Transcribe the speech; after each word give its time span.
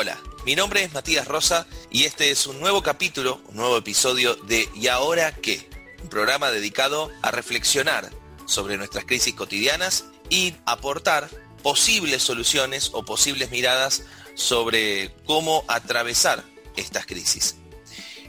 Hola, 0.00 0.16
mi 0.46 0.54
nombre 0.54 0.84
es 0.84 0.92
Matías 0.92 1.26
Rosa 1.26 1.66
y 1.90 2.04
este 2.04 2.30
es 2.30 2.46
un 2.46 2.60
nuevo 2.60 2.84
capítulo, 2.84 3.42
un 3.48 3.56
nuevo 3.56 3.76
episodio 3.76 4.36
de 4.36 4.68
¿Y 4.76 4.86
ahora 4.86 5.34
qué? 5.34 5.68
Un 6.00 6.08
programa 6.08 6.52
dedicado 6.52 7.10
a 7.20 7.32
reflexionar 7.32 8.08
sobre 8.46 8.76
nuestras 8.76 9.06
crisis 9.06 9.34
cotidianas 9.34 10.04
y 10.30 10.54
aportar 10.66 11.28
posibles 11.64 12.22
soluciones 12.22 12.90
o 12.92 13.04
posibles 13.04 13.50
miradas 13.50 14.04
sobre 14.36 15.10
cómo 15.24 15.64
atravesar 15.66 16.44
estas 16.76 17.04
crisis. 17.04 17.56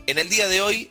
En 0.07 0.17
el 0.17 0.27
día 0.27 0.47
de 0.47 0.63
hoy 0.63 0.89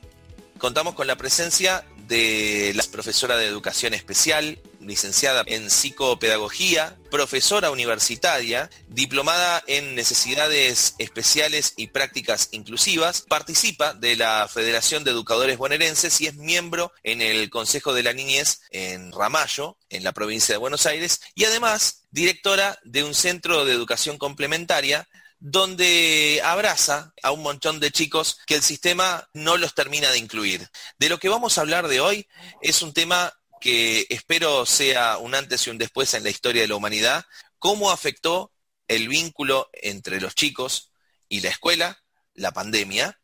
contamos 0.59 0.95
con 0.95 1.09
la 1.09 1.17
presencia 1.17 1.85
de 2.07 2.71
la 2.77 2.85
profesora 2.85 3.37
de 3.37 3.47
educación 3.47 3.95
especial, 3.95 4.61
licenciada 4.81 5.45
en 5.47 5.71
psicopedagogía, 5.71 6.97
profesora 7.11 7.71
universitaria, 7.71 8.71
diplomada 8.89 9.63
en 9.67 9.95
necesidades 9.95 10.95
especiales 10.99 11.75
y 11.77 11.89
prácticas 11.89 12.49
inclusivas, 12.53 13.23
participa 13.23 13.95
de 13.95 14.17
la 14.17 14.49
Federación 14.49 15.05
de 15.05 15.11
Educadores 15.11 15.59
Bonaerenses 15.59 16.21
y 16.21 16.27
es 16.27 16.35
miembro 16.35 16.93
en 17.03 17.23
el 17.23 17.51
Consejo 17.51 17.93
de 17.93 18.03
la 18.03 18.13
Niñez 18.13 18.61
en 18.71 19.13
Ramallo, 19.13 19.79
en 19.89 20.05
la 20.05 20.13
provincia 20.13 20.55
de 20.55 20.59
Buenos 20.59 20.87
Aires, 20.87 21.21
y 21.35 21.45
además 21.45 22.05
directora 22.11 22.79
de 22.85 23.05
un 23.05 23.15
centro 23.15 23.65
de 23.65 23.73
educación 23.73 24.19
complementaria 24.19 25.09
donde 25.41 26.41
abraza 26.45 27.13
a 27.23 27.31
un 27.31 27.43
montón 27.43 27.81
de 27.81 27.93
chicos 27.93 28.39
que 28.47 28.57
el 28.57 28.63
sistema 28.63 29.29
no 29.35 29.57
los 29.57 29.75
termina 29.75 30.11
de 30.11 30.19
incluir. 30.19 30.69
De 30.99 31.09
lo 31.09 31.19
que 31.19 31.29
vamos 31.29 31.57
a 31.57 31.61
hablar 31.61 31.89
de 31.89 32.01
hoy 32.01 32.27
es 32.61 32.83
un 32.83 32.93
tema 32.93 33.33
que 33.61 34.07
espero 34.09 34.67
sea 34.67 35.19
un 35.19 35.35
antes 35.35 35.67
y 35.67 35.71
un 35.71 35.79
después 35.79 36.15
en 36.15 36.25
la 36.25 36.31
historia 36.31 36.63
de 36.63 36.69
la 36.69 36.77
humanidad, 36.77 37.25
cómo 37.59 37.91
afectó 37.91 38.53
el 38.87 39.09
vínculo 39.09 39.69
entre 39.73 40.21
los 40.21 40.35
chicos 40.35 40.93
y 41.29 41.41
la 41.41 41.51
escuela, 41.51 41.99
la 42.35 42.53
pandemia, 42.53 43.19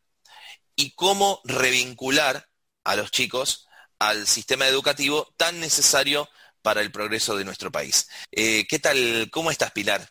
y 0.75 0.93
cómo 0.95 1.41
revincular 1.43 2.47
a 2.83 2.95
los 2.95 3.11
chicos 3.11 3.67
al 3.99 4.27
sistema 4.27 4.67
educativo 4.67 5.33
tan 5.37 5.59
necesario 5.59 6.27
para 6.61 6.81
el 6.81 6.91
progreso 6.91 7.37
de 7.37 7.45
nuestro 7.45 7.71
país. 7.71 8.09
Eh, 8.31 8.65
¿Qué 8.67 8.79
tal? 8.79 9.29
¿Cómo 9.31 9.51
estás, 9.51 9.71
Pilar? 9.71 10.01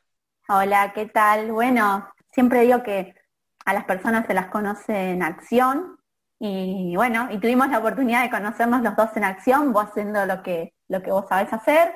Hola, 0.49 0.93
¿qué 0.95 1.07
tal? 1.07 1.53
Bueno, 1.53 2.09
siempre 2.33 2.63
digo 2.63 2.83
que 2.83 3.15
a 3.65 3.75
las 3.75 3.85
personas 3.85 4.27
se 4.27 4.35
las 4.35 4.51
conoce 4.51 5.11
en 5.11 5.23
acción 5.23 5.99
y 6.47 6.95
bueno, 6.95 7.29
y 7.31 7.39
tuvimos 7.39 7.71
la 7.71 7.79
oportunidad 7.79 8.23
de 8.23 8.29
conocernos 8.29 8.83
los 8.83 8.95
dos 8.97 9.17
en 9.17 9.25
acción, 9.25 9.73
vos 9.73 9.87
haciendo 9.87 10.27
lo 10.27 10.43
que, 10.43 10.75
lo 10.89 11.03
que 11.03 11.11
vos 11.11 11.25
sabés 11.27 11.51
hacer 11.55 11.95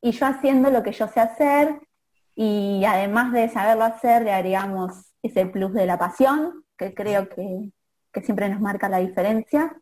y 0.00 0.12
yo 0.12 0.26
haciendo 0.26 0.70
lo 0.70 0.84
que 0.84 0.92
yo 0.92 1.08
sé 1.08 1.18
hacer 1.18 1.80
y 2.36 2.84
además 2.84 3.32
de 3.32 3.48
saberlo 3.48 3.84
hacer 3.84 4.22
le 4.22 4.32
agregamos 4.32 5.12
ese 5.20 5.46
plus 5.46 5.74
de 5.74 5.86
la 5.86 5.98
pasión 5.98 6.64
que 6.76 6.94
creo 6.94 7.28
que, 7.28 7.72
siempre 8.22 8.48
nos 8.48 8.60
marca 8.60 8.88
la 8.88 8.98
diferencia. 8.98 9.76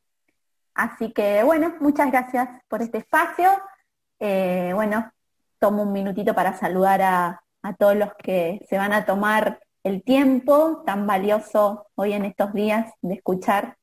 Así 0.74 1.12
que 1.12 1.42
bueno, 1.42 1.74
muchas 1.80 2.10
gracias 2.10 2.48
por 2.68 2.82
este 2.82 2.98
espacio. 2.98 3.50
Eh, 4.18 4.72
bueno, 4.74 5.10
tomo 5.58 5.82
un 5.82 5.92
minutito 5.92 6.34
para 6.34 6.54
saludar 6.54 7.02
a, 7.02 7.42
a 7.62 7.74
todos 7.74 7.96
los 7.96 8.14
que 8.14 8.60
se 8.68 8.78
van 8.78 8.92
a 8.92 9.04
tomar 9.04 9.60
el 9.84 10.02
tiempo 10.02 10.82
tan 10.86 11.06
valioso 11.06 11.86
hoy 11.94 12.12
en 12.14 12.24
estos 12.26 12.52
días 12.52 12.92
de 13.00 13.14
escuchar, 13.14 13.76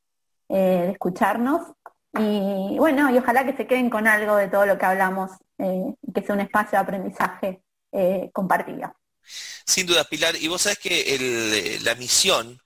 eh, 0.53 0.83
de 0.85 0.91
escucharnos. 0.91 1.61
Y 2.15 2.77
bueno, 2.77 3.09
y 3.09 3.17
ojalá 3.17 3.43
que 3.43 3.57
se 3.57 3.65
queden 3.65 3.89
con 3.89 4.07
algo 4.07 4.35
de 4.35 4.47
todo 4.47 4.67
lo 4.67 4.77
que 4.77 4.85
hablamos, 4.85 5.31
eh, 5.57 5.95
que 6.13 6.21
sea 6.21 6.35
un 6.35 6.41
espacio 6.41 6.77
de 6.77 6.83
aprendizaje 6.83 7.63
eh, 7.91 8.29
compartido. 8.31 8.95
Sin 9.66 9.88
duda, 9.88 10.03
Pilar. 10.03 10.35
Y 10.35 10.47
vos 10.47 10.61
sabés 10.61 10.78
que 10.78 11.79
la 11.81 11.95
misión 11.95 12.59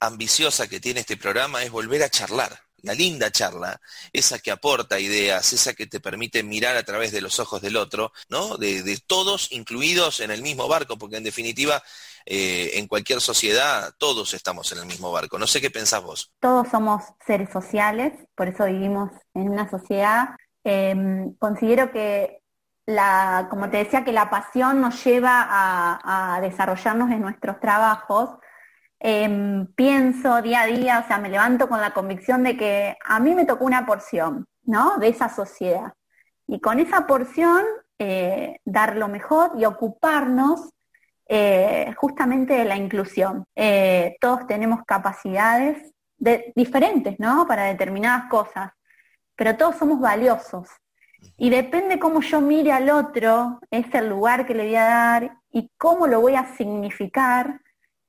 ambiciosa 0.00 0.68
que 0.68 0.80
tiene 0.80 1.00
este 1.00 1.16
programa 1.16 1.62
es 1.62 1.70
volver 1.70 2.02
a 2.02 2.10
charlar 2.10 2.60
la 2.82 2.94
linda 2.94 3.30
charla, 3.30 3.80
esa 4.12 4.38
que 4.38 4.50
aporta 4.50 4.98
ideas, 4.98 5.52
esa 5.52 5.74
que 5.74 5.86
te 5.86 6.00
permite 6.00 6.42
mirar 6.42 6.76
a 6.76 6.82
través 6.82 7.12
de 7.12 7.20
los 7.20 7.38
ojos 7.38 7.60
del 7.60 7.76
otro, 7.76 8.12
¿no? 8.28 8.56
De, 8.56 8.98
todos 9.06 9.50
incluidos 9.52 10.20
en 10.20 10.30
el 10.30 10.42
mismo 10.42 10.68
barco, 10.68 10.98
porque 10.98 11.16
en 11.16 11.24
definitiva, 11.24 11.82
eh, 12.26 12.72
en 12.74 12.86
cualquier 12.86 13.20
sociedad, 13.20 13.92
todos 13.98 14.34
estamos 14.34 14.70
en 14.72 14.78
el 14.78 14.86
mismo 14.86 15.10
barco. 15.12 15.38
No 15.38 15.46
sé 15.46 15.60
qué 15.60 15.70
pensás 15.70 16.02
vos. 16.02 16.32
Todos 16.40 16.68
somos 16.68 17.02
seres 17.26 17.50
sociales, 17.50 18.12
por 18.34 18.48
eso 18.48 18.64
vivimos 18.64 19.10
en 19.34 19.50
una 19.50 19.70
sociedad. 19.70 20.30
Em, 20.64 21.34
considero 21.36 21.90
que 21.92 22.42
la, 22.86 23.46
como 23.50 23.70
te 23.70 23.78
decía, 23.78 24.04
que 24.04 24.12
la 24.12 24.30
pasión 24.30 24.80
nos 24.80 25.04
lleva 25.04 25.46
a 25.48 26.40
desarrollarnos 26.40 27.10
en 27.10 27.20
nuestros 27.20 27.60
trabajos, 27.60 28.39
Em, 29.02 29.66
pienso 29.74 30.42
día 30.42 30.62
a 30.62 30.66
día, 30.66 31.00
o 31.02 31.06
sea, 31.06 31.18
me 31.18 31.30
levanto 31.30 31.68
con 31.68 31.80
la 31.80 31.94
convicción 31.94 32.42
de 32.42 32.56
que 32.56 32.96
a 33.02 33.18
mí 33.18 33.34
me 33.34 33.46
tocó 33.46 33.64
una 33.64 33.86
porción, 33.86 34.46
¿no? 34.64 34.98
De 34.98 35.08
esa 35.08 35.30
sociedad. 35.30 35.94
Y 36.46 36.60
con 36.60 36.78
esa 36.78 37.06
porción, 37.06 37.64
eh, 37.98 38.60
dar 38.64 38.96
lo 38.96 39.08
mejor 39.08 39.52
y 39.56 39.64
ocuparnos 39.64 40.70
eh, 41.26 41.94
justamente 41.96 42.54
de 42.54 42.64
la 42.64 42.76
inclusión. 42.76 43.44
Eh, 43.56 44.16
todos 44.20 44.46
tenemos 44.46 44.80
capacidades 44.86 45.92
diferentes, 46.54 47.18
¿no? 47.18 47.46
Para 47.46 47.64
determinadas 47.64 48.28
cosas, 48.28 48.72
pero 49.34 49.56
todos 49.56 49.76
somos 49.76 50.00
valiosos. 50.00 50.68
Y 51.38 51.48
depende 51.48 51.98
cómo 51.98 52.20
yo 52.20 52.40
mire 52.42 52.72
al 52.72 52.90
otro, 52.90 53.60
es 53.70 53.86
el 53.94 54.08
lugar 54.08 54.46
que 54.46 54.54
le 54.54 54.64
voy 54.64 54.76
a 54.76 54.84
dar 54.84 55.38
y 55.50 55.70
cómo 55.78 56.06
lo 56.06 56.20
voy 56.20 56.34
a 56.34 56.54
significar, 56.56 57.60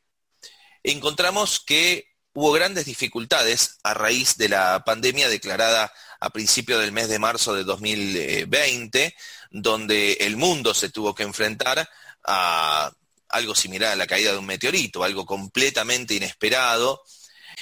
encontramos 0.84 1.60
que 1.60 2.11
hubo 2.34 2.52
grandes 2.52 2.86
dificultades 2.86 3.78
a 3.82 3.94
raíz 3.94 4.36
de 4.36 4.48
la 4.48 4.82
pandemia 4.84 5.28
declarada 5.28 5.92
a 6.20 6.30
principio 6.30 6.78
del 6.78 6.92
mes 6.92 7.08
de 7.08 7.18
marzo 7.18 7.54
de 7.54 7.64
2020, 7.64 9.14
donde 9.50 10.12
el 10.20 10.36
mundo 10.36 10.72
se 10.72 10.88
tuvo 10.88 11.14
que 11.14 11.24
enfrentar 11.24 11.88
a 12.24 12.92
algo 13.28 13.54
similar 13.54 13.92
a 13.92 13.96
la 13.96 14.06
caída 14.06 14.32
de 14.32 14.38
un 14.38 14.46
meteorito, 14.46 15.04
algo 15.04 15.26
completamente 15.26 16.14
inesperado. 16.14 17.02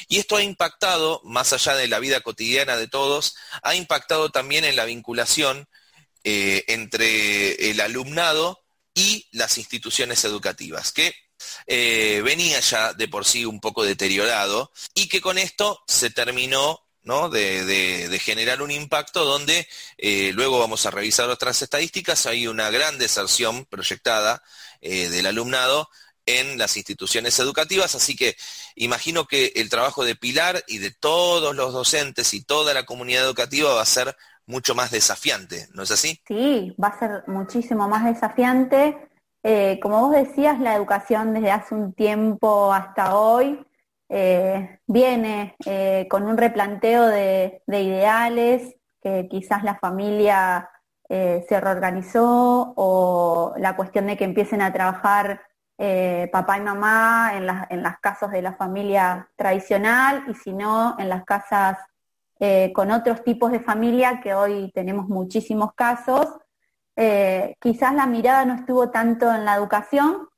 Y 0.08 0.19
esto 0.19 0.37
ha 0.37 0.43
impactado, 0.43 1.20
más 1.25 1.52
allá 1.52 1.75
de 1.75 1.88
la 1.88 1.99
vida 1.99 2.20
cotidiana 2.20 2.76
de 2.76 2.88
todos, 2.88 3.37
ha 3.62 3.75
impactado 3.75 4.31
también 4.31 4.64
en 4.64 4.76
la 4.76 4.84
vinculación 4.84 5.69
eh, 6.23 6.64
entre 6.69 7.70
el 7.70 7.81
alumnado 7.81 8.61
y 8.94 9.26
las 9.32 9.58
instituciones 9.58 10.25
educativas, 10.25 10.93
que 10.93 11.14
eh, 11.66 12.22
venía 12.25 12.60
ya 12.60 12.92
de 12.92 13.08
por 13.08 13.25
sí 13.25 13.44
un 13.44 13.60
poco 13.60 13.84
deteriorado 13.84 14.72
y 14.94 15.08
que 15.08 15.20
con 15.20 15.38
esto 15.38 15.82
se 15.87 16.10
terminó 16.10 16.81
De, 17.32 18.20
generar 18.22 18.62
un 18.62 18.70
impacto 18.70 19.25
donde 19.25 19.66
eh, 19.96 20.32
luego 20.34 20.58
vamos 20.58 20.84
a 20.87 20.90
revisar 20.90 21.28
otras 21.28 21.60
estadísticas, 21.62 22.26
hay 22.26 22.46
una 22.46 22.70
gran 22.70 22.98
deserción 22.98 23.64
proyectada 23.64 24.42
eh, 24.81 25.08
del 25.08 25.26
alumnado 25.26 25.88
en 26.26 26.58
las 26.58 26.76
instituciones 26.76 27.38
educativas, 27.38 27.94
así 27.94 28.14
que 28.14 28.37
imagino 28.76 29.26
que 29.26 29.52
el 29.56 29.69
trabajo 29.70 30.04
de 30.04 30.14
Pilar 30.14 30.62
y 30.69 30.78
de 30.78 30.90
todos 30.90 31.56
los 31.56 31.72
docentes 31.72 32.34
y 32.34 32.42
toda 32.44 32.75
la 32.75 32.84
comunidad 32.84 33.25
educativa 33.25 33.75
va 33.75 33.82
a 33.82 33.87
ser 33.87 34.16
mucho 34.46 34.75
más 34.75 34.90
desafiante, 34.90 35.69
¿no 35.72 35.82
es 35.82 35.90
así? 35.90 36.20
Sí, 36.28 36.75
va 36.82 36.88
a 36.88 36.98
ser 36.98 37.25
muchísimo 37.26 37.88
más 37.88 38.04
desafiante 38.04 39.09
eh, 39.42 39.81
como 39.81 40.00
vos 40.00 40.12
decías, 40.12 40.60
la 40.60 40.75
educación 40.75 41.32
desde 41.32 41.50
hace 41.50 41.75
un 41.75 41.94
tiempo 41.94 42.72
hasta 42.72 43.16
hoy 43.16 43.66
eh, 44.10 44.81
viene 44.87 45.56
eh, 45.64 46.06
con 46.10 46.25
un 46.25 46.37
replanteo 46.37 47.06
de, 47.06 47.62
ideales 47.66 48.76
que 49.02 49.28
quizás 49.28 49.64
la 49.64 49.76
familia 49.76 50.69
se 51.08 51.60
reorganizó 51.60 52.72
o 52.76 53.54
la 53.56 53.75
cuestión 53.75 54.06
de 54.06 54.16
que 54.16 54.22
empiecen 54.22 54.62
a 54.62 54.72
trabajar 54.72 55.42
papá 56.31 56.58
y 56.58 56.60
mamá 56.60 57.32
en, 57.34 57.48
en 57.69 57.82
las 57.82 57.98
casas 57.98 58.31
de 58.31 58.42
la 58.42 58.52
familia 58.52 59.28
tradicional 59.34 60.22
y 60.28 60.34
si 60.34 60.52
no 60.52 60.94
en 61.00 61.08
las 61.08 61.25
casas 61.25 61.78
con 62.72 62.92
otros 62.92 63.25
tipos 63.25 63.50
de 63.50 63.58
familia 63.58 64.20
que 64.22 64.34
hoy 64.34 64.70
tenemos 64.72 65.08
muchísimos 65.08 65.75
casos 65.75 66.28
eh, 67.02 67.56
quizás 67.61 67.94
la 67.94 68.05
mirada 68.05 68.44
no 68.44 68.52
estuvo 68.52 68.91
tanto 68.91 69.32
en 69.35 69.47
la 69.47 69.55
educación 69.55 70.29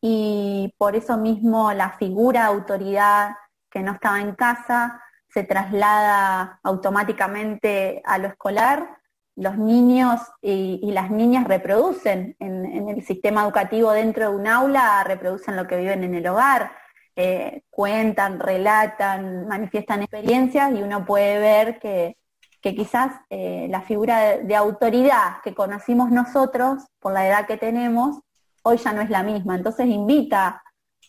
y 0.00 0.74
por 0.78 0.96
eso 0.96 1.18
mismo 1.18 1.74
la 1.74 1.90
figura 1.90 2.46
autoridad 2.46 3.36
que 3.70 3.80
no 3.80 3.92
estaba 3.92 4.18
en 4.18 4.34
casa 4.34 5.02
se 5.28 5.42
traslada 5.42 6.58
automáticamente 6.62 8.00
a 8.06 8.16
lo 8.16 8.28
escolar. 8.28 8.96
Los 9.36 9.58
niños 9.58 10.22
y, 10.40 10.90
las 10.90 11.10
niñas 11.10 11.46
reproducen 11.46 12.34
en, 12.38 12.88
el 12.88 13.04
sistema 13.04 13.42
educativo 13.42 13.92
dentro 13.92 14.30
de 14.30 14.36
un 14.36 14.46
aula, 14.46 15.04
reproducen 15.04 15.54
lo 15.54 15.66
que 15.66 15.76
viven 15.76 16.02
en 16.02 16.14
el 16.14 16.26
hogar, 16.26 16.72
eh, 17.14 17.64
cuentan, 17.68 18.40
relatan, 18.40 19.46
manifiestan 19.48 20.00
experiencias 20.00 20.72
y 20.72 20.82
uno 20.82 21.04
puede 21.04 21.38
ver 21.38 21.78
que 21.78 22.16
que 22.60 22.74
quizás 22.74 23.12
eh, 23.30 23.66
la 23.70 23.80
figura 23.80 24.38
de, 24.38 24.56
autoridad 24.56 25.40
que 25.42 25.54
conocimos 25.54 26.10
nosotros 26.10 26.84
por 26.98 27.12
la 27.12 27.26
edad 27.26 27.46
que 27.46 27.56
tenemos, 27.56 28.18
hoy 28.62 28.76
ya 28.76 28.92
no 28.92 29.00
es 29.00 29.10
la 29.10 29.22
misma. 29.22 29.56
Entonces 29.56 29.86
invita, 29.86 30.62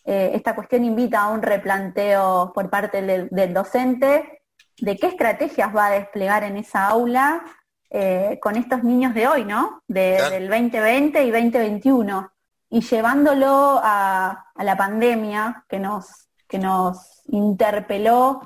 eh, 0.04 0.30
esta 0.34 0.54
cuestión 0.54 0.84
invita 0.84 1.22
a 1.22 1.28
un 1.28 1.42
replanteo 1.42 2.52
por 2.54 2.70
parte 2.70 3.02
del, 3.02 3.54
docente 3.54 4.42
de 4.78 4.96
qué 4.96 5.08
estrategias 5.08 5.74
va 5.76 5.86
a 5.86 5.90
desplegar 5.90 6.42
en 6.44 6.56
esa 6.56 6.88
aula 6.88 7.44
eh, 7.90 8.38
con 8.40 8.56
estos 8.56 8.82
niños 8.82 9.12
de 9.12 9.28
hoy, 9.28 9.44
¿no? 9.44 9.82
Del 9.86 10.48
2020 10.48 11.22
y 11.22 11.30
2021. 11.30 12.32
Y 12.70 12.80
llevándolo 12.80 13.78
a, 13.82 14.46
la 14.56 14.76
pandemia 14.76 15.64
que 15.68 15.78
nos, 15.78 16.28
que 16.48 16.58
nos 16.58 17.20
interpeló 17.26 18.40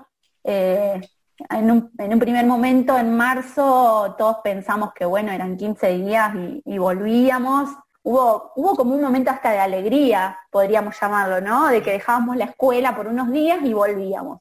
en 1.51 1.71
un, 1.71 2.19
primer 2.19 2.47
momento, 2.47 2.97
en 2.97 3.15
marzo, 3.17 4.15
todos 4.17 4.39
pensamos 4.43 4.93
que 4.95 5.05
bueno, 5.05 5.33
eran 5.33 5.57
15 5.57 5.89
días 5.99 6.33
y, 6.65 6.79
volvíamos. 6.79 7.71
Hubo, 8.03 8.53
como 8.55 8.95
un 8.95 9.03
momento 9.03 9.31
hasta 9.31 9.51
de 9.51 9.59
alegría, 9.59 10.39
podríamos 10.51 10.99
llamarlo, 10.99 11.41
¿no? 11.41 11.69
De 11.69 11.83
que 11.83 11.93
dejábamos 11.93 12.37
la 12.37 12.47
escuela 12.47 12.95
por 12.95 13.09
unos 13.09 13.31
días 13.33 13.59
y 13.63 13.75
volvíamos. 13.75 14.41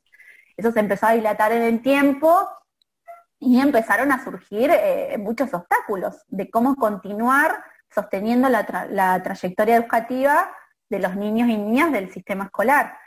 Eso 0.55 0.71
se 0.71 0.79
empezó 0.79 1.07
a 1.07 1.13
dilatar 1.13 1.51
en 1.51 1.63
el 1.63 1.81
tiempo 1.81 2.47
y 3.39 3.59
empezaron 3.59 4.11
a 4.11 4.23
surgir 4.23 4.71
eh, 4.71 5.17
muchos 5.17 5.53
obstáculos 5.53 6.23
de 6.27 6.49
cómo 6.49 6.75
continuar 6.75 7.63
sosteniendo 7.93 8.49
la 8.49 9.21
trayectoria 9.23 9.77
educativa 9.77 10.51
de 10.89 10.99
los 10.99 11.15
niños 11.15 11.49
y 11.49 11.57
niñas 11.57 11.91
del 11.91 12.11
sistema 12.11 12.45
escolar 12.45 12.97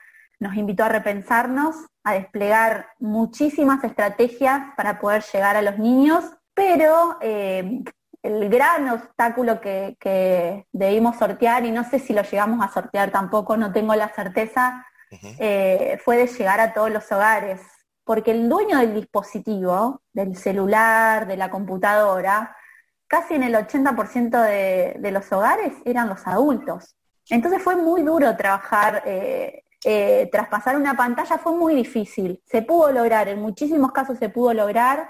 nos 0.40 0.54
invitó 0.56 0.84
a 0.84 0.88
repensarnos, 0.88 1.76
a 2.04 2.14
desplegar 2.14 2.88
muchísimas 2.98 3.82
estrategias 3.84 4.72
para 4.76 4.98
poder 4.98 5.24
llegar 5.32 5.56
a 5.56 5.62
los 5.62 5.78
niños, 5.78 6.24
pero 6.54 7.18
eh, 7.20 7.82
el 8.22 8.48
gran 8.48 8.88
obstáculo 8.88 9.60
que, 9.60 10.66
debimos 10.72 11.16
sortear, 11.16 11.64
y 11.64 11.70
no 11.70 11.84
sé 11.84 11.98
si 11.98 12.12
lo 12.12 12.22
llegamos 12.22 12.64
a 12.64 12.72
sortear 12.72 13.10
tampoco, 13.10 13.56
no 13.56 13.72
tengo 13.72 13.94
la 13.94 14.08
certeza, 14.08 14.86
eh, 15.10 15.98
fue 16.04 16.16
de 16.16 16.26
llegar 16.26 16.60
a 16.60 16.72
todos 16.72 16.90
los 16.90 17.10
hogares, 17.10 17.60
porque 18.04 18.30
el 18.30 18.48
dueño 18.48 18.78
del 18.78 18.94
dispositivo, 18.94 20.02
del 20.12 20.36
celular, 20.36 21.26
de 21.26 21.36
la 21.36 21.50
computadora, 21.50 22.56
casi 23.06 23.34
en 23.34 23.42
el 23.42 23.54
80% 23.54 24.42
de, 24.42 24.96
de, 24.98 25.10
los 25.10 25.30
hogares 25.32 25.72
eran 25.84 26.08
los 26.08 26.26
adultos. 26.26 26.96
Entonces 27.30 27.62
fue 27.62 27.76
muy 27.76 28.02
duro 28.02 28.36
trabajar 28.36 29.02
eh, 29.06 29.64
eh, 29.84 30.28
traspasar 30.32 30.76
una 30.76 30.96
pantalla 30.96 31.38
fue 31.38 31.52
muy 31.52 31.74
difícil. 31.74 32.42
Se 32.46 32.62
pudo 32.62 32.90
lograr, 32.90 33.28
en 33.28 33.40
muchísimos 33.40 33.92
casos 33.92 34.18
se 34.18 34.28
pudo 34.28 34.52
lograr, 34.52 35.08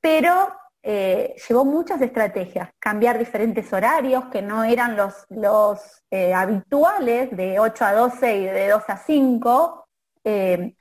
pero 0.00 0.52
eh, 0.82 1.36
llevó 1.48 1.64
muchas 1.64 2.00
estrategias. 2.02 2.70
Cambiar 2.78 3.18
diferentes 3.18 3.72
horarios 3.72 4.24
que 4.26 4.42
no 4.42 4.64
eran 4.64 4.96
los, 4.96 5.26
los 5.30 6.04
eh, 6.10 6.34
habituales 6.34 7.34
de 7.36 7.60
8 7.60 7.84
a 7.84 7.92
12 7.92 8.36
y 8.36 8.44
de 8.44 8.68
2 8.68 8.82
a 8.88 8.96
5. 8.96 9.88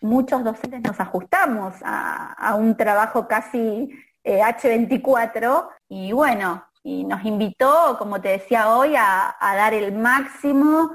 muchos 0.01 0.43
docentes 0.43 0.81
nos 0.81 0.99
ajustamos 0.99 1.75
a, 1.83 2.55
un 2.55 2.75
trabajo 2.75 3.27
casi 3.27 3.89
H24 4.23 5.67
y 5.89 6.11
bueno, 6.11 6.63
y 6.83 7.03
nos 7.05 7.23
invitó, 7.25 7.95
como 7.97 8.21
te 8.21 8.29
decía 8.29 8.75
hoy, 8.75 8.95
a 8.95 9.35
dar 9.39 9.73
el 9.73 9.93
máximo 9.93 10.91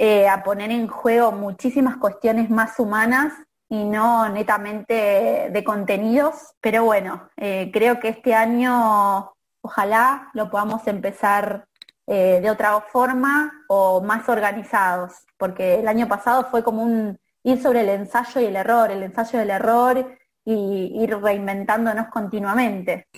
eh, 0.00 0.28
a 0.28 0.44
poner 0.44 0.70
en 0.70 0.86
juego 0.86 1.32
muchísimas 1.32 1.96
cuestiones 1.96 2.50
más 2.50 2.78
humanas 2.78 3.32
y 3.68 3.82
no 3.82 4.28
netamente 4.28 5.50
de 5.50 5.64
contenidos. 5.64 6.34
Pero 6.60 6.84
bueno, 6.84 7.28
eh, 7.36 7.70
creo 7.72 7.98
que 7.98 8.10
este 8.10 8.32
año 8.32 9.34
ojalá 9.60 10.30
lo 10.34 10.50
podamos 10.50 10.86
empezar 10.86 11.66
eh, 12.06 12.38
de 12.40 12.48
otra 12.48 12.80
forma 12.80 13.64
o 13.66 14.00
más 14.00 14.28
organizados, 14.28 15.14
porque 15.36 15.80
el 15.80 15.88
año 15.88 16.06
pasado 16.06 16.46
fue 16.48 16.62
como 16.62 16.84
un 16.84 17.18
ir 17.42 17.60
sobre 17.60 17.80
el 17.80 17.88
ensayo 17.88 18.40
y 18.40 18.44
el 18.44 18.54
error, 18.56 18.92
el 18.92 19.02
ensayo 19.02 19.40
del 19.40 19.50
error 19.50 20.16
y 20.44 21.02
ir 21.02 21.18
reinventándonos 21.18 22.06
continuamente. 22.06 23.08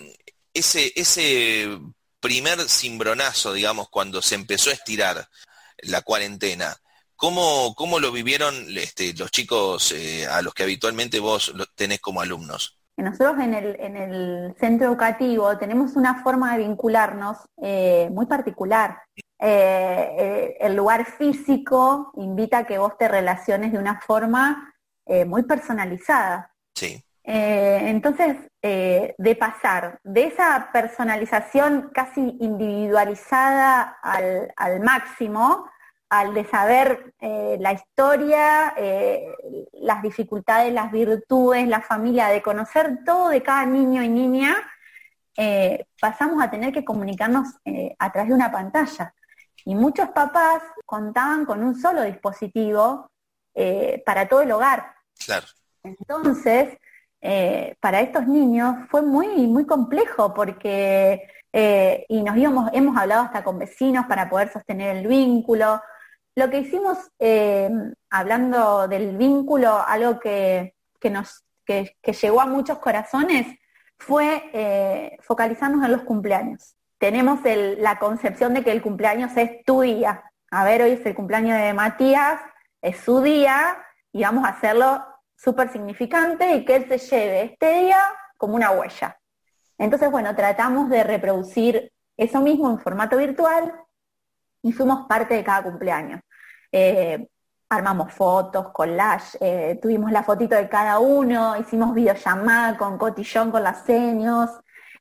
Ese, 0.51 0.91
ese 0.95 1.79
primer 2.19 2.59
cimbronazo, 2.61 3.53
digamos, 3.53 3.87
cuando 3.89 4.19
se 4.23 4.33
empezó 4.33 4.71
a 4.71 4.73
estirar 4.73 5.27
la 5.83 6.01
cuarentena. 6.01 6.75
¿Cómo, 7.21 7.75
cómo 7.75 7.99
lo 7.99 8.11
vivieron 8.11 8.55
este, 8.75 9.13
los 9.13 9.29
chicos 9.29 9.91
eh, 9.91 10.25
a 10.25 10.41
los 10.41 10.55
que 10.55 10.63
habitualmente 10.63 11.19
vos 11.19 11.53
tenés 11.75 12.01
como 12.01 12.19
alumnos? 12.19 12.79
Nosotros 12.97 13.37
en 13.39 13.53
el, 13.53 13.79
en 13.79 13.95
el 13.95 14.55
centro 14.59 14.87
educativo 14.87 15.55
tenemos 15.59 15.95
una 15.95 16.23
forma 16.23 16.57
de 16.57 16.63
vincularnos 16.63 17.37
eh, 17.61 18.09
muy 18.11 18.25
particular. 18.25 19.03
Eh, 19.39 20.57
el 20.59 20.75
lugar 20.75 21.05
físico 21.05 22.11
invita 22.15 22.57
a 22.57 22.65
que 22.65 22.79
vos 22.79 22.97
te 22.97 23.07
relaciones 23.07 23.71
de 23.71 23.77
una 23.77 24.01
forma 24.01 24.73
muy 25.27 25.43
personalizada. 25.43 26.51
Sí. 26.73 27.03
entonces, 27.23 28.37
de 28.61 29.37
pasar 29.37 29.99
de 30.03 30.23
esa 30.27 30.69
personalización 30.71 31.91
casi 31.93 32.37
individualizada 32.39 33.97
al, 34.01 34.53
al 34.55 34.79
máximo, 34.79 35.70
al 36.11 36.33
de 36.33 36.43
saber 36.43 37.13
eh, 37.21 37.55
la 37.61 37.71
historia, 37.71 38.73
eh, 38.75 39.33
las 39.71 40.01
dificultades, 40.01 40.73
las 40.73 40.91
virtudes, 40.91 41.65
la 41.69 41.79
familia, 41.79 42.27
de 42.27 42.41
conocer 42.41 42.99
todo 43.05 43.29
de 43.29 43.41
cada 43.41 43.65
niño 43.65 44.03
y 44.03 44.09
niña, 44.09 44.57
eh, 45.37 45.85
pasamos 46.01 46.43
a 46.43 46.51
tener 46.51 46.73
que 46.73 46.83
comunicarnos 46.83 47.47
a 47.97 48.11
través 48.11 48.27
de 48.27 48.35
una 48.35 48.51
pantalla. 48.51 49.13
Y 49.63 49.73
muchos 49.73 50.09
papás 50.09 50.61
contaban 50.85 51.45
con 51.45 51.63
un 51.63 51.79
solo 51.79 52.03
dispositivo 52.03 53.09
para 54.05 54.27
todo 54.27 54.41
el 54.41 54.51
hogar. 54.51 54.93
Claro. 55.25 55.47
Entonces, 55.83 56.77
para 57.79 58.01
estos 58.01 58.27
niños 58.27 58.75
fue 58.89 59.01
muy, 59.01 59.47
muy 59.47 59.65
complejo 59.65 60.33
porque, 60.33 61.21
y 61.53 62.21
nos 62.21 62.35
íbamos, 62.35 62.69
hemos 62.73 62.97
hablado 62.97 63.23
hasta 63.23 63.45
con 63.45 63.59
vecinos 63.59 64.07
para 64.07 64.29
poder 64.29 64.51
sostener 64.51 64.97
el 64.97 65.07
vínculo, 65.07 65.79
lo 66.35 66.49
que 66.49 66.59
hicimos, 66.59 66.97
eh, 67.19 67.69
hablando 68.09 68.87
del 68.87 69.17
vínculo, 69.17 69.81
algo 69.85 70.19
que, 70.19 70.75
que, 70.99 72.13
llegó 72.13 72.41
a 72.41 72.45
muchos 72.45 72.79
corazones, 72.79 73.57
fue 73.97 74.49
eh, 74.53 75.17
focalizarnos 75.21 75.85
en 75.85 75.91
los 75.91 76.03
cumpleaños. 76.03 76.75
Tenemos 76.97 77.39
la 77.43 77.99
concepción 77.99 78.53
de 78.53 78.63
que 78.63 78.71
el 78.71 78.81
cumpleaños 78.81 79.35
es 79.35 79.63
tu 79.65 79.81
día. 79.81 80.23
A 80.51 80.63
ver, 80.63 80.83
hoy 80.83 80.91
es 80.91 81.05
el 81.05 81.15
cumpleaños 81.15 81.59
de 81.59 81.73
Matías, 81.73 82.39
es 82.81 82.97
su 82.97 83.21
día, 83.21 83.77
y 84.11 84.23
vamos 84.23 84.45
a 84.45 84.49
hacerlo 84.49 85.03
súper 85.35 85.71
significante 85.71 86.55
y 86.55 86.65
que 86.65 86.75
él 86.75 86.87
se 86.87 86.97
lleve 86.97 87.43
este 87.43 87.81
día 87.81 87.99
como 88.37 88.55
una 88.55 88.71
huella. 88.71 89.17
Entonces, 89.77 90.11
bueno, 90.11 90.35
tratamos 90.35 90.89
de 90.89 91.03
reproducir 91.03 91.91
eso 92.15 92.41
mismo 92.41 92.69
en 92.69 92.79
formato 92.79 93.17
virtual 93.17 93.73
y 94.61 94.71
fuimos 94.71 95.07
parte 95.07 95.35
de 95.35 95.43
cada 95.43 95.63
cumpleaños. 95.63 96.21
Eh, 96.71 97.27
armamos 97.69 98.13
fotos, 98.13 98.69
collage, 98.71 99.37
eh, 99.39 99.79
tuvimos 99.81 100.11
la 100.11 100.23
fotito 100.23 100.55
de 100.55 100.67
cada 100.67 100.99
uno, 100.99 101.55
hicimos 101.57 101.93
videollamada 101.93 102.77
con 102.77 102.97
cotillón 102.97 103.49
con 103.49 103.63
las 103.63 103.85
seños, 103.85 104.49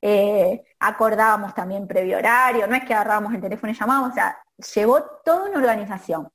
eh, 0.01 0.65
acordábamos 0.79 1.53
también 1.53 1.89
previo 1.89 2.19
horario, 2.19 2.69
no 2.69 2.77
es 2.77 2.85
que 2.85 2.95
agarrábamos 2.95 3.35
el 3.35 3.41
teléfono 3.41 3.73
y 3.73 3.77
llamábamos, 3.77 4.13
o 4.13 4.15
sea, 4.15 4.39
llevó 4.75 5.03
toda 5.25 5.49
una 5.49 5.59
organización, 5.59 6.29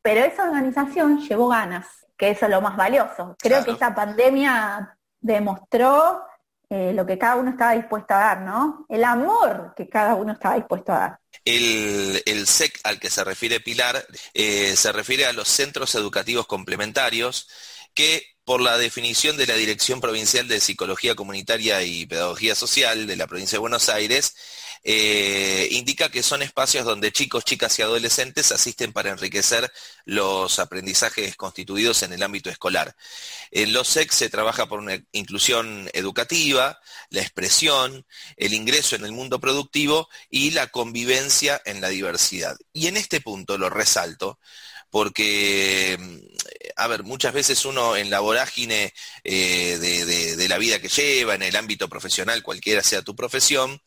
pero 0.00 0.20
esa 0.20 0.44
organización 0.44 1.18
llevó 1.18 1.48
ganas, 1.48 2.06
que 2.16 2.30
eso 2.30 2.46
es 2.46 2.50
lo 2.52 2.60
más 2.60 2.76
valioso. 2.76 3.34
Creo 3.38 3.64
que 3.64 3.72
esta 3.72 3.94
pandemia 3.94 4.96
demostró 5.20 6.24
eh, 6.72 6.92
lo 6.94 7.04
que 7.04 7.18
cada 7.18 7.34
uno 7.34 7.50
estaba 7.50 7.72
dispuesto 7.72 8.14
a 8.14 8.18
dar, 8.18 8.40
¿no? 8.42 8.86
El 8.88 9.02
amor 9.02 9.74
que 9.76 9.88
cada 9.88 10.14
uno 10.14 10.32
estaba 10.32 10.54
dispuesto 10.54 10.92
a 10.92 10.98
dar. 10.98 11.18
El, 11.44 12.46
SEC 12.46 12.78
al 12.84 13.00
que 13.00 13.10
se 13.10 13.24
refiere 13.24 13.58
Pilar 13.58 14.06
eh, 14.34 14.76
se 14.76 14.92
refiere 14.92 15.26
a 15.26 15.32
los 15.32 15.48
centros 15.48 15.96
educativos 15.96 16.46
complementarios 16.46 17.48
que 17.92 18.22
por 18.44 18.60
la 18.60 18.78
definición 18.78 19.36
de 19.36 19.46
la 19.46 19.54
Dirección 19.54 20.00
Provincial 20.00 20.46
de 20.46 20.60
Psicología 20.60 21.16
Comunitaria 21.16 21.82
y 21.82 22.06
Pedagogía 22.06 22.54
Social 22.54 23.06
de 23.06 23.16
la 23.16 23.26
provincia 23.26 23.56
de 23.56 23.60
Buenos 23.60 23.88
Aires, 23.88 24.36
eh, 24.82 25.68
indica 25.72 26.10
que 26.10 26.22
son 26.22 26.42
espacios 26.42 26.84
donde 26.84 27.12
chicos, 27.12 27.44
chicas 27.44 27.78
y 27.78 27.82
adolescentes 27.82 28.50
asisten 28.52 28.92
para 28.92 29.10
enriquecer 29.10 29.70
los 30.04 30.58
aprendizajes 30.58 31.36
constituidos 31.36 32.02
en 32.02 32.12
el 32.12 32.22
ámbito 32.22 32.50
escolar. 32.50 32.96
En 33.50 33.72
los 33.72 33.88
SEC 33.88 34.10
se 34.10 34.30
trabaja 34.30 34.66
por 34.66 34.78
una 34.78 34.98
inclusión 35.12 35.90
educativa, 35.92 36.80
la 37.10 37.20
expresión, 37.20 38.06
el 38.36 38.54
ingreso 38.54 38.96
en 38.96 39.04
el 39.04 39.12
mundo 39.12 39.38
productivo 39.38 40.08
y 40.30 40.52
la 40.52 40.68
convivencia 40.68 41.60
en 41.64 41.80
la 41.80 41.88
diversidad. 41.88 42.56
Y 42.72 42.86
en 42.86 42.96
este 42.96 43.20
punto 43.20 43.58
lo 43.58 43.68
resalto 43.68 44.38
porque, 44.90 45.98
a 46.80 46.86
ver, 46.86 47.02
muchas 47.04 47.34
veces 47.34 47.66
uno 47.66 47.94
en 47.94 48.08
la 48.08 48.20
vorágine 48.20 48.94
eh, 49.22 49.76
de, 49.78 50.48
la 50.48 50.56
vida 50.56 50.80
que 50.80 50.88
lleva, 50.88 51.34
en 51.34 51.42
el 51.42 51.54
ámbito 51.54 51.88
profesional, 51.88 52.42
cualquiera 52.42 52.82
sea 52.82 53.02
tu 53.02 53.14
profesión, 53.14 53.82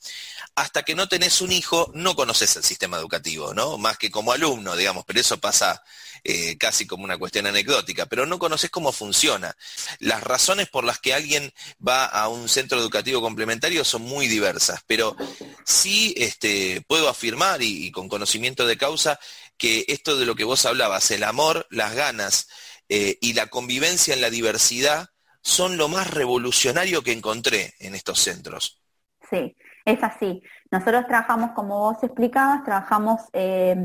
hasta 0.53 0.83
que 0.83 0.93
no 0.93 1.09
tenés 1.09 1.41
un 1.41 1.51
hijo, 1.51 1.91
no 1.95 2.15
conoces 2.15 2.55
el 2.55 2.63
sistema 2.63 2.97
educativo, 2.97 3.55
¿no? 3.55 3.79
Más 3.79 3.97
que 3.97 4.11
como 4.11 4.31
alumno, 4.31 4.75
digamos, 4.75 5.05
pero 5.05 5.19
eso 5.19 5.39
pasa 5.39 5.83
eh, 6.23 6.55
casi 6.59 6.85
como 6.85 7.03
una 7.03 7.17
cuestión 7.17 7.47
anecdótica, 7.47 8.05
pero 8.05 8.27
no 8.27 8.37
conoces 8.37 8.69
cómo 8.69 8.91
funciona. 8.91 9.57
Las 9.97 10.21
razones 10.21 10.69
por 10.69 10.83
las 10.83 10.99
que 10.99 11.15
alguien 11.15 11.51
va 11.85 12.05
a 12.05 12.27
un 12.27 12.47
centro 12.47 12.79
educativo 12.79 13.21
complementario 13.21 13.83
son 13.83 14.03
muy 14.03 14.27
diversas, 14.27 14.81
pero 14.85 15.17
sí 15.65 16.13
este, 16.15 16.83
puedo 16.87 17.09
afirmar, 17.09 17.63
y 17.63 17.89
con 17.89 18.07
conocimiento 18.07 18.67
de 18.67 18.77
causa, 18.77 19.19
que 19.57 19.85
esto 19.87 20.17
de 20.17 20.25
lo 20.25 20.35
que 20.35 20.43
vos 20.43 20.65
hablabas, 20.65 21.09
el 21.11 21.23
amor, 21.23 21.65
las 21.69 21.95
ganas 21.95 22.47
eh, 22.95 23.17
y 23.21 23.33
la 23.33 23.47
convivencia 23.47 24.13
en 24.13 24.21
la 24.21 24.29
diversidad 24.29 25.07
son 25.41 25.77
lo 25.77 25.87
más 25.87 26.11
revolucionario 26.11 27.01
que 27.01 27.11
encontré 27.11 27.73
en 27.79 27.95
estos 27.95 28.19
centros. 28.19 28.83
Sí, 29.31 29.57
es 29.83 30.03
así. 30.03 30.43
Nosotros 30.69 31.07
trabajamos, 31.07 31.53
como 31.55 31.79
vos 31.79 32.03
explicabas, 32.03 32.63
trabajamos 32.63 33.21
eh, 33.33 33.75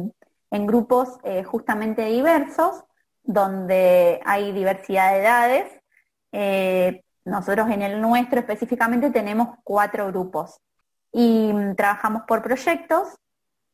en 0.51 0.67
grupos 0.67 1.09
eh, 1.25 1.43
justamente 1.43 2.05
diversos, 2.05 2.85
donde 3.23 4.21
hay 4.27 4.53
diversidad 4.53 5.13
de 5.13 5.21
edades. 5.21 6.93
nosotros 7.25 7.71
en 7.71 7.81
el 7.81 8.03
nuestro 8.03 8.41
específicamente 8.41 9.09
tenemos 9.09 9.57
cuatro 9.65 10.09
grupos 10.09 10.61
y 11.15 11.51
mm, 11.51 11.77
trabajamos 11.77 12.25
por 12.29 12.43
proyectos 12.43 13.09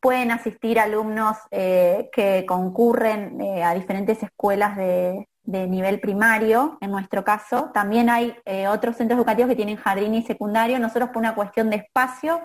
pueden 0.04 0.32
asistir 0.32 0.78
alumnos 0.78 1.38
eh, 1.50 2.10
que 2.12 2.44
concurren 2.46 3.40
eh, 3.40 3.64
a 3.64 3.72
diferentes 3.72 4.22
escuelas 4.22 4.76
de, 4.76 5.26
nivel 5.46 5.98
primario, 5.98 6.76
en 6.82 6.90
nuestro 6.90 7.24
caso. 7.24 7.70
También 7.72 8.10
hay 8.10 8.36
eh, 8.44 8.68
otros 8.68 8.96
centros 8.96 9.16
educativos 9.16 9.48
que 9.48 9.56
tienen 9.56 9.76
jardín 9.76 10.14
y 10.14 10.22
secundario. 10.22 10.78
Nosotros 10.78 11.08
por 11.08 11.20
una 11.20 11.34
cuestión 11.34 11.70
de 11.70 11.76
espacio 11.76 12.42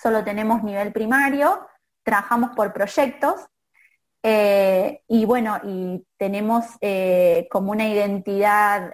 solo 0.00 0.22
tenemos 0.22 0.62
nivel 0.62 0.92
primario, 0.92 1.66
trabajamos 2.04 2.50
por 2.54 2.72
proyectos. 2.72 3.48
y 4.22 5.24
bueno, 5.24 5.60
y 5.64 6.04
tenemos 6.16 6.66
como 7.50 7.72
una 7.72 7.88
identidad 7.88 8.92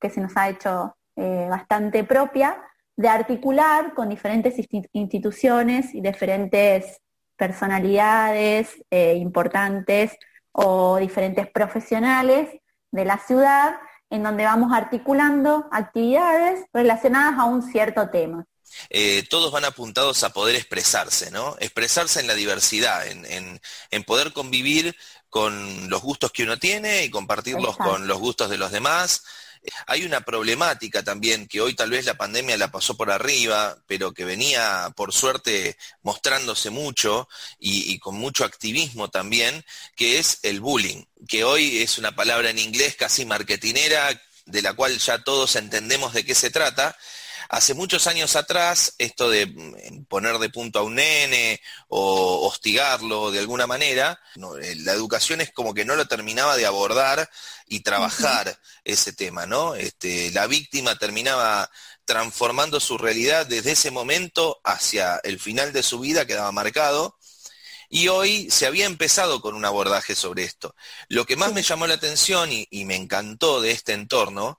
que 0.00 0.10
se 0.10 0.20
nos 0.20 0.36
ha 0.36 0.48
hecho 0.48 0.96
bastante 1.16 2.02
propia 2.02 2.60
de 2.96 3.08
articular 3.08 3.94
con 3.94 4.08
diferentes 4.08 4.54
instituciones 4.92 5.94
y 5.94 6.00
diferentes 6.00 7.00
personalidades 7.36 8.68
eh, 8.90 9.14
importantes 9.14 10.12
o 10.52 10.96
diferentes 10.96 11.48
profesionales 11.50 12.48
de 12.90 13.04
la 13.04 13.18
ciudad 13.18 13.76
en 14.10 14.22
donde 14.22 14.44
vamos 14.44 14.72
articulando 14.72 15.66
actividades 15.70 16.64
relacionadas 16.72 17.38
a 17.38 17.44
un 17.44 17.62
cierto 17.62 18.08
tema. 18.10 18.44
Eh, 18.90 19.24
todos 19.28 19.52
van 19.52 19.64
apuntados 19.64 20.22
a 20.24 20.32
poder 20.32 20.56
expresarse, 20.56 21.30
¿no? 21.30 21.56
Expresarse 21.60 22.20
en 22.20 22.26
la 22.26 22.34
diversidad, 22.34 23.06
en, 23.06 23.60
en, 23.90 24.04
poder 24.04 24.32
convivir 24.32 24.96
con 25.28 25.88
los 25.88 26.02
gustos 26.02 26.32
que 26.32 26.42
uno 26.42 26.56
tiene 26.58 27.04
y 27.04 27.10
compartirlos 27.10 27.76
con 27.76 28.06
los 28.06 28.18
gustos 28.18 28.50
de 28.50 28.58
los 28.58 28.72
demás, 28.72 29.24
hay 29.86 30.04
una 30.04 30.20
problemática 30.20 31.02
también 31.02 31.46
que 31.46 31.60
hoy 31.60 31.74
tal 31.74 31.90
vez 31.90 32.04
la 32.04 32.16
pandemia 32.16 32.56
la 32.56 32.70
pasó 32.70 32.96
por 32.96 33.10
arriba, 33.10 33.76
pero 33.86 34.12
que 34.12 34.24
venía 34.24 34.92
por 34.96 35.12
suerte 35.12 35.76
mostrándose 36.02 36.70
mucho 36.70 37.28
y, 37.58 37.98
con 37.98 38.16
mucho 38.16 38.44
activismo 38.44 39.08
también, 39.08 39.64
que 39.96 40.18
es 40.18 40.38
el 40.42 40.60
bullying, 40.60 41.04
que 41.28 41.44
hoy 41.44 41.82
es 41.82 41.98
una 41.98 42.14
palabra 42.14 42.50
en 42.50 42.58
inglés 42.58 42.96
casi 42.96 43.24
marketinera, 43.24 44.20
de 44.46 44.62
la 44.62 44.74
cual 44.74 44.98
ya 44.98 45.22
todos 45.24 45.56
entendemos 45.56 46.12
de 46.12 46.24
qué 46.24 46.34
se 46.34 46.50
trata, 46.50 46.96
Hace 47.48 47.74
muchos 47.74 48.06
años 48.06 48.34
atrás, 48.34 48.94
esto 48.98 49.30
de 49.30 49.46
mm, 49.46 50.04
poner 50.06 50.38
de 50.38 50.50
punto 50.50 50.78
a 50.78 50.82
un 50.82 50.96
nene 50.96 51.60
o 51.88 52.46
hostigarlo 52.46 53.30
de 53.30 53.38
alguna 53.38 53.66
manera, 53.66 54.20
eh, 54.62 54.74
la 54.78 54.92
educación 54.92 55.40
es 55.40 55.52
como 55.52 55.72
que 55.74 55.84
no 55.84 55.94
lo 55.96 56.06
terminaba 56.06 56.56
de 56.56 56.66
abordar 56.66 57.28
y 57.66 57.80
trabajar 57.80 58.58
ese 58.84 59.12
tema, 59.12 59.46
¿no? 59.46 59.74
Este, 59.74 60.30
la 60.32 60.46
víctima 60.46 60.96
terminaba 60.96 61.70
transformando 62.04 62.80
su 62.80 62.98
realidad 62.98 63.46
desde 63.46 63.72
ese 63.72 63.90
momento 63.90 64.60
hacia 64.64 65.20
el 65.22 65.38
final 65.38 65.72
de 65.72 65.82
su 65.82 66.00
vida, 66.00 66.26
quedaba 66.26 66.52
marcado. 66.52 67.16
Y 67.88 68.08
hoy 68.08 68.50
se 68.50 68.66
había 68.66 68.86
empezado 68.86 69.40
con 69.40 69.54
un 69.54 69.64
abordaje 69.64 70.16
sobre 70.16 70.42
esto. 70.42 70.74
Lo 71.08 71.24
que 71.24 71.36
más 71.36 71.52
me 71.52 71.62
llamó 71.62 71.86
la 71.86 71.94
atención 71.94 72.50
y 72.50 72.84
me 72.84 72.96
encantó 72.96 73.60
de 73.60 73.70
este 73.70 73.92
entorno 73.92 74.58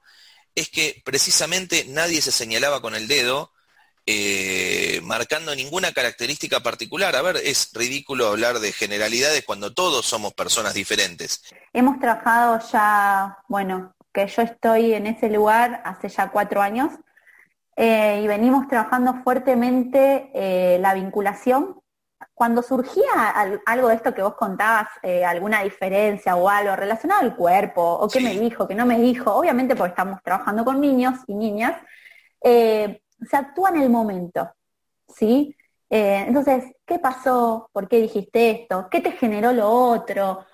es 0.58 0.70
que 0.70 1.04
precisamente 1.06 1.86
nadie 1.88 2.20
se 2.20 2.32
señalaba 2.32 2.82
con 2.82 2.96
el 2.96 3.08
dedo, 3.08 3.52
eh, 4.08 5.00
marcando 5.04 5.54
ninguna 5.54 5.92
característica 5.92 6.62
particular. 6.62 7.16
A 7.16 7.22
ver, 7.22 7.38
es 7.38 7.70
ridículo 7.74 8.28
hablar 8.28 8.58
de 8.58 8.72
generalidades 8.72 9.46
cuando 9.46 9.76
todos 9.76 10.08
somos 10.08 10.34
personas 10.34 10.74
diferentes. 10.74 11.44
Hemos 11.74 12.00
trabajado 12.00 12.60
ya, 12.72 13.38
bueno, 13.48 13.94
que 14.12 14.26
yo 14.26 14.42
estoy 14.42 14.96
en 14.96 15.06
ese 15.06 15.30
lugar 15.30 15.80
hace 15.86 16.10
ya 16.10 16.32
cuatro 16.32 16.60
años 16.60 16.90
eh, 17.76 18.22
y 18.24 18.28
venimos 18.28 18.68
trabajando 18.68 19.22
fuertemente 19.24 20.32
eh, 20.34 20.80
la 20.82 20.96
vinculación 20.96 21.80
cuando 22.38 22.62
surgía 22.62 23.34
algo 23.66 23.88
de 23.88 23.96
esto 23.96 24.14
que 24.14 24.22
vos 24.22 24.36
contabas, 24.36 24.90
eh, 25.02 25.26
alguna 25.26 25.64
diferencia 25.64 26.36
o 26.36 26.48
algo 26.48 26.76
relacionado 26.76 27.22
al 27.22 27.36
cuerpo, 27.36 27.82
o 27.82 28.08
qué 28.08 28.20
me 28.20 28.40
dijo, 28.40 28.68
qué 28.68 28.76
no 28.76 28.86
me 28.86 29.00
dijo, 29.00 29.34
obviamente 29.34 29.76
porque 29.76 29.94
estamos 29.94 30.22
trabajando 30.22 30.64
con 30.64 30.80
niños 30.80 31.16
y 31.26 31.34
niñas, 31.34 31.82
eh, 32.40 33.02
se 33.28 33.38
actúa 33.38 33.70
en 33.70 33.78
el 33.78 33.90
momento, 33.90 34.52
¿sí? 35.08 35.56
Eh, 35.90 36.26
entonces, 36.28 36.66
¿qué 36.86 37.00
pasó? 37.00 37.72
¿Por 37.74 37.88
qué 37.88 38.02
dijiste 38.02 38.52
esto? 38.52 38.88
¿Qué 38.92 39.02
te 39.02 39.14
generó 39.14 39.52
lo 39.52 39.68
otro? 39.68 40.46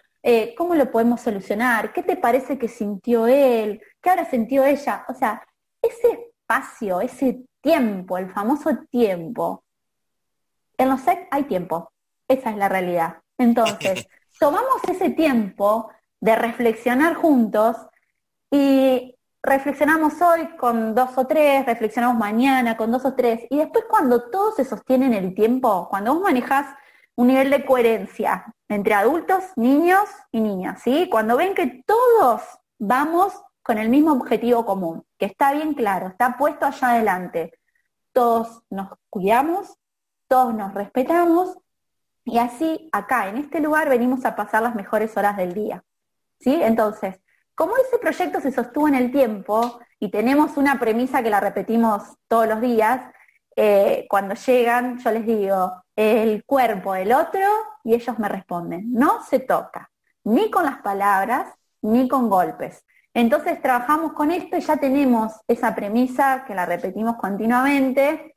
¿Cómo 0.58 0.76
lo 0.76 0.90
podemos 0.90 1.20
solucionar? 1.20 1.92
¿Qué 1.92 2.02
te 2.02 2.16
parece 2.16 2.58
que 2.58 2.70
sintió 2.70 3.28
él? 3.28 3.82
¿Qué 4.02 4.10
habrá 4.10 4.24
sentido 4.24 4.64
ella? 4.64 5.04
O 5.10 5.14
sea, 5.14 5.46
ese 5.82 6.32
espacio, 6.40 7.02
ese 7.02 7.44
tiempo, 7.60 8.18
el 8.18 8.32
famoso 8.32 8.70
tiempo, 8.90 9.63
en 10.78 10.90
los 10.90 11.02
SEC 11.02 11.28
hay 11.32 11.44
tiempo, 11.44 11.92
esa 12.28 12.50
es 12.52 12.58
la 12.58 12.70
realidad. 12.70 13.18
Entonces, 13.38 14.08
tomamos 14.40 14.84
ese 14.90 15.10
tiempo 15.12 15.90
de 16.20 16.36
reflexionar 16.36 17.16
juntos 17.16 17.78
y 18.50 19.16
reflexionamos 19.42 20.22
hoy 20.22 20.48
con 20.58 20.96
dos 20.96 21.18
o 21.18 21.28
tres, 21.28 21.66
reflexionamos 21.66 22.18
mañana 22.18 22.78
con 22.78 22.92
dos 22.92 23.04
o 23.06 23.14
tres, 23.14 23.42
y 23.50 23.58
después 23.58 23.86
cuando 23.90 24.30
todo 24.30 24.52
se 24.54 24.64
sostiene 24.64 25.08
en 25.08 25.14
el 25.14 25.36
tiempo, 25.36 25.88
cuando 25.90 26.14
vos 26.14 26.24
manejas 26.24 26.68
un 27.16 27.28
nivel 27.28 27.50
de 27.50 27.66
coherencia 27.66 28.46
entre 28.70 28.94
adultos, 28.94 29.44
niños 29.56 30.10
y 30.32 30.40
niñas, 30.40 30.82
¿sí? 30.82 31.10
Cuando 31.12 31.38
ven 31.38 31.54
que 31.54 31.84
todos 31.86 32.42
vamos 32.80 33.34
con 33.62 33.78
el 33.78 33.90
mismo 33.90 34.14
objetivo 34.14 34.66
común, 34.66 35.06
que 35.18 35.26
está 35.26 35.54
bien 35.54 35.74
claro, 35.74 36.08
está 36.08 36.38
puesto 36.38 36.66
allá 36.66 36.92
adelante, 36.92 37.54
todos 38.14 38.64
nos 38.70 38.90
cuidamos, 39.10 39.78
todos 40.34 40.56
nos 40.56 40.74
respetamos 40.74 41.60
y 42.26 42.40
así 42.40 42.90
acá, 42.92 43.30
en 43.30 43.38
este 43.38 43.60
lugar, 43.60 43.88
venimos 43.88 44.26
a 44.26 44.36
pasar 44.36 44.64
las 44.64 44.74
mejores 44.74 45.16
horas 45.16 45.38
del 45.38 45.54
día. 45.54 45.84
¿Sí? 46.40 46.60
Entonces, 46.60 47.20
como 47.54 47.78
ese 47.78 48.00
proyecto 48.00 48.42
se 48.42 48.52
sostuvo 48.52 48.88
en 48.88 48.96
el 48.96 49.12
tiempo 49.12 49.80
y 50.00 50.10
tenemos 50.10 50.58
una 50.58 50.80
premisa 50.80 51.22
que 51.22 51.30
la 51.30 51.40
repetimos 51.40 52.02
todos 52.28 52.48
los 52.48 52.62
días, 52.62 53.14
eh, 53.56 54.08
cuando 54.10 54.34
llegan, 54.34 54.98
yo 54.98 55.12
les 55.12 55.24
digo, 55.24 55.84
el 55.96 56.44
cuerpo 56.46 56.94
del 56.94 57.14
otro 57.14 57.46
y 57.84 57.94
ellos 57.94 58.18
me 58.18 58.28
responden, 58.28 58.92
no 58.92 59.24
se 59.24 59.38
toca, 59.38 59.92
ni 60.24 60.50
con 60.50 60.64
las 60.66 60.78
palabras, 60.78 61.54
ni 61.84 62.08
con 62.08 62.28
golpes. 62.28 62.84
Entonces 63.14 63.62
trabajamos 63.62 64.14
con 64.14 64.32
esto 64.32 64.58
y 64.58 64.62
ya 64.62 64.78
tenemos 64.78 65.34
esa 65.48 65.76
premisa 65.76 66.44
que 66.48 66.56
la 66.56 66.66
repetimos 66.66 67.18
continuamente 67.18 68.33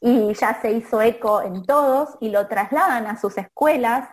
y 0.00 0.32
ya 0.34 0.58
se 0.60 0.72
hizo 0.72 1.02
eco 1.02 1.42
en 1.42 1.64
todos 1.64 2.16
y 2.20 2.30
lo 2.30 2.46
trasladan 2.48 3.06
a 3.06 3.20
sus 3.20 3.36
escuelas. 3.36 4.08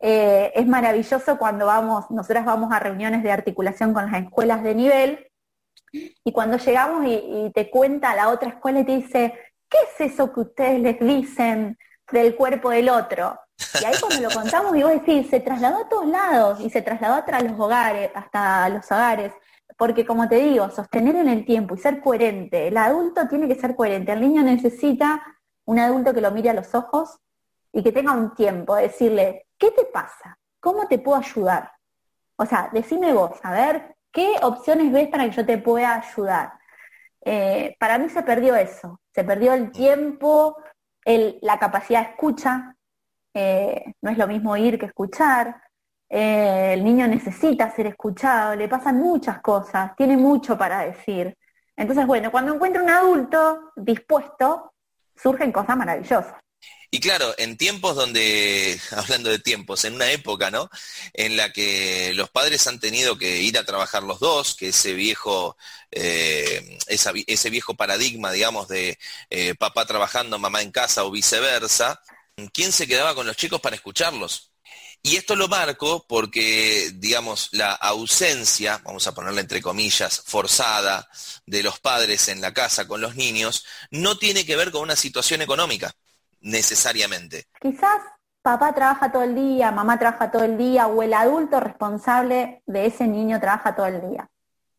Eh, 0.00 0.52
es 0.54 0.66
maravilloso 0.66 1.38
cuando 1.38 1.66
vamos, 1.66 2.10
nosotras 2.10 2.44
vamos 2.44 2.72
a 2.72 2.78
reuniones 2.78 3.22
de 3.22 3.32
articulación 3.32 3.92
con 3.92 4.10
las 4.10 4.22
escuelas 4.22 4.62
de 4.62 4.74
nivel 4.74 5.32
y 5.92 6.32
cuando 6.32 6.56
llegamos 6.56 7.04
y, 7.06 7.50
te 7.54 7.70
cuenta 7.70 8.14
la 8.14 8.30
otra 8.30 8.50
escuela 8.50 8.80
y 8.80 8.84
te 8.84 8.96
dice, 8.96 9.34
¿qué 9.68 9.78
es 9.90 10.12
eso 10.12 10.32
que 10.32 10.40
ustedes 10.40 10.80
les 10.80 10.98
dicen 11.00 11.78
del 12.10 12.34
cuerpo 12.34 12.70
del 12.70 12.88
otro? 12.88 13.38
Y 13.80 13.84
ahí 13.84 13.94
cuando 14.00 14.28
lo 14.28 14.34
contamos, 14.34 14.72
vos 14.72 14.90
decís, 14.90 15.28
se 15.28 15.40
trasladó 15.40 15.84
a 15.84 15.88
todos 15.88 16.06
lados 16.06 16.60
y 16.60 16.70
se 16.70 16.82
trasladó 16.82 17.14
hasta 17.14 17.40
los 17.42 17.58
hogares, 17.60 18.10
hasta 18.14 18.68
los 18.70 18.90
hogares. 18.90 19.32
Porque 19.82 20.06
como 20.06 20.28
te 20.28 20.36
digo, 20.36 20.70
sostener 20.70 21.16
en 21.16 21.28
el 21.28 21.44
tiempo 21.44 21.74
y 21.74 21.78
ser 21.78 22.00
coherente, 22.00 22.68
el 22.68 22.76
adulto 22.76 23.26
tiene 23.26 23.48
que 23.48 23.56
ser 23.56 23.74
coherente, 23.74 24.12
el 24.12 24.20
niño 24.20 24.40
necesita 24.40 25.20
un 25.64 25.80
adulto 25.80 26.14
que 26.14 26.20
lo 26.20 26.30
mire 26.30 26.50
a 26.50 26.54
los 26.54 26.72
ojos 26.76 27.18
y 27.72 27.82
que 27.82 27.90
tenga 27.90 28.12
un 28.12 28.32
tiempo 28.32 28.76
de 28.76 28.82
decirle, 28.82 29.48
¿qué 29.58 29.72
te 29.72 29.84
pasa? 29.86 30.38
¿Cómo 30.60 30.86
te 30.86 31.00
puedo 31.00 31.18
ayudar? 31.18 31.72
O 32.36 32.46
sea, 32.46 32.70
decime 32.72 33.12
vos, 33.12 33.32
a 33.42 33.50
ver, 33.50 33.96
¿qué 34.12 34.36
opciones 34.42 34.92
ves 34.92 35.08
para 35.08 35.24
que 35.24 35.34
yo 35.34 35.44
te 35.44 35.58
pueda 35.58 35.96
ayudar? 35.96 36.52
Eh, 37.24 37.74
para 37.80 37.98
mí 37.98 38.08
se 38.08 38.22
perdió 38.22 38.54
eso, 38.54 39.00
se 39.12 39.24
perdió 39.24 39.52
el 39.52 39.72
tiempo, 39.72 40.58
la 41.04 41.58
capacidad 41.58 42.04
de 42.04 42.10
escucha, 42.10 42.76
eh, 43.34 43.94
no 44.00 44.12
es 44.12 44.16
lo 44.16 44.28
mismo 44.28 44.52
oír 44.52 44.78
que 44.78 44.86
escuchar, 44.86 45.60
eh, 46.14 46.74
el 46.74 46.84
niño 46.84 47.08
necesita 47.08 47.74
ser 47.74 47.86
escuchado, 47.86 48.54
le 48.54 48.68
pasan 48.68 48.98
muchas 48.98 49.40
cosas, 49.40 49.96
tiene 49.96 50.18
mucho 50.18 50.58
para 50.58 50.80
decir. 50.80 51.34
Entonces, 51.74 52.06
bueno, 52.06 52.30
cuando 52.30 52.54
encuentra 52.54 52.82
un 52.82 52.90
adulto 52.90 53.72
dispuesto, 53.76 54.74
surgen 55.16 55.50
cosas 55.50 55.74
maravillosas. 55.74 56.34
Y 56.90 57.00
claro, 57.00 57.34
en 57.38 57.56
tiempos 57.56 57.96
donde, 57.96 58.78
hablando 58.90 59.30
de 59.30 59.38
tiempos, 59.38 59.86
en 59.86 59.94
una 59.94 60.10
época, 60.12 60.50
¿no? 60.50 60.68
En 61.14 61.34
la 61.38 61.50
que 61.50 62.12
los 62.14 62.28
padres 62.28 62.66
han 62.66 62.78
tenido 62.78 63.16
que 63.16 63.40
ir 63.40 63.56
a 63.56 63.64
trabajar 63.64 64.02
los 64.02 64.20
dos, 64.20 64.54
que 64.54 64.68
ese 64.68 64.92
viejo, 64.92 65.56
eh, 65.90 66.78
ese 66.88 67.48
viejo 67.48 67.74
paradigma, 67.74 68.32
digamos, 68.32 68.68
de 68.68 68.98
eh, 69.30 69.54
papá 69.54 69.86
trabajando, 69.86 70.38
mamá 70.38 70.60
en 70.60 70.72
casa 70.72 71.04
o 71.04 71.10
viceversa, 71.10 72.02
¿quién 72.52 72.70
se 72.70 72.86
quedaba 72.86 73.14
con 73.14 73.26
los 73.26 73.36
chicos 73.36 73.62
para 73.62 73.76
escucharlos? 73.76 74.51
Y 75.04 75.16
esto 75.16 75.34
lo 75.34 75.48
marco 75.48 76.04
porque, 76.08 76.92
digamos, 76.94 77.48
la 77.52 77.72
ausencia, 77.72 78.80
vamos 78.84 79.04
a 79.08 79.12
ponerla 79.12 79.40
entre 79.40 79.60
comillas, 79.60 80.22
forzada 80.24 81.08
de 81.44 81.64
los 81.64 81.80
padres 81.80 82.28
en 82.28 82.40
la 82.40 82.54
casa 82.54 82.86
con 82.86 83.00
los 83.00 83.16
niños, 83.16 83.66
no 83.90 84.16
tiene 84.16 84.46
que 84.46 84.54
ver 84.54 84.70
con 84.70 84.82
una 84.82 84.94
situación 84.94 85.42
económica, 85.42 85.90
necesariamente. 86.40 87.48
Quizás 87.60 88.00
papá 88.42 88.72
trabaja 88.74 89.10
todo 89.10 89.24
el 89.24 89.34
día, 89.34 89.72
mamá 89.72 89.98
trabaja 89.98 90.30
todo 90.30 90.44
el 90.44 90.56
día, 90.56 90.86
o 90.86 91.02
el 91.02 91.14
adulto 91.14 91.58
responsable 91.58 92.62
de 92.66 92.86
ese 92.86 93.08
niño 93.08 93.40
trabaja 93.40 93.74
todo 93.74 93.86
el 93.86 94.08
día. 94.08 94.28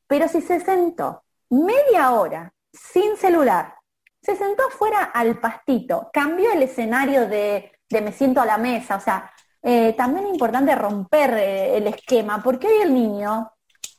Pero 0.07 0.29
si 0.29 0.41
se 0.41 0.61
sentó 0.61 1.25
media 1.49 2.11
hora 2.11 2.53
sin 2.71 3.17
celular, 3.17 3.75
se 4.21 4.37
sentó 4.37 4.69
fuera 4.69 5.03
al 5.03 5.37
pastito, 5.41 6.09
cambió 6.13 6.53
el 6.53 6.63
escenario 6.63 7.27
de, 7.27 7.73
de 7.89 8.01
me 8.01 8.13
siento 8.13 8.39
a 8.39 8.45
la 8.45 8.57
mesa, 8.57 8.95
o 8.95 9.01
sea, 9.01 9.32
eh, 9.63 9.93
también 9.93 10.25
es 10.25 10.33
importante 10.33 10.75
romper 10.75 11.33
eh, 11.35 11.77
el 11.77 11.87
esquema, 11.87 12.43
porque 12.43 12.67
hoy 12.67 12.81
el 12.83 12.93
niño, 12.93 13.49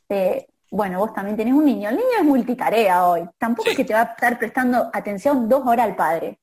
eh, 0.08 0.46
bueno, 0.70 0.98
vos 0.98 1.14
también 1.14 1.36
tenés 1.36 1.54
un 1.54 1.64
niño, 1.64 1.88
el 1.88 1.96
niño 1.96 2.18
es 2.18 2.24
multitarea 2.24 3.06
hoy, 3.06 3.26
tampoco 3.38 3.70
es 3.70 3.76
que 3.76 3.84
te 3.84 3.94
va 3.94 4.00
a 4.02 4.04
estar 4.04 4.38
prestando 4.38 4.90
atención 4.92 5.48
dos 5.48 5.66
horas 5.66 5.86
al 5.86 5.96
padre, 5.96 6.38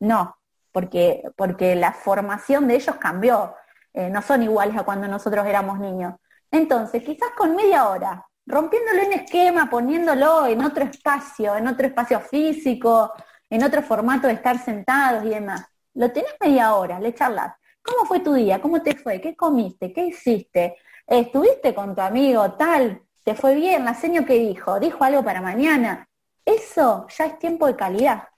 no, 0.00 0.36
porque, 0.72 1.22
porque 1.36 1.74
la 1.76 1.92
formación 1.92 2.66
de 2.66 2.76
ellos 2.76 2.96
cambió, 2.96 3.54
no 4.10 4.22
son 4.22 4.42
iguales 4.42 4.76
a 4.76 4.82
cuando 4.82 5.06
nosotros 5.06 5.46
éramos 5.46 5.78
niños. 5.78 6.14
Entonces, 6.50 7.00
quizás 7.04 7.30
con 7.36 7.54
media 7.54 7.88
hora, 7.88 8.26
rompiéndolo 8.46 9.02
en 9.02 9.12
esquema, 9.12 9.70
poniéndolo 9.70 10.46
en 10.46 10.64
otro 10.64 10.84
espacio, 10.84 11.56
en 11.56 11.68
otro 11.68 11.86
espacio 11.86 12.18
físico, 12.20 13.12
en 13.48 13.62
otro 13.62 13.82
formato 13.82 14.26
de 14.26 14.34
estar 14.34 14.58
sentados 14.58 15.24
y 15.24 15.28
demás. 15.28 15.64
Lo 15.94 16.10
tenés 16.10 16.34
media 16.40 16.74
hora, 16.74 16.98
le 16.98 17.14
charlas. 17.14 17.54
¿Cómo 17.84 18.06
fue 18.06 18.20
tu 18.20 18.32
día? 18.32 18.62
¿Cómo 18.62 18.82
te 18.82 18.96
fue? 18.96 19.20
¿Qué 19.20 19.36
comiste? 19.36 19.92
¿Qué 19.92 20.06
hiciste? 20.06 20.76
¿Estuviste 21.06 21.74
con 21.74 21.94
tu 21.94 22.00
amigo 22.00 22.52
tal? 22.52 23.02
¿Te 23.22 23.34
fue 23.34 23.54
bien? 23.54 23.84
¿La 23.84 23.94
seño 23.94 24.24
que 24.24 24.38
dijo? 24.38 24.80
¿Dijo 24.80 25.04
algo 25.04 25.22
para 25.22 25.42
mañana? 25.42 26.08
Eso 26.46 27.06
ya 27.16 27.26
es 27.26 27.38
tiempo 27.38 27.66
de 27.66 27.76
calidad. 27.76 28.28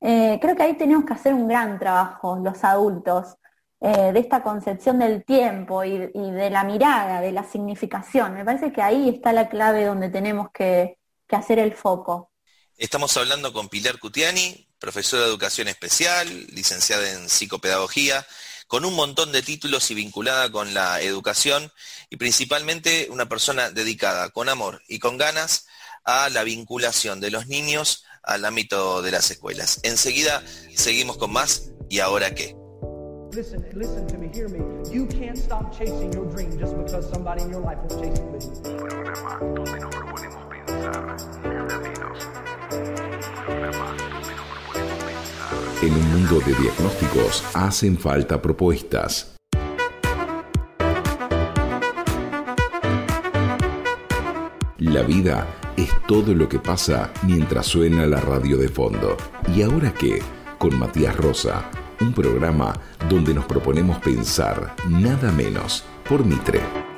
Eh, 0.00 0.38
creo 0.40 0.56
que 0.56 0.62
ahí 0.62 0.74
tenemos 0.78 1.04
que 1.04 1.12
hacer 1.12 1.34
un 1.34 1.46
gran 1.46 1.78
trabajo 1.78 2.38
los 2.42 2.64
adultos 2.64 3.36
eh, 3.80 4.12
de 4.12 4.18
esta 4.18 4.42
concepción 4.42 4.98
del 4.98 5.24
tiempo 5.24 5.84
y, 5.84 5.98
de 5.98 6.48
la 6.50 6.64
mirada, 6.64 7.20
de 7.20 7.32
la 7.32 7.44
significación. 7.44 8.32
Me 8.32 8.46
parece 8.46 8.72
que 8.72 8.80
ahí 8.80 9.10
está 9.10 9.34
la 9.34 9.50
clave 9.50 9.84
donde 9.84 10.08
tenemos 10.08 10.48
que, 10.52 10.96
que 11.28 11.36
hacer 11.36 11.58
el 11.58 11.74
foco. 11.74 12.32
Estamos 12.78 13.14
hablando 13.18 13.52
con 13.52 13.68
Pilar 13.68 13.98
Cutiani, 13.98 14.68
profesora 14.78 15.24
de 15.24 15.28
educación 15.28 15.68
especial, 15.68 16.28
licenciada 16.46 17.10
en 17.12 17.28
psicopedagogía 17.28 18.26
con 18.66 18.84
un 18.84 18.94
montón 18.94 19.32
de 19.32 19.42
títulos 19.42 19.90
y 19.90 19.94
vinculada 19.94 20.50
con 20.50 20.74
la 20.74 21.00
educación 21.00 21.72
y 22.10 22.16
principalmente 22.16 23.08
una 23.10 23.28
persona 23.28 23.70
dedicada 23.70 24.30
con 24.30 24.48
amor 24.48 24.82
y 24.88 24.98
con 24.98 25.18
ganas 25.18 25.66
a 26.04 26.28
la 26.28 26.44
vinculación 26.44 27.20
de 27.20 27.30
los 27.30 27.46
niños 27.46 28.04
al 28.22 28.44
ámbito 28.44 29.02
de 29.02 29.10
las 29.10 29.30
escuelas. 29.30 29.80
Enseguida 29.82 30.42
seguimos 30.74 31.16
con 31.16 31.32
más 31.32 31.70
y 31.88 32.00
ahora 32.00 32.34
qué. 32.34 32.56
En 43.46 43.64
un 43.64 44.03
mundo 45.82 46.40
de 46.40 46.54
diagnósticos 46.54 47.44
hacen 47.54 47.98
falta 47.98 48.40
propuestas. 48.40 49.36
La 54.78 55.02
vida 55.02 55.46
es 55.76 55.90
todo 56.06 56.34
lo 56.34 56.48
que 56.48 56.58
pasa 56.58 57.12
mientras 57.22 57.66
suena 57.66 58.06
la 58.06 58.20
radio 58.20 58.56
de 58.56 58.68
fondo. 58.68 59.16
¿Y 59.54 59.62
ahora 59.62 59.92
qué? 59.92 60.22
Con 60.58 60.78
Matías 60.78 61.16
Rosa, 61.16 61.70
un 62.00 62.12
programa 62.12 62.72
donde 63.08 63.34
nos 63.34 63.44
proponemos 63.46 63.98
pensar 63.98 64.74
nada 64.88 65.32
menos 65.32 65.84
por 66.08 66.24
Mitre. 66.24 66.93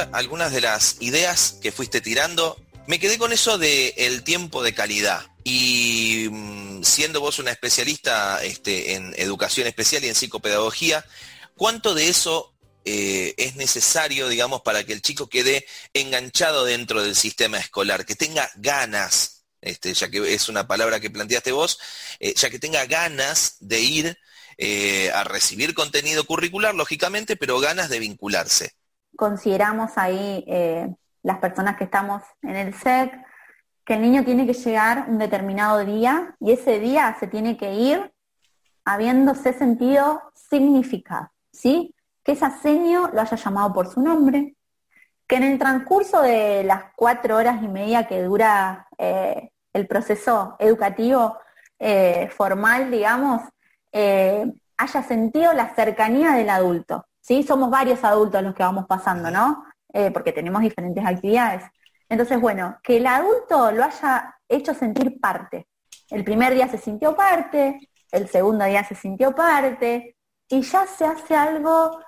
Algunas 0.00 0.52
de 0.52 0.60
las 0.60 0.96
ideas 1.00 1.58
que 1.62 1.72
fuiste 1.72 2.00
tirando. 2.00 2.60
Me 2.86 2.98
quedé 2.98 3.18
con 3.18 3.32
eso 3.32 3.58
de 3.58 3.94
el 3.96 4.22
tiempo 4.22 4.62
de 4.62 4.74
calidad. 4.74 5.26
Y 5.44 6.28
mm, 6.30 6.82
siendo 6.82 7.20
vos 7.20 7.38
una 7.38 7.50
especialista 7.50 8.42
este, 8.42 8.94
en 8.94 9.14
educación 9.16 9.66
especial 9.66 10.04
y 10.04 10.08
en 10.08 10.14
psicopedagogía, 10.14 11.04
¿cuánto 11.56 11.94
de 11.94 12.08
eso 12.08 12.54
eh, 12.84 13.34
es 13.38 13.56
necesario, 13.56 14.28
digamos, 14.28 14.60
para 14.60 14.84
que 14.84 14.92
el 14.92 15.00
chico 15.00 15.28
quede 15.28 15.66
enganchado 15.94 16.64
dentro 16.64 17.02
del 17.02 17.16
sistema 17.16 17.58
escolar, 17.58 18.04
que 18.04 18.14
tenga 18.14 18.50
ganas, 18.56 19.44
este, 19.62 19.94
ya 19.94 20.10
que 20.10 20.34
es 20.34 20.48
una 20.50 20.66
palabra 20.66 21.00
que 21.00 21.10
planteaste 21.10 21.52
vos, 21.52 21.78
eh, 22.20 22.34
ya 22.36 22.50
que 22.50 22.58
tenga 22.58 22.84
ganas 22.84 23.56
de 23.60 23.80
ir 23.80 24.18
eh, 24.58 25.10
a 25.12 25.24
recibir 25.24 25.72
contenido 25.72 26.24
curricular, 26.24 26.74
lógicamente, 26.74 27.36
pero 27.36 27.58
ganas 27.58 27.88
de 27.88 28.00
vincularse? 28.00 28.74
Consideramos 29.16 29.96
ahí 29.96 30.44
eh, 30.46 30.94
las 31.22 31.38
personas 31.38 31.76
que 31.76 31.84
estamos 31.84 32.22
en 32.42 32.56
el 32.56 32.74
SEC, 32.74 33.12
que 33.84 33.94
el 33.94 34.02
niño 34.02 34.24
tiene 34.24 34.46
que 34.46 34.54
llegar 34.54 35.06
un 35.08 35.18
determinado 35.18 35.84
día 35.84 36.34
y 36.40 36.52
ese 36.52 36.78
día 36.80 37.16
se 37.18 37.26
tiene 37.26 37.56
que 37.56 37.74
ir 37.74 38.12
habiéndose 38.84 39.52
sentido 39.52 40.22
significado, 40.34 41.30
¿sí? 41.52 41.94
Que 42.22 42.32
ese 42.32 42.50
seño 42.62 43.10
lo 43.12 43.20
haya 43.20 43.36
llamado 43.36 43.72
por 43.72 43.88
su 43.88 44.00
nombre, 44.00 44.56
que 45.26 45.36
en 45.36 45.44
el 45.44 45.58
transcurso 45.58 46.22
de 46.22 46.64
las 46.64 46.84
cuatro 46.96 47.36
horas 47.36 47.62
y 47.62 47.68
media 47.68 48.06
que 48.06 48.22
dura 48.22 48.88
eh, 48.98 49.50
el 49.72 49.86
proceso 49.86 50.56
educativo 50.58 51.38
eh, 51.78 52.28
formal, 52.28 52.90
digamos, 52.90 53.42
haya 54.76 55.02
sentido 55.02 55.52
la 55.52 55.74
cercanía 55.74 56.32
del 56.32 56.50
adulto. 56.50 57.06
¿Sí? 57.24 57.42
Somos 57.42 57.70
varios 57.70 58.04
adultos 58.04 58.42
los 58.42 58.54
que 58.54 58.62
vamos 58.62 58.84
pasando, 58.86 59.30
¿no? 59.30 59.64
porque 60.12 60.32
tenemos 60.32 60.60
diferentes 60.60 61.06
actividades. 61.06 61.62
Entonces, 62.08 62.40
bueno, 62.40 62.78
que 62.82 62.96
el 62.96 63.06
adulto 63.06 63.70
lo 63.70 63.84
haya 63.84 64.34
hecho 64.48 64.74
sentir 64.74 65.20
parte. 65.20 65.68
El 66.10 66.24
primer 66.24 66.52
día 66.52 66.66
se 66.66 66.78
sintió 66.78 67.14
parte, 67.14 67.78
el 68.10 68.28
segundo 68.28 68.64
día 68.64 68.82
se 68.82 68.96
sintió 68.96 69.32
parte, 69.32 70.16
y 70.48 70.62
ya 70.62 70.84
se 70.88 71.04
hace 71.04 71.36
algo 71.36 72.00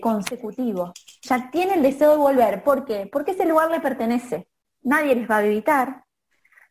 consecutivo. 0.00 0.92
Ya 1.22 1.50
tiene 1.50 1.74
el 1.74 1.82
deseo 1.82 2.12
de 2.12 2.16
volver. 2.16 2.62
¿Por 2.62 2.84
qué? 2.84 3.08
Porque 3.10 3.32
ese 3.32 3.44
lugar 3.44 3.72
le 3.72 3.80
pertenece. 3.80 4.46
Nadie 4.82 5.16
les 5.16 5.28
va 5.28 5.38
a 5.38 5.42
visitar, 5.42 6.04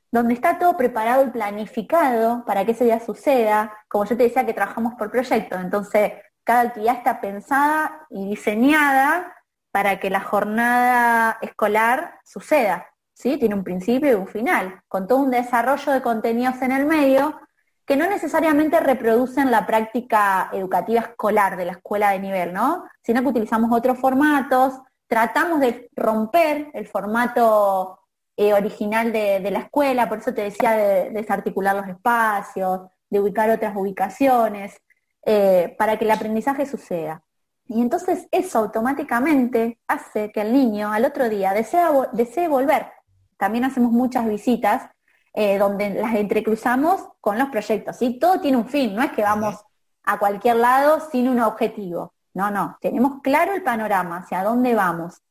donde 0.10 0.36
está 0.36 0.58
todo 0.58 0.78
preparado 0.78 1.26
y 1.26 1.32
planificado 1.32 2.46
para 2.46 2.64
que 2.66 2.72
ese 2.72 2.86
día 2.86 3.02
suceda. 3.02 3.74
Como 3.90 4.06
yo 4.06 4.16
te 4.16 4.24
decía 4.24 4.46
que 4.46 4.54
trabajamos 4.54 4.94
por 4.94 5.12
proyectos, 5.12 5.60
entonces 5.60 6.14
cada 6.46 6.62
actividad 6.62 6.96
está 6.96 7.20
pensada 7.20 8.08
y 8.10 8.30
diseñada 8.30 9.36
para 9.72 10.00
que 10.00 10.10
la 10.10 10.22
jornada 10.22 11.38
escolar 11.42 12.20
suceda. 12.24 12.88
¿sí? 13.14 13.38
Tiene 13.38 13.56
un 13.56 13.66
principio 13.66 14.12
y 14.12 14.16
un 14.16 14.28
final, 14.28 14.82
con 14.88 15.08
todo 15.08 15.20
un 15.20 15.32
desarrollo 15.32 15.92
de 15.92 16.02
contenidos 16.02 16.62
en 16.62 16.72
el 16.72 16.86
medio 16.86 17.38
que 17.86 17.98
no 17.98 18.08
necesariamente 18.08 18.80
reproducen 18.80 19.52
la 19.52 19.66
práctica 19.66 20.50
educativa 20.54 21.02
escolar 21.02 21.56
de 21.58 21.66
la 21.66 21.74
escuela 21.74 22.12
de 22.12 22.20
nivel, 22.20 22.52
¿no? 22.52 22.86
Sino 23.04 23.22
que 23.22 23.28
utilizamos 23.28 23.72
otros 23.72 24.00
formatos, 24.00 24.80
tratamos 25.08 25.60
de 25.60 25.90
romper 25.96 26.72
el 26.74 26.88
formato 26.88 28.00
eh, 28.38 28.54
original 28.54 29.12
de, 29.12 29.52
la 29.52 29.60
escuela, 29.60 30.10
por 30.10 30.18
eso 30.18 30.34
te 30.34 30.42
decía 30.42 30.72
de, 30.72 31.12
desarticular 31.12 31.76
los 31.76 31.88
espacios, 31.88 32.82
de 33.10 33.20
ubicar 33.20 33.50
otras 33.52 33.76
ubicaciones, 33.76 34.82
eh, 35.26 35.76
para 35.78 35.98
que 35.98 36.06
el 36.06 36.12
aprendizaje 36.12 36.66
suceda. 36.66 37.24
Y 37.68 37.82
entonces 37.82 38.28
eso 38.32 38.60
automáticamente 38.60 39.80
hace 39.88 40.32
que 40.32 40.42
el 40.42 40.54
niño 40.54 40.94
al 40.94 41.06
otro 41.06 41.30
día 41.30 41.54
desee 41.54 42.48
volver. 42.48 42.92
También 43.38 43.66
hacemos 43.66 43.92
muchas 43.92 44.28
visitas 44.28 44.90
eh, 45.34 45.58
donde 45.58 45.90
las 45.90 46.16
entrecruzamos 46.16 47.10
con 47.20 47.38
los 47.40 47.50
proyectos. 47.50 47.98
¿sí? 47.98 48.20
Todo 48.20 48.40
tiene 48.40 48.58
un 48.58 48.68
fin, 48.68 48.96
no 48.96 49.02
es 49.02 49.12
que 49.12 49.24
vamos 49.24 49.56
a 50.04 50.20
cualquier 50.20 50.58
lado 50.58 51.00
sin 51.12 51.28
un 51.28 51.40
objetivo. 51.40 52.14
No, 52.34 52.52
no, 52.52 52.78
tenemos 52.80 53.22
claro 53.22 53.54
el 53.54 53.64
panorama, 53.64 54.18
hacia 54.18 54.44
dónde 54.44 54.76
vamos. 54.76 55.22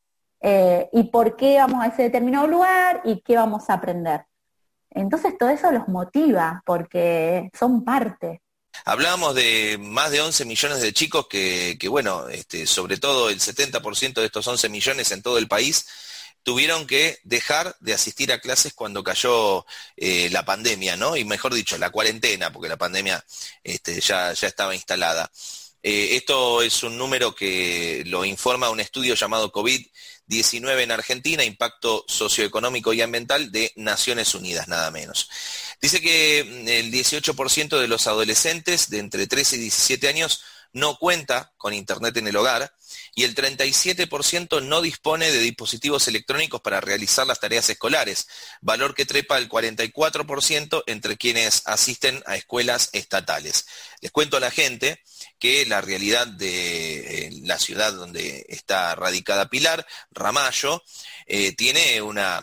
Eh, 0.41 0.91
y 0.93 1.05
por 1.05 1.37
qué 1.37 1.59
vamos 1.59 1.83
a 1.83 1.87
ese 1.87 2.03
determinado 2.03 2.47
lugar 2.47 3.01
y 3.05 3.23
qué 3.23 3.37
vamos 3.37 3.71
a 3.71 3.75
aprender. 3.75 4.27
Entonces 4.91 5.39
todo 5.39 5.49
eso 5.49 5.71
los 5.71 5.89
motiva 5.89 6.63
porque 6.67 7.51
son 7.55 7.85
parte. 7.85 8.43
Hablábamos 8.85 9.35
de 9.35 9.79
más 9.81 10.11
de 10.11 10.21
11 10.21 10.45
millones 10.45 10.81
de 10.81 10.93
chicos 10.93 11.27
que, 11.29 11.79
bueno, 11.89 12.29
este, 12.29 12.67
sobre 12.67 12.97
todo 12.99 13.31
el 13.31 13.41
70% 13.41 14.15
de 14.15 14.27
estos 14.27 14.47
11 14.47 14.69
millones 14.69 15.11
en 15.13 15.23
todo 15.23 15.39
el 15.39 15.49
país 15.49 15.87
tuvieron 16.43 16.87
que 16.87 17.19
dejar 17.25 17.75
de 17.81 17.95
asistir 17.95 18.31
a 18.31 18.39
clases 18.39 18.75
cuando 18.75 19.03
cayó 19.03 19.65
eh, 19.97 20.29
la 20.31 20.45
pandemia, 20.45 20.97
¿no? 20.97 21.17
Y 21.17 21.25
mejor 21.25 21.55
dicho, 21.55 21.79
la 21.79 21.91
cuarentena, 21.91 22.53
porque 22.53 22.69
la 22.69 22.77
pandemia 22.77 23.25
este, 23.65 24.01
ya, 24.01 24.33
ya 24.35 24.49
estaba 24.49 24.75
instalada. 24.75 25.31
Eh, 25.87 26.17
esto 26.17 26.63
es 26.63 26.83
un 26.83 26.97
número 26.97 27.35
que 27.35 28.05
lo 28.07 28.25
informa 28.25 28.71
un 28.71 28.81
estudio 28.81 29.15
llamado 29.15 29.53
COVID 29.53 29.87
19 30.27 30.83
en 30.83 30.91
Argentina, 30.91 31.45
impacto 31.45 32.07
socioeconómico 32.09 32.95
y 32.95 33.03
ambiental 33.03 33.53
de 33.53 33.71
Naciones 33.77 34.35
Unidas, 34.35 34.67
nada 34.67 34.91
menos. 34.91 35.29
Dice 35.83 36.01
que 36.01 36.43
mm, 36.43 36.69
el 36.69 36.91
18% 36.91 37.79
de 37.79 37.87
los 37.87 38.07
adolescentes 38.07 38.89
de 38.89 39.01
entre 39.01 39.27
13 39.27 39.57
y 39.57 39.59
17 39.61 40.09
años 40.09 40.43
no 40.73 40.97
cuenta 40.97 41.53
con 41.59 41.75
Internet 41.75 42.17
en 42.17 42.29
el 42.29 42.37
hogar 42.37 42.75
y 43.15 43.25
el 43.25 43.35
37% 43.35 44.63
no 44.63 44.83
dispone 44.83 45.31
de 45.31 45.39
dispositivos 45.39 46.09
electrónicos 46.09 46.61
para 46.61 46.81
realizar 46.81 47.27
las 47.27 47.41
tareas 47.41 47.69
escolares, 47.71 48.27
valor 48.61 48.95
que 48.95 49.07
trepa 49.07 49.39
el 49.39 49.49
44% 49.49 50.83
entre 50.87 51.17
quienes 51.17 51.63
asisten 51.67 52.23
a 52.27 52.37
escuelas 52.37 52.91
estatales. 52.93 53.67
Les 54.01 54.11
cuento 54.11 54.37
a 54.37 54.41
la 54.41 54.51
gente 54.51 55.01
que 55.39 55.65
la 55.67 55.81
realidad 55.81 56.27
de 56.27 57.27
eh, 57.27 57.31
la 57.43 57.59
ciudad 57.59 57.93
donde 57.93 58.47
está 58.49 58.95
radicada 58.95 59.49
Pilar, 59.49 59.87
Ramallo, 60.11 60.83
eh, 61.27 61.53
tiene 61.53 62.03
una, 62.03 62.43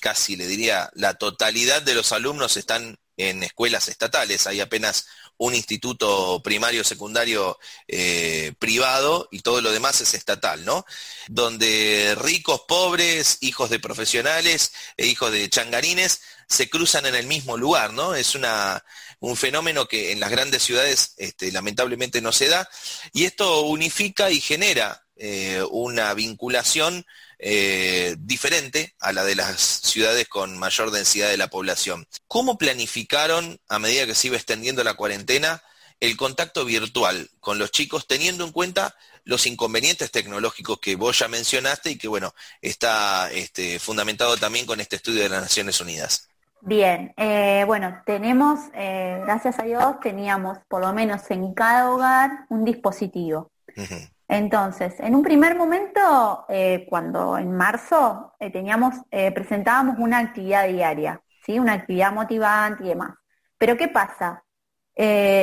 casi 0.00 0.36
le 0.36 0.46
diría, 0.46 0.90
la 0.94 1.14
totalidad 1.14 1.82
de 1.82 1.94
los 1.94 2.12
alumnos 2.12 2.56
están 2.56 2.98
en 3.16 3.42
escuelas 3.42 3.88
estatales, 3.88 4.46
hay 4.46 4.60
apenas 4.60 5.06
un 5.36 5.54
instituto 5.54 6.40
primario 6.42 6.84
secundario 6.84 7.58
eh, 7.88 8.52
privado 8.58 9.28
y 9.30 9.40
todo 9.40 9.60
lo 9.60 9.72
demás 9.72 10.00
es 10.00 10.14
estatal, 10.14 10.64
¿no? 10.64 10.84
Donde 11.28 12.14
ricos, 12.18 12.62
pobres, 12.68 13.38
hijos 13.40 13.70
de 13.70 13.80
profesionales 13.80 14.72
e 14.96 15.06
hijos 15.06 15.32
de 15.32 15.48
changarines 15.48 16.22
se 16.48 16.68
cruzan 16.68 17.06
en 17.06 17.14
el 17.14 17.26
mismo 17.26 17.56
lugar, 17.56 17.92
¿no? 17.92 18.14
Es 18.14 18.34
una, 18.34 18.84
un 19.20 19.36
fenómeno 19.36 19.86
que 19.86 20.12
en 20.12 20.20
las 20.20 20.30
grandes 20.30 20.62
ciudades 20.62 21.14
este, 21.16 21.50
lamentablemente 21.52 22.20
no 22.20 22.32
se 22.32 22.48
da 22.48 22.68
y 23.12 23.24
esto 23.24 23.62
unifica 23.62 24.30
y 24.30 24.40
genera 24.40 25.04
eh, 25.16 25.62
una 25.70 26.12
vinculación 26.14 27.06
eh, 27.46 28.16
diferente 28.20 28.94
a 29.00 29.12
la 29.12 29.22
de 29.22 29.34
las 29.34 29.60
ciudades 29.60 30.26
con 30.28 30.58
mayor 30.58 30.90
densidad 30.90 31.28
de 31.28 31.36
la 31.36 31.48
población. 31.48 32.06
¿Cómo 32.26 32.56
planificaron, 32.56 33.60
a 33.68 33.78
medida 33.78 34.06
que 34.06 34.14
se 34.14 34.28
iba 34.28 34.36
extendiendo 34.36 34.82
la 34.82 34.94
cuarentena, 34.94 35.62
el 36.00 36.16
contacto 36.16 36.64
virtual 36.64 37.28
con 37.40 37.58
los 37.58 37.70
chicos, 37.70 38.06
teniendo 38.06 38.46
en 38.46 38.52
cuenta 38.52 38.96
los 39.24 39.46
inconvenientes 39.46 40.10
tecnológicos 40.10 40.80
que 40.80 40.96
vos 40.96 41.18
ya 41.18 41.28
mencionaste 41.28 41.90
y 41.90 41.98
que, 41.98 42.08
bueno, 42.08 42.34
está 42.62 43.30
este, 43.30 43.78
fundamentado 43.78 44.38
también 44.38 44.64
con 44.64 44.80
este 44.80 44.96
estudio 44.96 45.22
de 45.22 45.28
las 45.28 45.42
Naciones 45.42 45.78
Unidas? 45.82 46.30
Bien, 46.62 47.12
eh, 47.18 47.64
bueno, 47.66 48.00
tenemos, 48.06 48.58
eh, 48.72 49.20
gracias 49.22 49.58
a 49.58 49.64
Dios, 49.64 50.00
teníamos 50.00 50.56
por 50.66 50.80
lo 50.80 50.94
menos 50.94 51.30
en 51.30 51.52
cada 51.52 51.90
hogar 51.90 52.46
un 52.48 52.64
dispositivo. 52.64 53.50
Entonces, 54.28 54.98
en 55.00 55.14
un 55.14 55.22
primer 55.22 55.54
momento, 55.56 56.46
eh, 56.48 56.86
cuando 56.88 57.36
en 57.38 57.52
marzo 57.52 58.34
teníamos, 58.38 58.94
presentábamos 59.10 59.98
una 59.98 60.18
actividad 60.18 60.66
diaria, 60.66 61.20
¿sí? 61.44 61.58
Una 61.58 61.74
actividad 61.74 62.12
motivante 62.12 62.84
y 62.84 62.88
demás. 62.88 63.14
Pero 63.58 63.76
¿qué 63.76 63.88
pasa? 63.88 64.40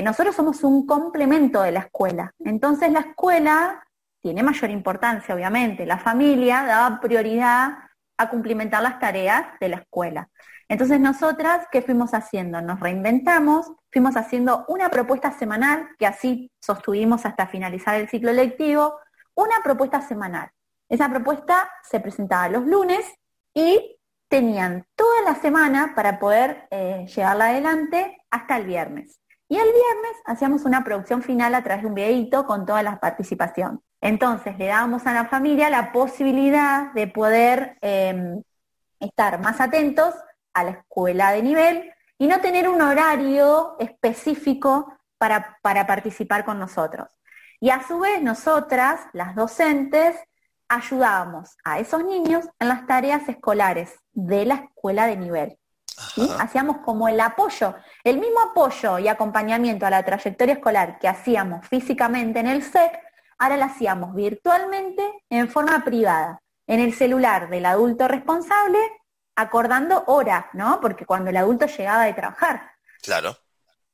nosotros 0.03 0.33
somos 0.33 0.63
un 0.63 0.87
complemento 0.87 1.61
de 1.61 1.73
la 1.73 1.81
escuela. 1.81 2.33
Entonces 2.39 2.89
la 2.89 3.01
escuela 3.01 3.83
tiene 4.21 4.43
mayor 4.43 4.69
importancia, 4.69 5.35
obviamente. 5.35 5.85
La 5.85 5.97
familia 5.97 6.63
daba 6.63 7.01
prioridad 7.01 7.90
a 8.21 8.29
cumplimentar 8.29 8.81
las 8.83 8.99
tareas 8.99 9.45
de 9.59 9.69
la 9.69 9.77
escuela. 9.77 10.29
Entonces 10.67 10.99
nosotras, 10.99 11.67
¿qué 11.71 11.81
fuimos 11.81 12.13
haciendo? 12.13 12.61
Nos 12.61 12.79
reinventamos, 12.79 13.71
fuimos 13.91 14.15
haciendo 14.15 14.65
una 14.69 14.89
propuesta 14.89 15.31
semanal, 15.31 15.89
que 15.99 16.07
así 16.07 16.49
sostuvimos 16.61 17.25
hasta 17.25 17.47
finalizar 17.47 17.95
el 17.95 18.07
ciclo 18.07 18.31
lectivo, 18.31 18.97
una 19.35 19.55
propuesta 19.63 20.01
semanal. 20.01 20.49
Esa 20.87 21.09
propuesta 21.09 21.69
se 21.83 21.99
presentaba 21.99 22.47
los 22.49 22.65
lunes 22.65 23.05
y 23.53 23.97
tenían 24.29 24.85
toda 24.95 25.21
la 25.23 25.35
semana 25.35 25.93
para 25.93 26.19
poder 26.19 26.67
eh, 26.71 27.05
llevarla 27.13 27.47
adelante 27.47 28.17
hasta 28.29 28.57
el 28.57 28.65
viernes. 28.65 29.19
Y 29.49 29.57
el 29.57 29.67
viernes 29.67 30.13
hacíamos 30.25 30.63
una 30.63 30.85
producción 30.85 31.21
final 31.21 31.53
a 31.53 31.63
través 31.63 31.83
de 31.83 31.89
un 31.89 31.95
videito 31.95 32.45
con 32.45 32.65
toda 32.65 32.81
la 32.81 32.97
participación. 33.01 33.81
Entonces 34.01 34.57
le 34.57 34.67
dábamos 34.67 35.05
a 35.05 35.13
la 35.13 35.25
familia 35.25 35.69
la 35.69 35.91
posibilidad 35.91 36.91
de 36.93 37.07
poder 37.07 37.77
em, 37.81 38.41
estar 38.99 39.39
más 39.39 39.61
atentos 39.61 40.15
a 40.53 40.63
la 40.63 40.71
escuela 40.71 41.31
de 41.31 41.43
nivel 41.43 41.93
y 42.17 42.27
no 42.27 42.41
tener 42.41 42.67
un 42.67 42.81
horario 42.81 43.75
específico 43.79 44.91
para, 45.17 45.57
para 45.61 45.85
participar 45.85 46.43
con 46.43 46.59
nosotros. 46.59 47.07
Y 47.59 47.69
a 47.69 47.87
su 47.87 47.99
vez 47.99 48.21
nosotras, 48.23 49.01
las 49.13 49.35
docentes, 49.35 50.15
ayudábamos 50.67 51.57
a 51.63 51.79
esos 51.79 52.03
niños 52.03 52.45
en 52.59 52.69
las 52.69 52.87
tareas 52.87 53.29
escolares 53.29 53.99
de 54.13 54.45
la 54.45 54.55
escuela 54.55 55.05
de 55.05 55.17
nivel. 55.17 55.57
Hacíamos 56.39 56.77
como 56.77 57.07
el 57.07 57.19
apoyo, 57.19 57.75
el 58.03 58.17
mismo 58.17 58.39
apoyo 58.39 58.97
y 58.97 59.07
acompañamiento 59.07 59.85
a 59.85 59.89
la 59.89 60.03
trayectoria 60.03 60.55
escolar 60.55 60.97
que 60.97 61.07
hacíamos 61.07 61.67
físicamente 61.67 62.39
en 62.39 62.47
el 62.47 62.63
SEC, 62.63 62.99
ahora 63.41 63.57
lo 63.57 63.65
hacíamos 63.65 64.13
virtualmente 64.13 65.01
en 65.29 65.49
forma 65.49 65.83
privada, 65.83 66.39
en 66.67 66.79
el 66.79 66.93
celular 66.93 67.49
del 67.49 67.65
adulto 67.65 68.07
responsable 68.07 68.77
acordando 69.35 70.03
hora, 70.05 70.51
¿no? 70.53 70.79
Porque 70.79 71.07
cuando 71.07 71.31
el 71.31 71.37
adulto 71.37 71.65
llegaba 71.65 72.03
de 72.03 72.13
trabajar. 72.13 72.71
Claro. 73.01 73.35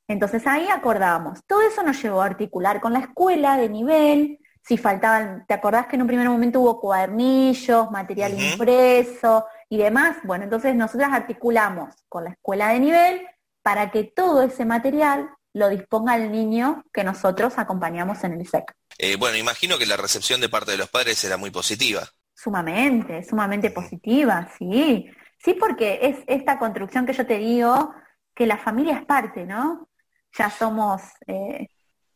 Entonces 0.06 0.46
ahí 0.46 0.68
acordábamos. 0.68 1.40
Todo 1.46 1.62
eso 1.62 1.82
nos 1.82 2.02
llevó 2.02 2.20
a 2.20 2.26
articular 2.26 2.78
con 2.82 2.92
la 2.92 2.98
escuela 2.98 3.56
de 3.56 3.70
nivel, 3.70 4.38
si 4.62 4.76
faltaban, 4.76 5.46
¿te 5.46 5.54
acordás 5.54 5.86
que 5.86 5.96
en 5.96 6.02
un 6.02 6.08
primer 6.08 6.28
momento 6.28 6.60
hubo 6.60 6.78
cuadernillos, 6.78 7.90
material 7.90 8.38
impreso 8.38 9.46
y 9.70 9.78
demás? 9.78 10.18
Bueno, 10.24 10.44
entonces 10.44 10.74
nosotras 10.74 11.10
articulamos 11.10 11.94
con 12.06 12.24
la 12.24 12.30
escuela 12.30 12.68
de 12.68 12.80
nivel 12.80 13.26
para 13.62 13.90
que 13.90 14.04
todo 14.04 14.42
ese 14.42 14.66
material 14.66 15.30
lo 15.54 15.68
disponga 15.68 16.16
el 16.16 16.30
niño 16.30 16.84
que 16.92 17.04
nosotros 17.04 17.54
acompañamos 17.56 18.22
en 18.24 18.34
el 18.34 18.46
SEC. 18.46 18.74
Eh, 18.98 19.16
bueno, 19.16 19.36
imagino 19.36 19.78
que 19.78 19.86
la 19.86 19.96
recepción 19.96 20.40
de 20.40 20.48
parte 20.48 20.72
de 20.72 20.78
los 20.78 20.88
padres 20.88 21.22
era 21.24 21.36
muy 21.36 21.50
positiva. 21.50 22.08
Sumamente, 22.34 23.24
sumamente 23.24 23.70
positiva, 23.70 24.48
sí. 24.58 25.10
Sí, 25.42 25.54
porque 25.54 26.00
es 26.02 26.16
esta 26.26 26.58
construcción 26.58 27.06
que 27.06 27.12
yo 27.12 27.26
te 27.26 27.38
digo, 27.38 27.94
que 28.34 28.46
la 28.46 28.58
familia 28.58 28.96
es 28.98 29.04
parte, 29.04 29.44
¿no? 29.44 29.88
Ya 30.36 30.50
somos 30.50 31.02
eh, 31.26 31.68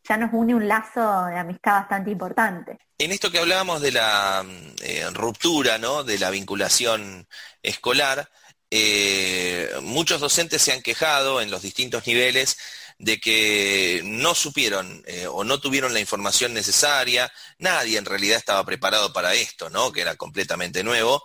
ya 0.07 0.17
nos 0.17 0.33
une 0.33 0.53
un 0.53 0.67
lazo 0.67 1.25
de 1.25 1.37
amistad 1.37 1.73
bastante 1.81 2.11
importante. 2.11 2.77
En 2.97 3.11
esto 3.11 3.31
que 3.31 3.39
hablábamos 3.39 3.81
de 3.81 3.91
la 3.91 4.45
eh, 4.81 5.05
ruptura, 5.13 5.77
¿no? 5.77 6.03
De 6.03 6.17
la 6.19 6.29
vinculación 6.29 7.27
escolar, 7.61 8.29
eh, 8.69 9.69
muchos 9.81 10.19
docentes 10.19 10.61
se 10.61 10.73
han 10.73 10.81
quejado 10.81 11.41
en 11.41 11.51
los 11.51 11.61
distintos 11.61 12.05
niveles 12.07 12.57
de 12.99 13.19
que 13.19 14.01
no 14.03 14.35
supieron 14.35 15.03
eh, 15.05 15.27
o 15.27 15.43
no 15.43 15.59
tuvieron 15.59 15.93
la 15.93 15.99
información 15.99 16.53
necesaria, 16.53 17.31
nadie 17.57 17.97
en 17.97 18.05
realidad 18.05 18.37
estaba 18.37 18.65
preparado 18.65 19.13
para 19.13 19.33
esto, 19.33 19.69
¿no? 19.69 19.91
que 19.91 20.01
era 20.01 20.15
completamente 20.15 20.83
nuevo, 20.83 21.23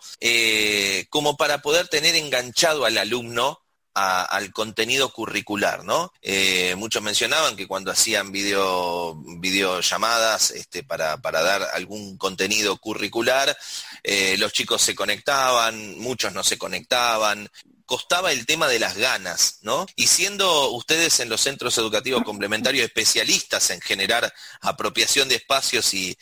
como 1.10 1.36
para 1.36 1.62
poder 1.62 1.88
tener 1.88 2.14
enganchado 2.16 2.84
al 2.84 2.98
alumno 2.98 3.60
al 3.98 4.52
contenido 4.52 5.12
curricular, 5.12 5.84
¿no? 5.84 6.12
Eh, 6.22 6.74
muchos 6.76 7.02
mencionaban 7.02 7.56
que 7.56 7.66
cuando 7.66 7.90
hacían 7.90 8.30
video, 8.30 9.16
videollamadas 9.38 10.52
este, 10.52 10.84
para, 10.84 11.16
dar 11.16 11.62
algún 11.74 12.16
contenido 12.16 12.76
curricular, 12.78 13.56
eh, 14.02 14.36
los 14.38 14.52
chicos 14.52 14.82
se 14.82 14.94
conectaban, 14.94 15.98
muchos 15.98 16.32
no 16.32 16.44
se 16.44 16.58
conectaban, 16.58 17.48
costaba 17.88 18.32
el 18.32 18.44
tema 18.44 18.68
de 18.68 18.78
las 18.78 18.96
ganas, 18.96 19.58
¿no? 19.62 19.86
Y 19.96 20.08
siendo 20.08 20.70
ustedes 20.72 21.20
en 21.20 21.30
los 21.30 21.40
centros 21.40 21.78
educativos 21.78 22.22
complementarios 22.22 22.84
especialistas 22.84 23.70
en 23.70 23.80
generar 23.80 24.32
apropiación 24.60 25.28
de 25.28 25.36
espacios 25.36 25.94
y, 25.94 26.16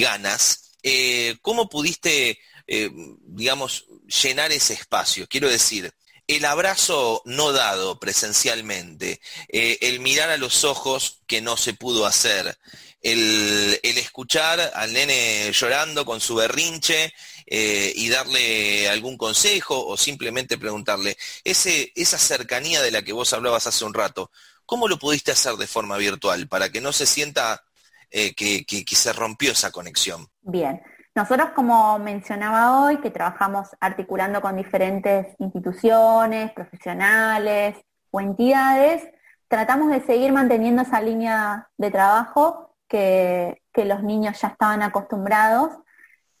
ganas, 0.00 0.72
eh, 0.82 1.36
¿cómo 1.40 1.70
pudiste, 1.70 2.40
digamos, 2.66 3.86
llenar 4.22 4.50
ese 4.50 4.74
espacio? 4.74 5.28
Quiero 5.28 5.48
decir, 5.48 5.94
el 6.26 6.44
abrazo 6.44 7.22
no 7.24 7.52
dado 7.52 7.98
presencialmente, 7.98 9.20
eh, 9.48 9.78
el 9.82 10.00
mirar 10.00 10.30
a 10.30 10.36
los 10.36 10.64
ojos 10.64 11.18
que 11.26 11.40
no 11.40 11.56
se 11.56 11.74
pudo 11.74 12.06
hacer, 12.06 12.58
el, 13.02 13.80
escuchar 13.82 14.72
al 14.74 14.92
nene 14.92 15.50
llorando 15.52 16.04
con 16.04 16.20
su 16.20 16.36
berrinche 16.36 17.12
eh, 17.54 17.92
y 17.94 18.08
darle 18.08 18.88
algún 18.88 19.18
consejo 19.18 19.86
o 19.86 19.98
simplemente 19.98 20.56
preguntarle, 20.56 21.18
esa 21.44 22.16
cercanía 22.16 22.80
de 22.80 22.90
la 22.90 23.02
que 23.02 23.12
vos 23.12 23.30
hablabas 23.34 23.66
hace 23.66 23.84
un 23.84 23.92
rato, 23.92 24.30
¿cómo 24.64 24.88
lo 24.88 24.98
pudiste 24.98 25.32
hacer 25.32 25.56
de 25.56 25.66
forma 25.66 25.98
virtual 25.98 26.48
para 26.48 26.70
que 26.70 26.80
no 26.80 26.94
se 26.94 27.04
sienta 27.04 27.62
eh, 28.10 28.34
que 28.34 28.96
se 28.96 29.12
rompió 29.12 29.52
esa 29.52 29.70
conexión? 29.70 30.26
Bien, 30.40 30.80
nosotros, 31.14 31.50
como 31.54 31.98
mencionaba 31.98 32.86
hoy, 32.86 32.96
que 33.02 33.10
trabajamos 33.10 33.68
articulando 33.80 34.40
con 34.40 34.56
diferentes 34.56 35.26
instituciones, 35.38 36.52
profesionales 36.52 37.76
o 38.10 38.20
entidades, 38.22 39.02
tratamos 39.46 39.90
de 39.90 40.00
seguir 40.06 40.32
manteniendo 40.32 40.80
esa 40.80 41.02
línea 41.02 41.68
de 41.76 41.90
trabajo 41.90 42.74
que, 42.88 43.60
los 43.74 44.02
niños 44.02 44.40
ya 44.40 44.48
estaban 44.48 44.80
acostumbrados 44.80 45.81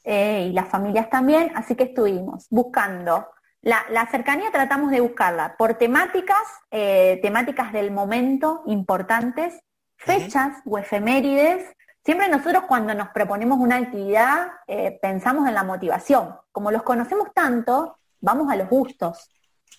eh, 0.04 0.48
y 0.50 0.52
las 0.52 0.68
familias 0.68 1.10
también, 1.10 1.52
así 1.54 1.74
que 1.74 1.84
estuvimos 1.84 2.46
buscando. 2.50 3.28
La, 3.60 4.08
cercanía 4.10 4.50
tratamos 4.50 4.90
de 4.90 5.00
buscarla 5.00 5.56
por 5.56 5.74
temáticas, 5.74 6.42
eh, 6.70 7.20
temáticas 7.22 7.72
del 7.72 7.90
momento 7.92 8.62
importantes, 8.66 9.62
fechas 9.96 10.58
o 10.64 10.78
efemérides 10.78 11.64
Siempre 12.04 12.28
nosotros 12.28 12.64
cuando 12.66 12.94
nos 12.94 13.10
proponemos 13.10 13.60
una 13.60 13.76
actividad 13.76 14.48
eh, 14.66 14.98
pensamos 15.00 15.46
en 15.46 15.54
la 15.54 15.62
motivación. 15.62 16.36
Como 16.50 16.72
los 16.72 16.82
conocemos 16.82 17.28
tanto, 17.32 17.96
vamos 18.20 18.50
a 18.50 18.56
los 18.56 18.68
gustos. 18.68 19.30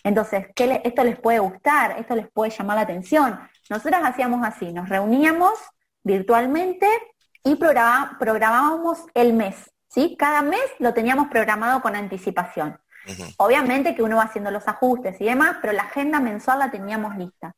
Entonces, 0.06 0.48
¿qué 0.56 0.82
esto 0.86 1.04
les 1.04 1.20
puede 1.20 1.40
gustar, 1.40 2.00
esto 2.00 2.16
les 2.16 2.32
puede 2.32 2.52
llamar 2.52 2.78
la 2.78 2.84
atención. 2.84 3.40
Nosotros 3.70 4.02
hacíamos 4.04 4.46
así, 4.46 4.72
nos 4.72 4.88
reuníamos 4.88 5.54
virtualmente 6.02 6.88
y 7.44 7.56
programábamos 7.56 9.00
el 9.14 9.34
mes. 9.34 9.73
¿Sí? 9.94 10.16
Cada 10.18 10.42
mes 10.42 10.64
lo 10.80 10.94
teníamos 10.94 11.28
programado 11.28 11.82
con 11.82 11.96
anticipación. 11.96 12.80
Obviamente 13.38 13.96
que 13.96 14.04
uno 14.04 14.18
va 14.18 14.24
haciendo 14.24 14.50
los 14.50 14.68
ajustes 14.68 15.20
y 15.20 15.26
demás, 15.26 15.58
pero 15.62 15.74
la 15.74 15.84
agenda 15.84 16.20
mensual 16.20 16.60
la 16.60 16.72
teníamos 16.72 17.16
lista. 17.18 17.54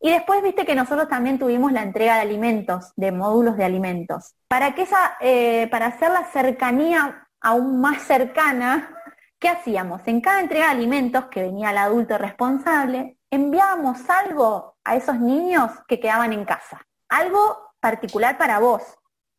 Y 0.00 0.10
después 0.10 0.42
viste 0.42 0.66
que 0.66 0.74
nosotros 0.74 1.08
también 1.08 1.38
tuvimos 1.38 1.72
la 1.72 1.82
entrega 1.82 2.16
de 2.16 2.22
alimentos, 2.22 2.92
de 2.96 3.12
módulos 3.12 3.56
de 3.56 3.64
alimentos. 3.64 4.34
Para, 4.48 4.74
que 4.74 4.82
esa, 4.82 5.16
eh, 5.20 5.68
para 5.70 5.86
hacer 5.86 6.10
la 6.10 6.24
cercanía 6.24 7.28
aún 7.40 7.80
más 7.80 8.02
cercana, 8.02 8.94
¿qué 9.38 9.48
hacíamos? 9.48 10.02
En 10.06 10.20
cada 10.20 10.40
entrega 10.40 10.66
de 10.66 10.72
alimentos 10.72 11.26
que 11.26 11.42
venía 11.42 11.70
el 11.70 11.78
adulto 11.78 12.18
responsable, 12.18 13.16
enviábamos 13.30 13.98
algo 14.10 14.76
a 14.84 14.96
esos 14.96 15.18
niños 15.20 15.70
que 15.86 16.00
quedaban 16.00 16.32
en 16.32 16.44
casa. 16.44 16.84
Algo 17.08 17.72
particular 17.80 18.36
para 18.36 18.58
vos. 18.58 18.82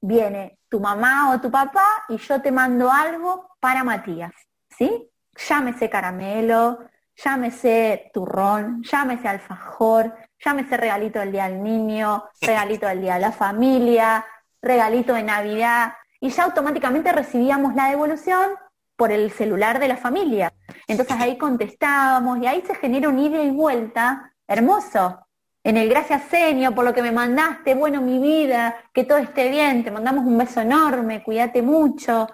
Viene 0.05 0.59
tu 0.67 0.81
mamá 0.81 1.31
o 1.31 1.39
tu 1.39 1.49
papá 1.49 1.87
y 2.09 2.17
yo 2.17 2.41
te 2.41 2.51
mando 2.51 2.91
algo 2.91 3.55
para 3.61 3.85
Matías. 3.85 4.33
¿Sí? 4.77 5.09
Llámese 5.47 5.89
caramelo, 5.89 6.79
llámese 7.15 8.11
turrón, 8.13 8.83
llámese 8.83 9.29
alfajor, 9.29 10.13
llámese 10.43 10.75
regalito 10.75 11.19
del 11.19 11.31
día 11.31 11.47
del 11.47 11.63
niño, 11.63 12.25
regalito 12.41 12.85
del 12.85 12.99
día 12.99 13.13
de 13.13 13.21
la 13.21 13.31
familia, 13.31 14.25
regalito 14.61 15.13
de 15.13 15.23
Navidad, 15.23 15.93
y 16.19 16.29
ya 16.31 16.43
automáticamente 16.43 17.13
recibíamos 17.13 17.73
la 17.73 17.89
devolución 17.89 18.51
por 18.97 19.13
el 19.13 19.31
celular 19.31 19.79
de 19.79 19.87
la 19.87 19.95
familia. 19.95 20.51
Entonces 20.85 21.15
ahí 21.17 21.37
contestábamos 21.37 22.39
y 22.39 22.47
ahí 22.47 22.61
se 22.67 22.75
genera 22.75 23.07
un 23.07 23.19
ida 23.19 23.41
y 23.41 23.51
vuelta 23.51 24.33
hermoso. 24.49 25.22
En 25.65 25.77
el 25.77 25.87
gracias 25.87 26.23
señor 26.29 26.75
por 26.75 26.83
lo 26.83 26.93
que 26.93 27.01
me 27.01 27.13
mandaste, 27.13 27.73
bueno 27.73 28.01
mi 28.01 28.19
vida, 28.19 28.83
que 28.93 29.05
todo 29.05 29.19
esté 29.19 29.49
bien, 29.49 29.83
te 29.83 29.91
mandamos 29.91 30.25
un 30.25 30.37
beso 30.37 30.59
enorme, 30.59 31.23
cuídate 31.23 31.61
mucho. 31.61 32.27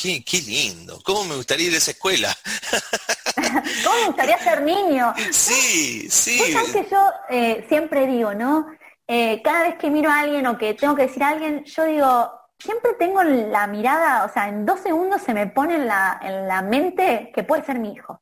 Qué, 0.00 0.24
qué 0.24 0.40
lindo, 0.40 1.00
¿cómo 1.04 1.24
me 1.24 1.34
gustaría 1.34 1.68
ir 1.68 1.74
a 1.74 1.78
esa 1.78 1.90
escuela? 1.90 2.32
¿Cómo 3.84 3.96
me 3.96 4.06
gustaría 4.06 4.38
ser 4.38 4.62
niño? 4.62 5.12
Sí, 5.32 6.08
sí. 6.08 6.52
¿Sabes 6.52 6.70
que 6.72 6.86
yo 6.88 7.10
eh, 7.30 7.64
siempre 7.68 8.06
digo, 8.06 8.32
¿no? 8.32 8.68
Eh, 9.08 9.42
cada 9.42 9.62
vez 9.64 9.76
que 9.76 9.90
miro 9.90 10.08
a 10.08 10.20
alguien 10.20 10.46
o 10.46 10.56
que 10.56 10.74
tengo 10.74 10.94
que 10.94 11.02
decir 11.02 11.22
a 11.24 11.30
alguien, 11.30 11.64
yo 11.64 11.84
digo, 11.84 12.32
siempre 12.58 12.92
tengo 12.96 13.24
la 13.24 13.66
mirada, 13.66 14.24
o 14.24 14.32
sea, 14.32 14.48
en 14.48 14.64
dos 14.64 14.78
segundos 14.80 15.20
se 15.20 15.34
me 15.34 15.48
pone 15.48 15.74
en 15.74 15.86
la, 15.88 16.20
en 16.22 16.46
la 16.46 16.62
mente 16.62 17.32
que 17.34 17.42
puede 17.42 17.64
ser 17.64 17.80
mi 17.80 17.92
hijo. 17.92 18.20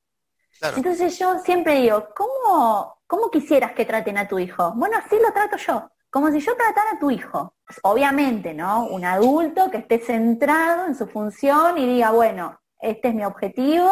Entonces 0.77 1.19
yo 1.19 1.39
siempre 1.41 1.77
digo, 1.77 2.09
¿cómo, 2.15 2.99
¿cómo 3.07 3.31
quisieras 3.31 3.73
que 3.73 3.85
traten 3.85 4.19
a 4.19 4.29
tu 4.29 4.39
hijo? 4.39 4.73
Bueno, 4.77 4.97
así 4.99 5.17
lo 5.21 5.33
trato 5.33 5.57
yo 5.57 5.91
como 6.13 6.31
si 6.31 6.41
yo 6.41 6.55
tratara 6.55 6.91
a 6.93 6.99
tu 6.99 7.11
hijo. 7.11 7.55
Obviamente, 7.85 8.53
¿no? 8.53 8.85
Un 8.85 9.03
adulto 9.03 9.71
que 9.71 9.79
esté 9.79 9.99
centrado 9.99 10.87
en 10.87 10.95
su 10.95 11.07
función 11.07 11.79
y 11.79 11.87
diga, 11.87 12.11
bueno, 12.11 12.61
este 12.79 13.09
es 13.09 13.15
mi 13.15 13.25
objetivo 13.25 13.91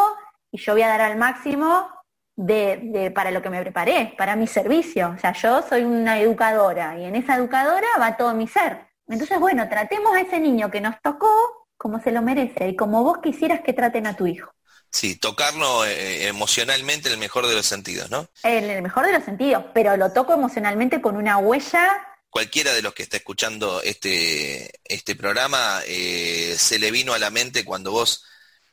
y 0.53 0.59
yo 0.59 0.75
voy 0.75 0.83
a 0.83 0.89
dar 0.89 1.01
al 1.01 1.17
máximo 1.17 1.89
de, 2.37 3.11
para 3.15 3.31
lo 3.31 3.41
que 3.41 3.49
me 3.49 3.63
preparé, 3.63 4.15
para 4.19 4.37
mi 4.37 4.47
servicio. 4.47 5.15
O 5.17 5.19
sea, 5.19 5.33
yo 5.33 5.63
soy 5.63 5.83
una 5.85 6.21
educadora 6.21 6.99
y 6.99 7.07
en 7.07 7.17
esa 7.17 7.37
educadora 7.37 7.87
va 7.99 8.19
todo 8.19 8.35
mi 8.35 8.47
ser. 8.47 8.87
Entonces, 9.09 9.41
bueno, 9.41 9.67
tratemos 9.71 10.15
a 10.15 10.21
ese 10.21 10.39
niño 10.41 10.71
que 10.71 10.83
nos 10.83 11.01
tocó 11.01 11.31
como 11.79 12.01
se 12.01 12.13
lo 12.13 12.21
merece 12.21 12.69
y 12.69 12.77
como 12.77 13.03
vos 13.03 13.19
quisieras 13.23 13.63
que 13.63 13.73
traten 13.73 14.07
a 14.07 14.15
tu 14.15 14.27
hijo. 14.27 14.53
Sí, 14.91 15.17
tocarlo 15.17 15.85
eh, 15.85 16.27
emocionalmente 16.27 17.09
en 17.09 17.15
el 17.15 17.21
mejor 17.21 17.47
de 17.47 17.55
los 17.55 17.67
sentidos, 17.67 18.11
¿no? 18.11 18.29
En 18.43 18.69
el 18.69 18.83
mejor 18.83 19.07
de 19.07 19.13
los 19.13 19.25
sentidos, 19.25 19.65
pero 19.73 19.97
lo 19.97 20.13
toco 20.13 20.35
emocionalmente 20.35 21.01
con 21.01 21.17
una 21.17 21.39
huella 21.39 22.07
cualquiera 22.31 22.73
de 22.73 22.83
los 22.83 22.95
que 22.95 23.03
está 23.03 23.19
escuchando 23.19 23.83
este, 23.83 24.71
este 24.85 25.17
programa 25.17 25.81
eh, 25.87 26.55
se 26.57 26.79
le 26.79 26.91
vino 26.91 27.13
a 27.13 27.19
la 27.19 27.31
mente 27.31 27.65
cuando 27.65 27.91
vos 27.91 28.25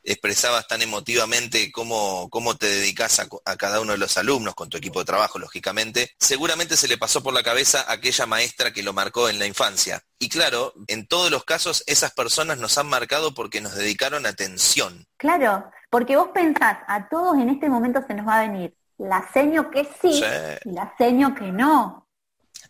expresabas 0.03 0.67
tan 0.67 0.81
emotivamente 0.81 1.69
cómo, 1.71 2.29
cómo 2.29 2.55
te 2.55 2.67
dedicas 2.67 3.19
a, 3.19 3.27
a, 3.43 3.57
cada 3.57 3.81
uno 3.81 3.91
de 3.91 3.97
los 3.97 4.17
alumnos 4.17 4.55
con 4.55 4.69
tu 4.69 4.77
equipo 4.77 4.99
de 4.99 5.05
trabajo, 5.05 5.37
lógicamente, 5.37 6.11
seguramente 6.17 6.77
se 6.77 6.87
le 6.87 6.97
pasó 6.97 7.21
por 7.21 7.33
la 7.33 7.43
cabeza 7.43 7.83
aquella 7.91 8.25
maestra 8.25 8.71
que 8.71 8.83
lo 8.83 8.93
marcó 8.93 9.27
en 9.27 9.37
la 9.37 9.47
infancia. 9.47 10.01
Y 10.17 10.29
claro, 10.29 10.73
en 10.87 11.07
todos 11.07 11.29
los 11.29 11.43
casos 11.43 11.83
esas 11.87 12.13
personas 12.13 12.57
nos 12.57 12.77
han 12.77 12.87
marcado 12.87 13.33
porque 13.33 13.59
nos 13.59 13.75
dedicaron 13.75 14.25
atención. 14.25 15.05
Claro, 15.17 15.69
porque 15.89 16.17
vos 16.17 16.29
pensás, 16.29 16.77
a 16.87 17.07
todos 17.09 17.37
en 17.37 17.49
este 17.49 17.69
momento 17.69 18.03
se 18.05 18.13
nos 18.13 18.27
va 18.27 18.39
a 18.39 18.41
venir 18.41 18.75
la 18.97 19.27
seño 19.31 19.69
que 19.69 19.87
sí, 20.01 20.21
y 20.65 20.71
la 20.71 20.93
seño 20.97 21.35
que 21.35 21.51
no. 21.51 22.07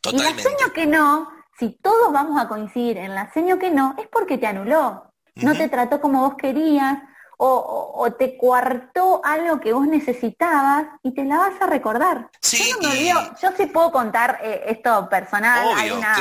Totalmente. 0.02 0.42
Y 0.42 0.44
la 0.44 0.50
seño 0.50 0.74
que 0.74 0.86
no 0.86 1.30
Si 1.58 1.70
todos 1.82 2.12
vamos 2.12 2.40
a 2.40 2.48
coincidir 2.48 2.98
en 2.98 3.16
la 3.16 3.32
seño 3.34 3.58
que 3.58 3.72
no, 3.72 3.96
es 3.98 4.08
porque 4.08 4.38
te 4.38 4.48
anuló. 4.48 5.12
No 5.36 5.56
te 5.56 5.70
trató 5.70 6.02
como 6.02 6.22
vos 6.22 6.36
querías, 6.36 6.98
o, 7.40 8.12
te 8.18 8.36
cuartó 8.38 9.22
algo 9.24 9.60
que 9.60 9.72
vos 9.72 9.88
necesitabas 9.88 10.88
y 11.04 11.14
te 11.14 11.24
la 11.24 11.38
vas 11.38 11.62
a 11.62 11.68
recordar. 11.68 12.30
Sí, 12.42 12.74
yo, 13.12 13.50
sí 13.56 13.68
puedo 13.68 13.92
contar 13.92 14.40
eh, 14.42 14.64
esto 14.68 15.08
personal. 15.10 15.68
hay 15.76 15.92
una, 15.92 16.16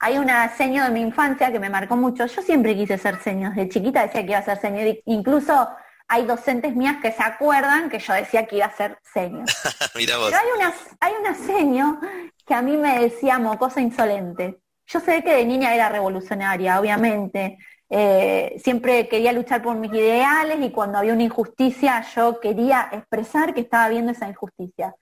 hay 0.00 0.18
una 0.18 0.56
seño 0.56 0.84
de 0.84 0.90
mi 0.90 1.00
infancia 1.02 1.52
que 1.52 1.60
me 1.60 1.68
marcó 1.68 1.96
mucho. 1.96 2.24
Yo 2.26 2.42
siempre 2.42 2.74
quise 2.74 2.96
ser 2.96 3.22
seño. 3.22 3.52
De 3.52 3.68
chiquita 3.68 4.02
decía 4.02 4.22
que 4.22 4.30
iba 4.30 4.38
a 4.38 4.44
ser 4.44 4.60
seño. 4.60 4.80
Incluso 5.04 5.68
hay 6.12 6.26
docentes 6.26 6.76
mías 6.76 6.98
que 7.00 7.10
se 7.10 7.22
acuerdan 7.22 7.88
que 7.88 7.98
yo 7.98 8.12
decía 8.12 8.44
que 8.46 8.56
iba 8.56 8.66
a 8.66 8.76
ser 8.76 8.98
seño. 9.14 9.44
Pero 9.94 10.18
hay 10.18 10.48
una, 10.54 10.74
hay 11.00 11.14
una 11.18 11.34
seño 11.34 12.00
que 12.46 12.52
a 12.52 12.60
mí 12.60 12.76
me 12.76 12.98
decía 12.98 13.38
mocosa 13.38 13.80
insolente. 13.80 14.60
Yo 14.84 15.00
sé 15.00 15.24
que 15.24 15.32
de 15.32 15.46
niña 15.46 15.74
era 15.74 15.88
revolucionaria, 15.88 16.78
obviamente, 16.78 17.56
eh, 17.88 18.60
siempre 18.62 19.08
quería 19.08 19.32
luchar 19.32 19.62
por 19.62 19.76
mis 19.76 19.90
ideales 19.90 20.58
y 20.60 20.70
cuando 20.70 20.98
había 20.98 21.14
una 21.14 21.22
injusticia 21.22 22.04
yo 22.14 22.40
quería 22.40 22.90
expresar 22.92 23.54
que 23.54 23.62
estaba 23.62 23.88
viendo 23.88 24.12
esa 24.12 24.28
injusticia. 24.28 24.94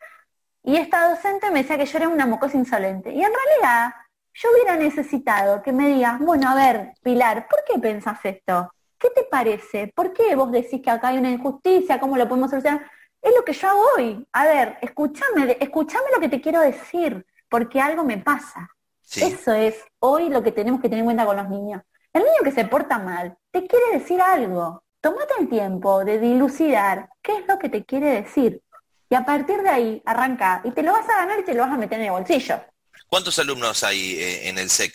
Y 0.63 0.77
esta 0.77 1.11
docente 1.11 1.51
me 1.51 1.63
decía 1.63 1.77
que 1.77 1.87
yo 1.87 1.99
era 1.99 2.09
una 2.09 2.27
mocosa 2.27 2.57
insolente. 2.57 3.11
Y 3.11 3.21
en 3.21 3.33
realidad 3.33 3.95
yo 4.33 4.49
hubiera 4.53 4.77
necesitado 4.77 5.61
que 5.61 5.73
me 5.73 5.89
digas, 5.89 6.21
bueno, 6.21 6.51
a 6.51 6.55
ver, 6.55 6.93
Pilar, 7.03 7.49
¿por 7.49 7.65
qué 7.67 7.81
pensás 7.81 8.21
esto? 8.23 8.71
¿Qué 9.01 9.09
te 9.11 9.25
parece? 9.25 9.91
¿Por 9.95 10.13
qué 10.13 10.37
vos 10.37 10.53
decís 10.53 10.83
que 10.83 10.91
acá 10.91 11.09
hay 11.09 11.17
una 11.17 11.31
injusticia? 11.31 11.99
¿Cómo 11.99 12.19
lo 12.19 12.29
podemos 12.29 12.51
solucionar? 12.51 12.89
Es 13.23 13.35
lo 13.35 13.43
que 13.43 13.55
yo 13.55 13.69
hago 13.69 13.83
hoy. 13.97 14.29
A 14.33 14.45
ver, 14.45 14.77
escúchame, 14.83 15.57
escúchame 15.59 16.05
lo 16.15 16.21
que 16.21 16.29
te 16.29 16.41
quiero 16.41 16.61
decir, 16.61 17.27
porque 17.49 17.81
algo 17.81 18.05
me 18.05 18.19
pasa. 18.19 18.69
Eso 19.17 19.55
es 19.55 19.77
hoy 20.01 20.29
lo 20.29 20.43
que 20.43 20.53
tenemos 20.53 20.83
que 20.83 20.89
tener 20.89 21.01
en 21.01 21.07
cuenta 21.07 21.25
con 21.25 21.37
los 21.37 21.49
niños. 21.49 21.83
El 22.13 22.25
niño 22.25 22.43
que 22.45 22.53
se 22.53 22.67
porta 22.67 22.99
mal 22.99 23.39
te 23.51 23.67
quiere 23.67 23.99
decir 23.99 24.21
algo. 24.21 24.85
Tómate 25.01 25.33
el 25.41 25.49
tiempo 25.49 26.05
de 26.05 26.19
dilucidar 26.19 27.09
qué 27.23 27.39
es 27.39 27.47
lo 27.49 27.59
que 27.59 27.71
te 27.71 27.85
quiere 27.87 28.23
decir. 28.23 28.63
Y 29.09 29.15
a 29.15 29.25
partir 29.25 29.63
de 29.63 29.71
ahí 29.71 30.03
arranca 30.05 30.61
y 30.63 30.73
te 30.73 30.83
lo 30.83 30.93
vas 30.93 31.09
a 31.09 31.17
ganar 31.17 31.41
y 31.41 31.45
te 31.45 31.55
lo 31.55 31.63
vas 31.63 31.73
a 31.73 31.79
meter 31.79 31.99
en 31.99 32.07
el 32.07 32.13
bolsillo. 32.13 32.61
¿Cuántos 33.09 33.39
alumnos 33.39 33.83
hay 33.83 34.21
eh, 34.21 34.49
en 34.49 34.59
el 34.59 34.69
SEC? 34.69 34.95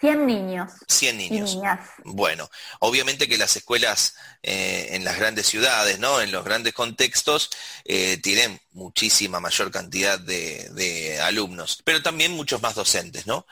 100 0.00 0.26
niños. 0.26 0.72
100 0.88 1.16
niños. 1.18 1.58
Bueno, 2.04 2.50
obviamente 2.78 3.28
que 3.28 3.36
las 3.36 3.54
escuelas 3.56 4.14
eh, 4.42 4.88
en 4.92 5.04
las 5.04 5.18
grandes 5.18 5.46
ciudades, 5.46 5.98
¿no? 5.98 6.20
En 6.20 6.32
los 6.32 6.44
grandes 6.44 6.72
contextos, 6.72 7.50
eh, 7.84 8.16
tienen 8.22 8.60
muchísima 8.72 9.40
mayor 9.40 9.70
cantidad 9.70 10.18
de, 10.18 11.20
alumnos, 11.22 11.82
pero 11.84 12.02
también 12.02 12.32
muchos 12.32 12.62
más 12.62 12.74
docentes, 12.74 13.26
¿no? 13.26 13.46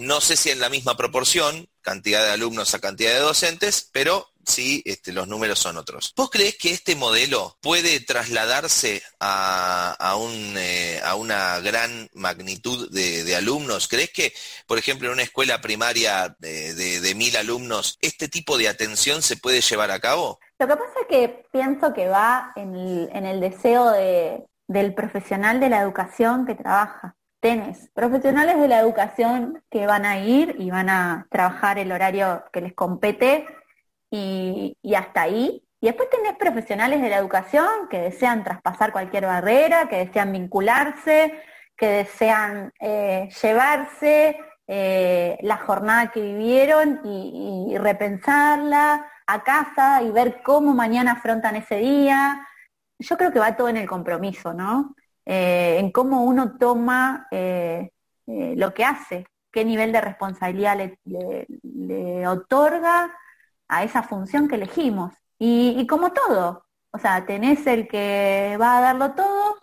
no 0.00 0.20
sé 0.20 0.36
si 0.36 0.50
en 0.50 0.60
la 0.60 0.68
misma 0.68 0.96
proporción, 0.96 1.68
cantidad 1.82 2.24
de 2.24 2.30
alumnos 2.30 2.74
a 2.74 2.78
cantidad 2.78 3.12
de 3.12 3.20
docentes, 3.20 3.88
pero 3.92 4.30
sí, 4.48 4.82
este, 4.84 5.12
los 5.12 5.28
números 5.28 5.58
son 5.58 5.76
otros. 5.76 6.12
¿Vos 6.16 6.30
crees 6.30 6.56
que 6.56 6.72
este 6.72 6.96
modelo 6.96 7.56
puede 7.60 8.00
trasladarse 8.00 9.02
a, 9.20 10.16
un, 10.18 10.54
eh, 10.56 11.00
a 11.04 11.14
una 11.14 11.60
gran 11.60 12.08
magnitud 12.14 12.90
de, 12.90 13.36
alumnos? 13.36 13.88
¿Crees 13.88 14.10
que, 14.10 14.32
por 14.66 14.78
ejemplo, 14.78 15.08
en 15.08 15.14
una 15.14 15.22
escuela 15.22 15.60
primaria 15.60 16.34
de, 16.38 17.14
mil 17.14 17.36
alumnos, 17.36 17.98
este 18.00 18.28
tipo 18.28 18.58
de 18.58 18.68
atención 18.68 19.22
se 19.22 19.36
puede 19.36 19.60
llevar 19.60 19.90
a 19.90 20.00
cabo? 20.00 20.40
Lo 20.58 20.66
que 20.66 20.76
pasa 20.76 20.92
es 21.02 21.06
que 21.08 21.44
pienso 21.52 21.92
que 21.92 22.08
va 22.08 22.52
en 22.56 22.74
el, 22.74 23.40
deseo 23.40 23.92
del 24.66 24.94
profesional 24.94 25.60
de 25.60 25.68
la 25.68 25.80
educación 25.80 26.46
que 26.46 26.54
trabaja 26.54 27.14
tenés 27.40 27.88
profesionales 27.94 28.60
de 28.60 28.68
la 28.68 28.80
educación 28.80 29.62
que 29.70 29.86
van 29.86 30.04
a 30.04 30.18
ir 30.18 30.56
y 30.58 30.70
van 30.70 30.88
a 30.90 31.26
trabajar 31.30 31.78
el 31.78 31.92
horario 31.92 32.42
que 32.52 32.60
les 32.60 32.74
compete 32.74 33.46
y, 34.10 34.76
hasta 34.94 35.22
ahí. 35.22 35.62
Y 35.80 35.86
después 35.86 36.10
tenés 36.10 36.36
profesionales 36.36 37.00
de 37.00 37.08
la 37.08 37.18
educación 37.18 37.88
que 37.88 37.98
desean 38.00 38.42
traspasar 38.42 38.92
cualquier 38.92 39.26
barrera, 39.26 39.88
que 39.88 40.06
desean 40.06 40.32
vincularse, 40.32 41.40
que 41.76 41.86
desean 41.86 42.72
eh, 42.80 43.28
llevarse 43.40 44.38
eh, 44.66 45.38
la 45.42 45.56
jornada 45.58 46.10
que 46.10 46.20
vivieron 46.20 47.00
y, 47.04 47.76
repensarla 47.78 49.06
a 49.26 49.44
casa 49.44 50.02
y 50.02 50.10
ver 50.10 50.42
cómo 50.42 50.74
mañana 50.74 51.12
afrontan 51.12 51.56
ese 51.56 51.76
día. 51.76 52.46
Yo 52.98 53.16
creo 53.16 53.30
que 53.30 53.38
va 53.38 53.56
todo 53.56 53.68
en 53.68 53.76
el 53.76 53.86
compromiso, 53.86 54.52
¿no? 54.52 54.96
Eh, 55.24 55.76
en 55.78 55.92
cómo 55.92 56.24
uno 56.24 56.56
toma 56.58 57.28
lo 57.30 58.74
que 58.74 58.84
hace, 58.84 59.26
qué 59.52 59.64
nivel 59.64 59.92
de 59.92 60.00
responsabilidad 60.00 60.78
le, 61.04 62.26
otorga 62.26 63.10
a 63.68 63.84
esa 63.84 64.02
función 64.02 64.48
que 64.48 64.56
elegimos. 64.56 65.12
Y, 65.38 65.86
como 65.86 66.12
todo, 66.12 66.66
o 66.90 66.98
sea, 66.98 67.24
tenés 67.24 67.66
el 67.66 67.86
que 67.86 68.56
va 68.60 68.78
a 68.78 68.80
darlo 68.80 69.12
todo 69.12 69.56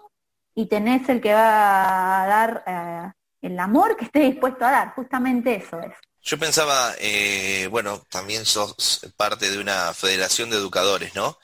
y 0.53 0.67
tenés 0.67 1.09
el 1.09 1.19
que 1.19 1.33
va 1.33 2.23
a 2.23 2.27
dar 2.27 3.13
el 3.41 3.59
amor 3.59 3.97
que 3.97 4.05
esté 4.05 4.19
dispuesto 4.19 4.63
a 4.63 4.71
dar, 4.71 4.95
justamente 4.95 5.55
eso 5.55 5.79
es. 5.81 5.93
Yo 6.21 6.39
pensaba, 6.39 6.93
bueno, 7.69 8.01
también 8.09 8.45
sos 8.45 9.05
parte 9.17 9.51
de 9.51 9.59
una 9.59 9.93
federación 9.93 10.49
de 10.49 10.57
educadores, 10.57 11.13
¿no? 11.13 11.37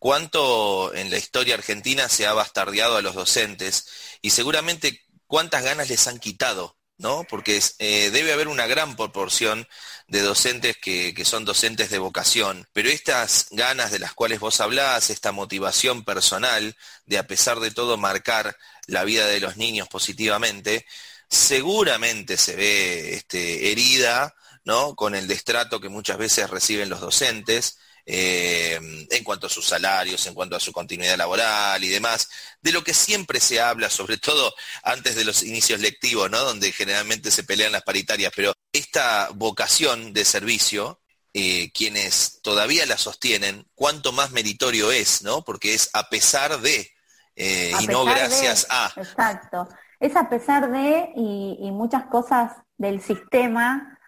cuánto 0.00 0.94
en 0.94 1.10
la 1.10 1.18
historia 1.18 1.54
argentina 1.54 2.08
se 2.08 2.26
ha 2.26 2.32
bastardeado 2.32 2.96
a 2.96 3.02
los 3.02 3.14
docentes 3.14 3.86
y 4.22 4.30
seguramente 4.30 5.02
cuántas 5.26 5.62
ganas 5.62 5.88
les 5.88 6.08
han 6.08 6.18
quitado, 6.18 6.76
¿no? 7.00 7.24
Porque 7.24 7.60
eh, 7.78 8.10
debe 8.10 8.32
haber 8.32 8.48
una 8.48 8.66
gran 8.66 8.94
proporción 8.94 9.66
de 10.06 10.20
docentes 10.20 10.76
que, 10.76 11.14
son 11.24 11.44
docentes 11.44 11.88
de 11.90 11.98
vocación, 11.98 12.68
pero 12.72 12.90
estas 12.90 13.46
ganas 13.50 13.90
de 13.90 13.98
las 13.98 14.12
cuales 14.12 14.38
vos 14.40 14.60
hablás, 14.60 15.08
esta 15.10 15.32
motivación 15.32 16.04
personal 16.04 16.76
de 17.06 17.18
a 17.18 17.26
pesar 17.26 17.60
de 17.60 17.70
todo 17.70 17.96
marcar 17.96 18.56
la 18.86 19.04
vida 19.04 19.26
de 19.26 19.40
los 19.40 19.56
niños 19.56 19.88
positivamente, 19.88 20.86
seguramente 21.28 22.36
se 22.36 22.56
ve 22.56 23.14
este, 23.14 23.72
herida, 23.72 24.34
¿no? 24.64 24.94
Con 24.94 25.14
el 25.14 25.26
destrato 25.26 25.80
que 25.80 25.88
muchas 25.88 26.18
veces 26.18 26.50
reciben 26.50 26.90
los 26.90 27.00
docentes, 27.00 27.78
eh, 28.06 28.80
en 29.10 29.24
cuanto 29.24 29.46
a 29.46 29.50
sus 29.50 29.66
salarios, 29.66 30.26
en 30.26 30.34
cuanto 30.34 30.56
a 30.56 30.60
su 30.60 30.72
continuidad 30.72 31.16
laboral 31.16 31.82
y 31.84 31.88
demás, 31.88 32.28
de 32.60 32.72
lo 32.72 32.82
que 32.82 32.94
siempre 32.94 33.40
se 33.40 33.60
habla, 33.60 33.90
sobre 33.90 34.18
todo 34.18 34.54
antes 34.82 35.14
de 35.14 35.24
los 35.24 35.42
inicios 35.42 35.80
lectivos, 35.80 36.30
¿no? 36.30 36.38
Donde 36.40 36.72
generalmente 36.72 37.30
se 37.30 37.44
pelean 37.44 37.72
las 37.72 37.82
paritarias, 37.82 38.32
pero 38.34 38.52
esta 38.72 39.28
vocación 39.34 40.12
de 40.12 40.24
servicio, 40.24 41.00
eh, 41.34 41.70
quienes 41.72 42.40
todavía 42.42 42.86
la 42.86 42.98
sostienen, 42.98 43.66
cuánto 43.74 44.12
más 44.12 44.30
meritorio 44.32 44.90
es, 44.90 45.22
¿no? 45.22 45.44
Porque 45.44 45.74
es 45.74 45.90
a 45.92 46.08
pesar 46.08 46.60
de, 46.60 46.90
eh, 47.36 47.72
y 47.80 47.86
no 47.86 48.04
gracias 48.04 48.66
a. 48.70 48.92
Exacto. 48.96 49.68
Es 50.00 50.16
a 50.16 50.28
pesar 50.30 50.70
de, 50.70 51.10
y, 51.14 51.70
muchas 51.72 52.06
cosas 52.06 52.52
del 52.78 53.02
sistema 53.02 53.98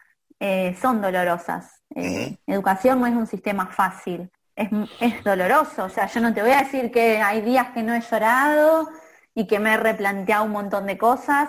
son 0.80 1.00
dolorosas. 1.00 1.81
Eh, 1.94 2.36
educación 2.46 3.00
no 3.00 3.06
es 3.06 3.14
un 3.14 3.26
sistema 3.26 3.66
fácil, 3.66 4.30
es, 4.56 4.68
es, 5.00 5.24
doloroso. 5.24 5.84
O 5.84 5.88
sea, 5.88 6.06
yo 6.06 6.20
no 6.20 6.32
te 6.32 6.42
voy 6.42 6.52
a 6.52 6.62
decir 6.62 6.90
que 6.90 7.20
hay 7.20 7.40
días 7.42 7.68
que 7.70 7.82
no 7.82 7.94
he 7.94 8.00
llorado 8.00 8.88
y 9.34 9.46
que 9.46 9.58
me 9.58 9.74
he 9.74 9.76
replanteado 9.76 10.44
un 10.44 10.52
montón 10.52 10.86
de 10.86 10.98
cosas, 10.98 11.48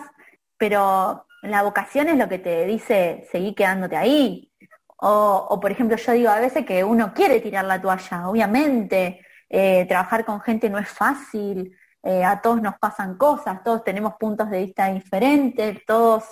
pero 0.58 1.26
la 1.42 1.64
vocación 1.64 2.08
es 2.08 2.18
lo 2.18 2.30
que 2.30 2.40
te 2.40 2.66
dice 2.66 3.28
seguir 3.32 3.56
quedándote 3.56 3.98
ahí. 3.98 4.50
O, 5.06 5.60
por 5.62 5.70
ejemplo, 5.72 5.98
yo 5.98 6.14
digo 6.14 6.30
a 6.30 6.40
veces 6.40 6.66
que 6.66 6.84
uno 6.84 7.14
quiere 7.14 7.42
tirar 7.42 7.66
la 7.66 7.82
toalla, 7.82 8.30
obviamente. 8.30 9.20
Eh, 9.50 9.86
trabajar 9.88 10.24
con 10.24 10.40
gente 10.42 10.70
no 10.70 10.80
es 10.80 10.88
fácil, 10.88 11.76
eh, 12.02 12.24
a 12.24 12.42
todos 12.42 12.62
nos 12.62 12.78
pasan 12.80 13.18
cosas, 13.18 13.64
todos 13.64 13.84
tenemos 13.84 14.16
puntos 14.16 14.50
de 14.50 14.64
vista 14.64 14.88
diferentes, 14.88 15.86
todos 15.86 16.24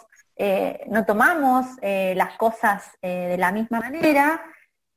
eh, 0.43 0.85
no 0.87 1.05
tomamos 1.05 1.67
eh, 1.83 2.15
las 2.17 2.35
cosas 2.35 2.97
eh, 2.99 3.27
de 3.29 3.37
la 3.37 3.51
misma 3.51 3.79
manera 3.79 4.43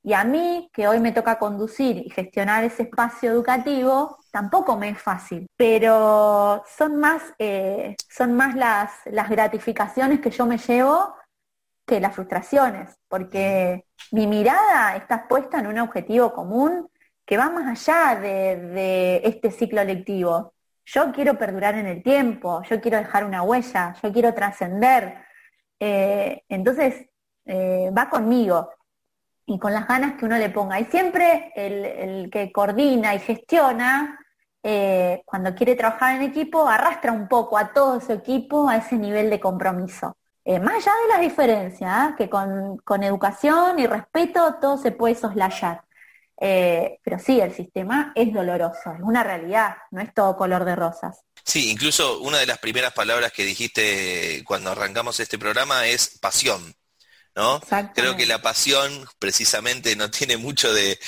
y 0.02 0.14
a 0.14 0.24
mí, 0.24 0.70
que 0.72 0.88
hoy 0.88 1.00
me 1.00 1.12
toca 1.12 1.38
conducir 1.38 1.98
y 1.98 2.08
gestionar 2.08 2.64
ese 2.64 2.84
espacio 2.84 3.30
educativo, 3.30 4.16
tampoco 4.30 4.78
me 4.78 4.88
es 4.88 5.02
fácil, 5.02 5.46
pero 5.54 6.64
son 6.66 6.96
más, 6.96 7.22
son 8.10 8.32
más 8.34 8.54
las, 8.54 9.28
gratificaciones 9.28 10.20
que 10.20 10.30
yo 10.30 10.46
me 10.46 10.56
llevo 10.56 11.14
que 11.86 12.00
las 12.00 12.14
frustraciones, 12.14 12.96
porque 13.06 13.84
mi 14.12 14.26
mirada 14.26 14.96
está 14.96 15.28
puesta 15.28 15.58
en 15.58 15.66
un 15.66 15.78
objetivo 15.78 16.32
común 16.32 16.88
que 17.26 17.36
va 17.36 17.50
más 17.50 17.66
allá 17.66 18.18
de, 18.18 18.56
de, 18.56 19.20
este 19.24 19.50
ciclo 19.50 19.84
lectivo. 19.84 20.54
Yo 20.86 21.12
quiero 21.12 21.36
perdurar 21.36 21.74
en 21.74 21.86
el 21.86 22.02
tiempo, 22.02 22.62
yo 22.62 22.80
quiero 22.80 22.96
dejar 22.96 23.26
una 23.26 23.42
huella, 23.42 23.94
yo 24.02 24.10
quiero 24.10 24.32
trascender, 24.32 25.24
eh, 25.86 26.44
entonces, 26.48 27.10
eh, 27.44 27.90
va 27.96 28.08
conmigo 28.08 28.70
y 29.44 29.58
con 29.58 29.74
las 29.74 29.86
ganas 29.86 30.14
que 30.14 30.24
uno 30.24 30.38
le 30.38 30.48
ponga. 30.48 30.80
Y 30.80 30.86
siempre 30.86 31.52
el, 31.54 32.30
que 32.30 32.50
coordina 32.50 33.14
y 33.14 33.18
gestiona, 33.18 34.18
eh, 34.62 35.22
cuando 35.26 35.54
quiere 35.54 35.76
trabajar 35.76 36.16
en 36.16 36.22
equipo, 36.22 36.66
arrastra 36.66 37.12
un 37.12 37.28
poco 37.28 37.58
a 37.58 37.74
todo 37.74 38.00
su 38.00 38.12
equipo 38.12 38.66
a 38.66 38.78
ese 38.78 38.96
nivel 38.96 39.28
de 39.28 39.40
compromiso. 39.40 40.16
más 40.46 40.74
allá 40.76 40.92
de 41.02 41.08
las 41.12 41.20
diferencias, 41.20 42.14
que 42.16 42.30
con, 42.30 43.02
educación 43.02 43.78
y 43.78 43.86
respeto 43.86 44.54
todo 44.60 44.78
se 44.78 44.92
puede 44.92 45.14
soslayar. 45.14 45.84
Pero 46.38 47.18
sí, 47.18 47.40
el 47.40 47.52
sistema 47.52 48.12
es 48.14 48.32
doloroso, 48.32 48.92
es 48.92 49.02
una 49.02 49.22
realidad, 49.22 49.76
no 49.90 50.00
es 50.00 50.14
todo 50.14 50.36
color 50.36 50.64
de 50.64 50.76
rosas. 50.76 51.24
Sí, 51.44 51.70
incluso 51.70 52.20
una 52.20 52.38
de 52.38 52.46
las 52.46 52.58
primeras 52.58 52.92
palabras 52.92 53.32
que 53.32 53.44
dijiste 53.44 54.42
cuando 54.44 54.70
arrancamos 54.70 55.20
este 55.20 55.38
programa 55.38 55.86
es 55.86 56.18
pasión. 56.20 56.74
¿no? 57.36 57.60
Creo 57.94 58.16
que 58.16 58.26
la 58.26 58.40
pasión 58.42 59.06
precisamente 59.18 59.96
no 59.96 60.08
tiene 60.10 60.36
mucho 60.36 60.72
de, 60.72 60.98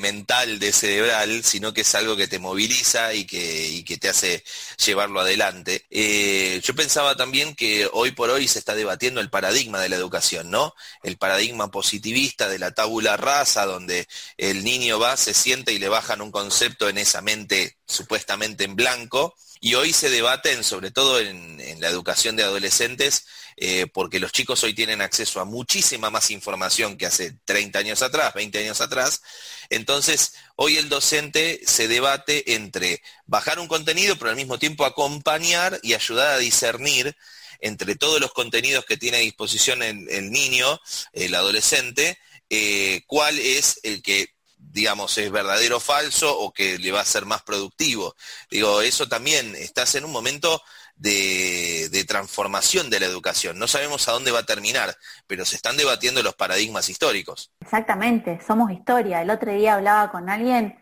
mental, 0.00 0.58
de 0.60 0.72
cerebral, 0.72 1.42
sino 1.42 1.74
que 1.74 1.80
es 1.80 1.94
algo 1.96 2.16
que 2.16 2.28
te 2.28 2.38
moviliza 2.38 3.14
y 3.14 3.24
que, 3.24 3.84
que 3.84 3.96
te 3.96 4.08
hace 4.08 4.44
llevarlo 4.84 5.20
adelante. 5.20 5.84
Eh, 5.90 6.60
yo 6.62 6.74
pensaba 6.74 7.16
también 7.16 7.56
que 7.56 7.88
hoy 7.92 8.12
por 8.12 8.30
hoy 8.30 8.46
se 8.46 8.60
está 8.60 8.74
debatiendo 8.76 9.20
el 9.20 9.30
paradigma 9.30 9.80
de 9.80 9.88
la 9.88 9.96
educación, 9.96 10.50
¿no? 10.50 10.74
El 11.02 11.16
paradigma 11.16 11.70
positivista 11.70 12.48
de 12.48 12.60
la 12.60 12.70
tabula 12.70 13.16
rasa, 13.16 13.66
donde 13.66 14.06
el 14.36 14.62
niño 14.62 15.00
va, 15.00 15.16
se 15.16 15.34
siente 15.34 15.72
y 15.72 15.78
le 15.78 15.88
bajan 15.88 16.20
un 16.20 16.30
concepto 16.30 16.88
en 16.88 16.98
esa 16.98 17.22
mente 17.22 17.76
supuestamente 17.86 18.64
en 18.64 18.76
blanco. 18.76 19.34
Y 19.64 19.74
hoy 19.74 19.92
se 19.92 20.10
debaten, 20.10 20.64
sobre 20.64 20.90
todo 20.90 21.20
en 21.20 21.80
la 21.80 21.88
educación 21.88 22.34
de 22.34 22.42
adolescentes, 22.42 23.26
eh, 23.56 23.86
porque 23.86 24.18
los 24.18 24.32
chicos 24.32 24.64
hoy 24.64 24.74
tienen 24.74 25.00
acceso 25.00 25.40
a 25.40 25.44
muchísima 25.44 26.10
más 26.10 26.32
información 26.32 26.96
que 26.96 27.06
hace 27.06 27.38
30 27.44 27.78
años 27.78 28.02
atrás, 28.02 28.34
20 28.34 28.58
años 28.58 28.80
atrás. 28.80 29.22
Entonces, 29.70 30.34
hoy 30.56 30.78
el 30.78 30.88
docente 30.88 31.60
se 31.64 31.86
debate 31.86 32.54
entre 32.54 33.02
bajar 33.26 33.60
un 33.60 33.68
contenido, 33.68 34.16
pero 34.16 34.30
al 34.30 34.36
mismo 34.36 34.58
tiempo 34.58 34.84
acompañar 34.84 35.78
y 35.84 35.94
ayudar 35.94 36.30
a 36.30 36.38
discernir 36.38 37.16
entre 37.60 37.94
todos 37.94 38.20
los 38.20 38.32
contenidos 38.32 38.84
que 38.84 38.96
tiene 38.96 39.18
a 39.18 39.20
disposición 39.20 39.84
el, 39.84 40.32
niño, 40.32 40.80
el 41.12 41.34
adolescente, 41.36 42.18
eh, 42.50 43.02
cuál 43.06 43.38
es 43.38 43.78
el 43.84 44.02
que 44.02 44.34
digamos, 44.72 45.16
es 45.18 45.30
verdadero 45.30 45.76
o 45.76 45.80
falso 45.80 46.38
o 46.38 46.52
que 46.52 46.78
le 46.78 46.92
va 46.92 47.00
a 47.00 47.04
ser 47.04 47.26
más 47.26 47.42
productivo. 47.42 48.16
Digo, 48.50 48.80
eso 48.80 49.08
también, 49.08 49.54
estás 49.54 49.94
en 49.94 50.04
un 50.04 50.12
momento 50.12 50.62
de, 50.96 52.04
transformación 52.08 52.90
de 52.90 53.00
la 53.00 53.06
educación. 53.06 53.58
No 53.58 53.66
sabemos 53.66 54.08
a 54.08 54.12
dónde 54.12 54.30
va 54.30 54.40
a 54.40 54.46
terminar, 54.46 54.96
pero 55.26 55.44
se 55.44 55.56
están 55.56 55.76
debatiendo 55.76 56.22
los 56.22 56.34
paradigmas 56.34 56.88
históricos. 56.88 57.50
Exactamente, 57.60 58.40
somos 58.46 58.70
historia. 58.70 59.22
El 59.22 59.30
otro 59.30 59.52
día 59.52 59.74
hablaba 59.74 60.10
con 60.10 60.28
alguien, 60.28 60.78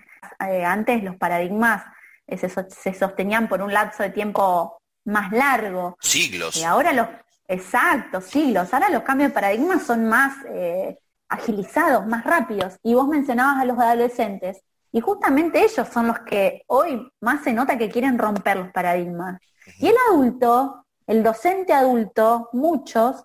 eh, 0.49 0.65
antes 0.65 1.03
los 1.03 1.17
paradigmas 1.17 1.85
eh, 2.27 2.37
se, 2.37 2.95
sostenían 2.95 3.49
por 3.49 3.63
un 3.63 3.73
lapso 3.73 4.03
de 4.03 4.11
tiempo 4.11 4.79
más 5.05 5.33
largo. 5.33 5.97
Siglos. 6.01 6.57
Y 6.57 6.65
ahora 6.65 6.93
los, 6.93 7.09
exacto, 7.49 8.21
siglos. 8.21 8.73
Ahora 8.73 8.89
los 8.91 9.03
cambios 9.03 9.31
de 9.31 9.35
paradigmas 9.35 9.87
son 9.87 10.09
más 10.09 10.37
eh, 10.49 10.99
agilizados, 11.31 12.07
más 12.07 12.25
rápidos. 12.25 12.79
Y 12.83 12.95
vos 12.95 13.09
mencionabas 13.09 13.63
a 13.63 13.65
los 13.65 13.79
adolescentes. 13.79 14.63
Y 14.93 15.01
justamente 15.01 15.63
ellos 15.65 15.89
son 15.89 16.09
los 16.09 16.19
que 16.21 16.65
hoy 16.67 17.11
más 17.21 17.43
se 17.45 17.53
nota 17.53 17.79
que 17.79 17.89
quieren 17.89 18.19
romper 18.19 18.59
los 18.59 18.73
paradigmas. 18.73 19.41
Y 19.79 19.87
el 19.87 19.95
adulto, 20.11 20.85
el 21.07 21.23
docente 21.23 21.73
adulto, 21.73 22.51
muchos, 22.53 23.25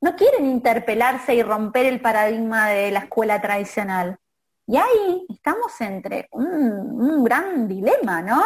no 0.00 0.14
quieren 0.14 0.46
interpelarse 0.46 1.34
y 1.34 1.42
romper 1.42 1.86
el 1.86 2.00
paradigma 2.00 2.68
de 2.68 2.90
la 2.90 3.00
escuela 3.00 3.40
tradicional. 3.40 4.18
Y 4.66 4.76
ahí 4.76 5.26
estamos 5.30 5.80
entre 5.80 6.28
un, 6.32 7.24
gran 7.24 7.66
dilema, 7.66 8.20
¿no? 8.20 8.42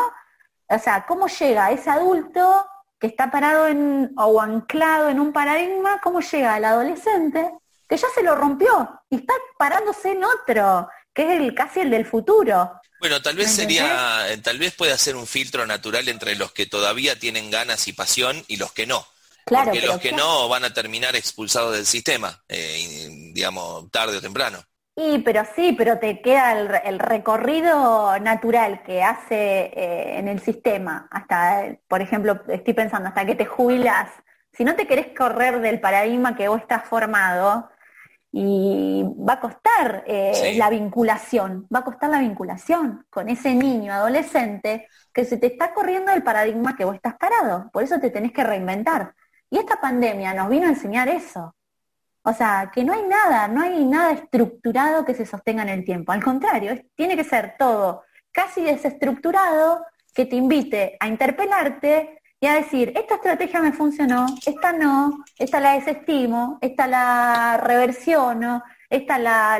O 0.69 0.79
sea, 0.79 1.05
¿cómo 1.07 1.27
llega 1.27 1.73
ese 1.73 1.91
adulto 1.91 2.67
que 3.01 3.09
está 3.09 3.31
parado 3.31 3.67
en, 3.67 4.13
o 4.17 4.41
anclado 4.41 5.09
en 5.09 5.19
un 5.19 5.33
paradigma, 5.33 6.01
cómo 6.03 6.21
llega 6.21 6.59
el 6.59 6.65
adolescente 6.67 7.51
que 7.91 7.97
ya 7.97 8.07
se 8.15 8.23
lo 8.23 8.37
rompió 8.37 8.89
y 9.11 9.17
está 9.17 9.35
parándose 9.59 10.13
en 10.13 10.23
otro, 10.23 10.89
que 11.13 11.25
es 11.25 11.41
el 11.41 11.53
casi 11.57 11.81
el 11.81 11.91
del 11.91 12.07
futuro? 12.07 12.81
Bueno, 13.01 13.21
tal 13.21 13.35
vez 13.35 13.51
sería, 13.51 14.27
tal 14.45 14.59
vez 14.59 14.75
puede 14.77 14.93
hacer 14.93 15.17
un 15.17 15.27
filtro 15.27 15.67
natural 15.67 16.09
entre 16.09 16.37
los 16.37 16.53
que 16.53 16.67
todavía 16.67 17.19
tienen 17.19 17.51
ganas 17.51 17.89
y 17.89 17.93
pasión 17.93 18.45
y 18.47 18.59
los 18.59 18.73
que 18.73 18.87
no. 18.87 19.05
Claro, 19.45 19.73
Porque 19.73 19.87
los 19.87 19.99
que 19.99 20.13
no 20.13 20.49
van 20.49 20.65
a 20.65 20.73
terminar 20.73 21.17
expulsados 21.17 21.75
del 21.75 21.87
sistema, 21.87 22.41
eh, 22.49 23.09
digamos, 23.33 23.91
tarde 23.91 24.19
o 24.19 24.21
temprano. 24.21 24.63
Y, 24.95 25.19
pero 25.21 25.43
sí, 25.57 25.75
pero 25.77 25.99
te 25.99 26.21
queda 26.21 26.53
el, 26.85 26.99
recorrido 27.01 28.21
natural 28.21 28.85
que 28.85 29.03
hace 29.03 29.73
eh, 29.75 30.19
en 30.19 30.29
el 30.29 30.41
sistema, 30.41 31.09
hasta, 31.11 31.77
por 31.89 32.03
ejemplo, 32.03 32.41
estoy 32.49 32.75
pensando, 32.75 33.09
hasta 33.09 33.25
que 33.25 33.35
te 33.35 33.47
jubilas. 33.47 34.11
Si 34.53 34.63
no 34.63 34.77
te 34.77 34.87
querés 34.87 35.09
correr 35.17 35.61
del 35.61 35.81
paradigma 35.81 36.37
que 36.37 36.49
vos 36.49 36.61
estás 36.61 36.85
formado, 36.85 37.70
y 38.33 39.05
va 39.29 39.35
a 39.35 39.41
costar 39.41 40.05
eh, 40.07 40.55
la 40.57 40.71
vinculación, 40.71 41.67
va 41.75 41.81
a 41.81 41.85
costar 41.85 42.11
la 42.11 42.21
vinculación 42.21 43.05
con 43.11 43.29
ese 43.29 43.55
niño 43.55 43.93
adolescente 43.93 44.87
que 45.13 45.25
se 45.25 45.37
te 45.37 45.49
está 45.49 45.75
corriendo 45.75 46.13
el 46.13 46.23
paradigma 46.23 46.77
que 46.77 46.85
vos 46.85 46.95
estás 46.95 47.17
parado, 47.17 47.71
por 47.73 47.83
eso 47.83 47.99
te 47.99 48.11
tenés 48.11 48.33
que 48.33 48.45
reinventar. 48.45 49.15
Y 49.51 49.59
esta 49.59 49.81
pandemia 49.81 50.33
nos 50.33 50.49
vino 50.49 50.67
a 50.67 50.71
enseñar 50.71 51.09
eso. 51.09 51.57
O 52.23 52.33
sea, 52.33 52.71
que 52.73 52.85
no 52.85 52.93
hay 52.93 53.03
nada, 53.03 53.49
no 53.49 53.63
hay 53.63 53.85
nada 53.85 54.13
estructurado 54.13 55.05
que 55.05 55.15
se 55.15 55.27
sostenga 55.27 55.63
en 55.63 55.71
el 55.71 55.85
tiempo. 55.85 56.13
Al 56.13 56.23
contrario, 56.23 56.81
tiene 56.95 57.17
que 57.17 57.25
ser 57.25 57.57
todo 57.59 58.05
casi 58.31 58.63
desestructurado 58.63 59.85
que 60.15 60.27
te 60.27 60.37
invite 60.37 60.97
a 61.01 61.09
interpelarte 61.09 62.20
y 62.43 62.47
a 62.47 62.55
decir, 62.55 62.93
esta 62.97 63.17
estrategia 63.17 63.61
me 63.61 63.73
funcionó, 63.73 64.27
esta 64.47 64.73
no, 64.73 65.25
esta 65.39 65.61
la 65.61 65.75
desestimo, 65.75 66.59
esta 66.63 66.87
la 66.87 67.59
reversiono, 67.63 68.63
esta 68.89 69.19
la, 69.19 69.59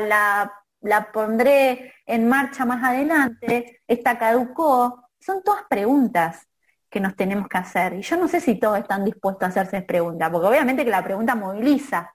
la, 0.81 1.11
pondré 1.11 1.93
en 2.07 2.27
marcha 2.27 2.65
más 2.65 2.83
adelante, 2.83 3.81
esta 3.87 4.17
caducó. 4.17 5.09
Son 5.19 5.43
todas 5.43 5.61
preguntas 5.69 6.47
que 6.89 6.99
nos 6.99 7.15
tenemos 7.15 7.47
que 7.47 7.59
hacer. 7.59 7.93
Y 7.93 8.01
yo 8.01 8.17
no 8.17 8.27
sé 8.27 8.41
si 8.41 8.55
todos 8.55 8.79
están 8.79 9.05
dispuestos 9.05 9.43
a 9.43 9.47
hacerse 9.47 9.83
preguntas, 9.83 10.31
porque 10.31 10.47
obviamente 10.47 10.83
que 10.83 10.89
la 10.89 11.03
pregunta 11.03 11.35
moviliza. 11.35 12.11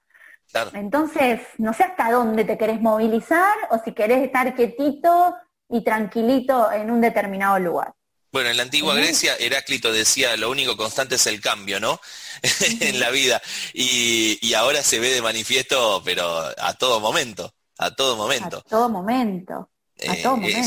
Entonces, 0.73 1.41
no 1.57 1.73
sé 1.73 1.83
hasta 1.83 2.11
dónde 2.11 2.43
te 2.43 2.57
querés 2.57 2.81
movilizar 2.81 3.55
o 3.69 3.79
si 3.79 3.93
querés 3.93 4.21
estar 4.23 4.53
quietito 4.53 5.35
y 5.69 5.83
tranquilito 5.83 6.71
en 6.71 6.91
un 6.91 6.99
determinado 6.99 7.57
lugar. 7.59 7.93
Bueno, 8.31 8.49
en 8.49 8.57
la 8.57 8.63
antigua 8.63 8.93
Grecia 8.95 9.35
Heráclito 9.37 9.91
decía 9.91 10.35
lo 10.37 10.49
único 10.49 10.75
constante 10.75 11.15
es 11.15 11.27
el 11.27 11.39
cambio, 11.41 11.79
¿no? 11.79 11.99
en 12.81 12.99
la 12.99 13.09
vida. 13.09 13.41
Y, 13.73 14.53
ahora 14.53 14.81
se 14.83 14.99
ve 14.99 15.11
de 15.11 15.21
manifiesto, 15.21 16.01
pero 16.03 16.25
a 16.57 16.73
todo 16.73 16.99
momento, 16.99 17.53
a 17.77 17.95
todo 17.95 18.15
momento. 18.15 18.57
A 18.57 18.61
todo 18.61 18.89
momento. 18.89 19.69
A 20.05 20.13
eh, 20.13 20.19
todo 20.21 20.37
momento. 20.37 20.59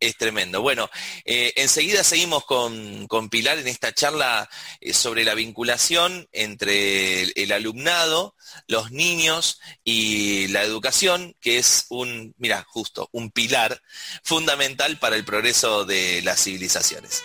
Es, 0.00 0.16
tremendo. 0.18 0.60
Bueno, 0.60 0.90
eh, 1.24 1.52
enseguida 1.56 2.04
seguimos 2.04 2.44
con, 2.44 3.06
Pilar 3.30 3.58
en 3.58 3.66
esta 3.68 3.92
charla 3.92 4.48
eh, 4.80 4.92
sobre 4.92 5.24
la 5.24 5.34
vinculación 5.34 6.28
entre 6.32 7.22
el, 7.22 7.52
alumnado, 7.52 8.34
los 8.68 8.90
niños 8.90 9.58
y 9.82 10.48
la 10.48 10.62
educación, 10.62 11.34
que 11.40 11.58
es 11.58 11.86
un, 11.88 12.34
mira, 12.36 12.64
justo, 12.68 13.08
un 13.12 13.30
pilar 13.30 13.80
fundamental 14.22 14.98
para 14.98 15.16
el 15.16 15.24
progreso 15.24 15.84
de 15.84 16.20
las 16.22 16.44
civilizaciones. 16.44 17.22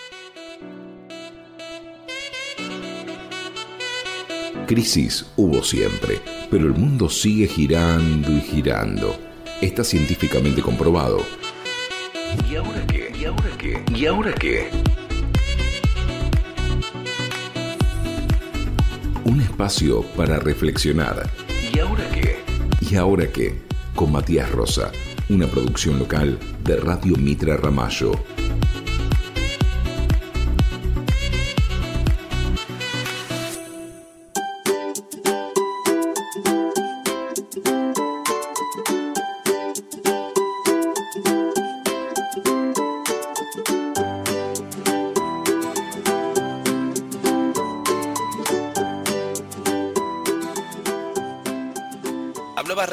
Crisis 4.68 5.26
hubo 5.36 5.64
siempre, 5.64 6.22
pero 6.50 6.66
el 6.66 6.74
mundo 6.74 7.10
sigue 7.10 7.48
girando 7.48 8.32
y 8.32 8.42
girando. 8.42 9.20
Está 9.60 9.84
científicamente 9.84 10.62
comprobado 10.62 11.24
¿Y 12.50 12.56
ahora 12.56 12.86
qué? 12.88 13.12
¿Y 13.18 13.26
ahora 13.26 13.50
qué? 13.58 13.84
¿Y 13.96 14.06
ahora 14.06 14.34
qué? 14.34 14.70
Un 19.26 19.42
espacio 19.42 20.02
para 20.16 20.40
reflexionar. 20.40 21.30
¿Y 21.74 21.80
ahora 21.80 22.04
qué? 22.12 22.40
¿Y 22.82 22.96
ahora 22.96 23.28
qué? 23.32 23.62
Con 23.96 24.12
Matías 24.12 24.52
Rosa, 24.52 24.92
una 25.30 25.48
producción 25.48 26.00
local 26.00 26.38
de 26.64 26.76
Radio 26.78 27.16
Mitra 27.18 27.58
Ramallo. 27.58 28.12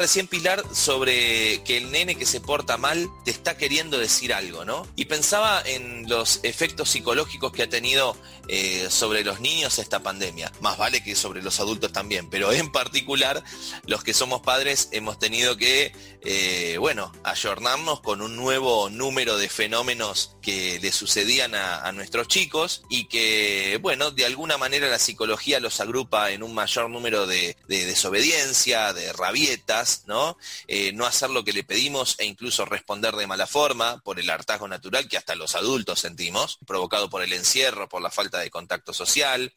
Recién, 0.09 0.25
Pilar, 0.25 0.63
sobre 0.73 1.61
que 1.63 1.77
el 1.77 1.91
nene 1.91 2.15
que 2.15 2.25
se 2.25 2.41
porta 2.41 2.77
mal 2.77 3.07
te 3.25 3.29
está 3.29 3.57
queriendo 3.57 3.99
decir 3.99 4.33
algo, 4.33 4.65
¿no? 4.65 4.87
Y 4.95 5.05
pensaba 5.05 5.61
en 5.63 6.09
los 6.09 6.39
efectos 6.41 6.89
psicológicos 6.89 7.51
que 7.51 7.61
ha 7.61 7.69
tenido 7.69 8.17
eh, 8.47 8.87
sobre 8.89 9.23
los 9.23 9.39
niños 9.39 9.77
esta 9.77 10.01
pandemia. 10.01 10.51
Más 10.61 10.79
vale 10.79 11.03
que 11.03 11.15
sobre 11.15 11.43
los 11.43 11.59
adultos 11.59 11.93
también, 11.93 12.31
pero 12.31 12.51
en 12.51 12.71
particular 12.71 13.43
los 13.85 14.03
que 14.03 14.15
somos 14.15 14.41
padres 14.41 14.89
hemos 14.91 15.19
tenido 15.19 15.55
que, 15.55 15.91
eh, 16.23 16.77
bueno, 16.79 17.11
ayornarnos 17.23 17.99
con 17.99 18.23
un 18.23 18.35
nuevo 18.35 18.89
número 18.89 19.37
de 19.37 19.49
fenómenos 19.49 20.35
que 20.41 20.79
le 20.79 20.91
sucedían 20.91 21.53
a, 21.53 21.91
nuestros 21.91 22.27
chicos 22.27 22.81
y 22.89 23.05
que, 23.05 23.77
bueno, 23.83 24.09
de 24.09 24.25
alguna 24.25 24.57
manera 24.57 24.89
la 24.89 24.97
psicología 24.97 25.59
los 25.59 25.79
agrupa 25.79 26.31
en 26.31 26.41
un 26.41 26.55
mayor 26.55 26.89
número 26.89 27.27
de, 27.27 27.55
desobediencia, 27.67 28.93
de 28.93 29.13
rabietas, 29.13 29.98
¿no? 30.05 30.37
Eh, 30.67 30.91
no 30.93 31.05
hacer 31.05 31.29
lo 31.29 31.43
que 31.43 31.53
le 31.53 31.63
pedimos 31.63 32.15
e 32.19 32.25
incluso 32.25 32.65
responder 32.65 33.15
de 33.15 33.27
mala 33.27 33.47
forma 33.47 34.01
por 34.01 34.19
el 34.19 34.29
hartazgo 34.29 34.67
natural 34.67 35.07
que 35.07 35.17
hasta 35.17 35.35
los 35.35 35.55
adultos 35.55 35.99
sentimos, 35.99 36.57
provocado 36.65 37.09
por 37.09 37.23
el 37.23 37.33
encierro, 37.33 37.89
por 37.89 38.01
la 38.01 38.11
falta 38.11 38.39
de 38.39 38.49
contacto 38.49 38.93
social, 38.93 39.53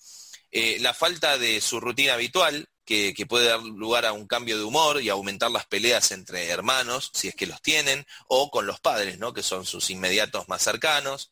eh, 0.51 0.79
la 0.81 0.93
falta 0.93 1.39
de 1.39 1.61
su 1.61 1.81
rutina 1.81 2.15
habitual, 2.15 2.69
que, 2.85 3.27
puede 3.27 3.49
dar 3.49 3.63
lugar 3.63 4.05
a 4.05 4.13
un 4.13 4.27
cambio 4.27 4.59
de 4.59 4.65
humor 4.65 5.01
y 5.01 5.09
aumentar 5.09 5.51
las 5.51 5.67
peleas 5.67 6.13
entre 6.13 6.49
hermanos, 6.49 7.11
si 7.15 7.29
es 7.29 7.35
que 7.35 7.47
los 7.47 7.63
tienen, 7.63 8.07
o 8.29 8.51
con 8.51 8.67
los 8.67 8.81
padres, 8.81 9.19
¿no? 9.19 9.33
que 9.33 9.43
son 9.43 9.65
sus 9.65 9.91
inmediatos 9.91 10.49
más 10.49 10.63
cercanos. 10.63 11.31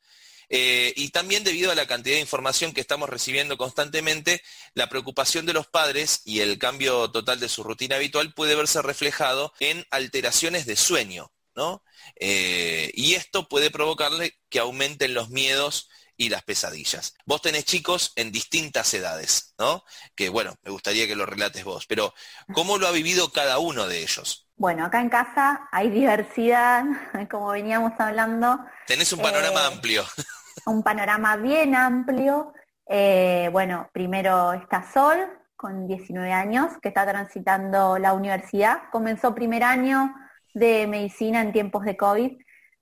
Eh, 0.53 0.92
y 0.96 1.11
también 1.11 1.44
debido 1.44 1.70
a 1.70 1.76
la 1.76 1.86
cantidad 1.86 2.16
de 2.16 2.20
información 2.20 2.72
que 2.72 2.80
estamos 2.80 3.09
recibiendo 3.09 3.57
constantemente, 3.57 4.42
la 4.74 4.88
preocupación 4.88 5.46
de 5.46 5.53
los 5.53 5.68
padres 5.68 6.22
y 6.24 6.40
el 6.40 6.59
cambio 6.59 7.11
total 7.12 7.38
de 7.38 7.48
su 7.48 7.62
rutina 7.62 7.96
habitual 7.96 8.34
puede 8.34 8.57
verse 8.57 8.82
reflejado 8.82 9.53
en 9.61 9.86
alteraciones 9.92 10.66
de 10.66 10.74
sueño, 10.74 11.32
¿no? 11.55 11.84
Eh, 12.16 12.90
y 12.94 13.14
esto 13.14 13.48
puede 13.48 13.70
provocarle 13.70 14.38
que 14.48 14.59
aumenten 14.59 15.14
los 15.14 15.30
miedos 15.30 15.88
y 16.16 16.28
las 16.28 16.42
pesadillas. 16.42 17.14
Vos 17.24 17.40
tenés 17.40 17.64
chicos 17.64 18.12
en 18.16 18.32
distintas 18.32 18.92
edades, 18.92 19.55
¿no? 19.57 19.84
Que 20.16 20.28
bueno, 20.28 20.57
me 20.62 20.72
gustaría 20.72 21.07
que 21.07 21.14
lo 21.14 21.26
relates 21.26 21.64
vos, 21.64 21.86
pero 21.86 22.12
¿cómo 22.53 22.76
lo 22.76 22.88
ha 22.88 22.90
vivido 22.90 23.32
cada 23.32 23.59
uno 23.59 23.86
de 23.86 24.03
ellos? 24.03 24.48
Bueno, 24.57 24.84
acá 24.84 25.01
en 25.01 25.09
casa 25.09 25.68
hay 25.72 25.88
diversidad, 25.88 26.84
como 27.30 27.48
veníamos 27.48 27.92
hablando. 27.98 28.59
Tenés 28.86 29.12
un 29.12 29.20
panorama 29.20 29.62
eh, 29.62 29.66
amplio. 29.68 30.05
Un 30.67 30.83
panorama 30.83 31.37
bien 31.37 31.75
amplio. 31.75 32.53
Eh, 32.87 33.49
bueno, 33.53 33.89
primero 33.93 34.53
está 34.53 34.83
Sol, 34.93 35.19
con 35.57 35.87
19 35.87 36.33
años, 36.33 36.73
que 36.81 36.89
está 36.89 37.07
transitando 37.07 37.99
la 37.99 38.15
universidad. 38.15 38.83
Comenzó 38.91 39.35
primer 39.35 39.63
año 39.63 40.15
de 40.55 40.87
medicina 40.87 41.41
en 41.41 41.53
tiempos 41.53 41.85
de 41.85 41.97
COVID 41.97 42.33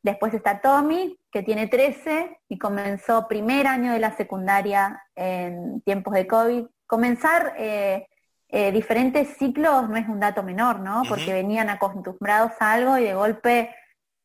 Después 0.03 0.33
está 0.33 0.61
Tommy, 0.61 1.19
que 1.31 1.43
tiene 1.43 1.67
13 1.67 2.39
y 2.49 2.59
comenzó 2.59 3.27
primer 3.27 3.67
año 3.67 3.93
de 3.93 3.99
la 3.99 4.17
secundaria 4.17 5.03
en 5.15 5.81
tiempos 5.83 6.15
de 6.15 6.27
COVID. 6.27 6.67
Comenzar 6.87 7.55
eh, 7.59 8.07
eh, 8.49 8.71
diferentes 8.73 9.37
ciclos 9.37 9.89
no 9.89 9.97
es 9.97 10.09
un 10.09 10.21
dato 10.21 10.43
menor, 10.43 10.81
¿no? 10.81 11.03
Porque 11.09 11.33
venían 11.33 11.69
acostumbrados 11.69 12.53
a 12.61 12.73
algo 12.73 12.97
y 12.97 13.05
de 13.05 13.15
golpe 13.15 13.75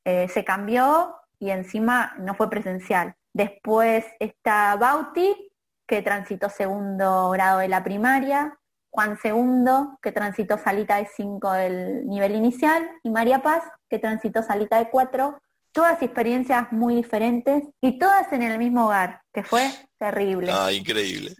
eh, 0.05 0.27
se 0.29 0.45
cambió 0.45 1.15
y 1.39 1.49
encima 1.49 2.13
no 2.19 2.35
fue 2.35 2.49
presencial. 2.49 3.15
Después 3.33 4.05
está 4.19 4.75
Bauti, 4.75 5.51
que 5.87 6.01
transitó 6.01 6.49
segundo 6.49 7.31
grado 7.31 7.59
de 7.59 7.67
la 7.67 7.83
primaria, 7.83 8.57
Juan 8.89 9.17
Segundo, 9.17 9.97
que 10.01 10.11
transitó 10.11 10.57
salita 10.57 10.97
de 10.97 11.07
5 11.07 11.51
del 11.53 12.07
nivel 12.07 12.35
inicial, 12.35 12.87
y 13.03 13.09
María 13.09 13.41
Paz, 13.41 13.63
que 13.89 13.99
transitó 13.99 14.43
salita 14.43 14.77
de 14.77 14.89
4 14.89 15.39
todas 15.73 16.01
experiencias 16.01 16.71
muy 16.71 16.95
diferentes 16.95 17.63
y 17.81 17.97
todas 17.99 18.31
en 18.31 18.43
el 18.43 18.57
mismo 18.57 18.85
hogar, 18.85 19.21
que 19.33 19.43
fue 19.43 19.69
terrible. 19.97 20.51
Ah, 20.53 20.71
increíble. 20.71 21.35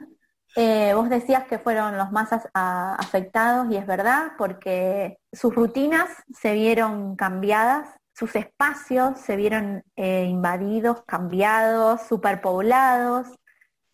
Eh, 0.55 0.93
vos 0.93 1.09
decías 1.09 1.45
que 1.45 1.57
fueron 1.57 1.97
los 1.97 2.11
más 2.11 2.29
afectados 2.53 3.71
y 3.71 3.77
es 3.77 3.87
verdad, 3.87 4.33
porque 4.37 5.17
sus 5.31 5.55
rutinas 5.55 6.09
se 6.33 6.53
vieron 6.53 7.15
cambiadas, 7.15 7.87
sus 8.13 8.35
espacios 8.35 9.19
se 9.19 9.35
vieron 9.35 9.83
eh, 9.95 10.25
invadidos, 10.25 11.03
cambiados, 11.05 12.01
superpoblados, 12.03 13.27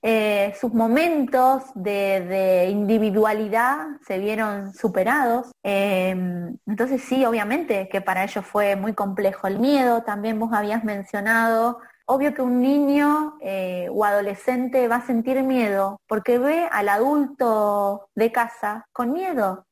eh, 0.02 0.56
sus 0.60 0.74
momentos 0.74 1.64
de, 1.76 2.70
individualidad 2.72 3.88
se 4.06 4.18
vieron 4.18 4.74
superados. 4.74 5.52
Em, 5.64 6.58
entonces 6.66 7.02
sí, 7.04 7.26
obviamente 7.26 7.90
que 7.90 8.00
para 8.02 8.24
ellos 8.24 8.46
fue 8.46 8.76
muy 8.76 8.94
complejo 8.94 9.48
el 9.48 9.60
miedo. 9.60 10.04
También 10.04 10.40
vos 10.40 10.52
habías 10.54 10.84
mencionado, 10.86 11.80
obvio 12.06 12.34
que 12.34 12.42
un 12.42 12.62
niño 12.62 13.38
eh, 13.42 13.90
o 13.92 14.06
adolescente 14.06 14.88
va 14.88 14.98
a 14.98 15.06
sentir 15.06 15.44
miedo 15.44 16.00
porque 16.08 16.40
ve 16.40 16.68
al 16.72 16.90
adulto 16.90 18.10
de 18.16 18.32
casa 18.32 18.88
con 18.94 19.12
miedo. 19.12 19.66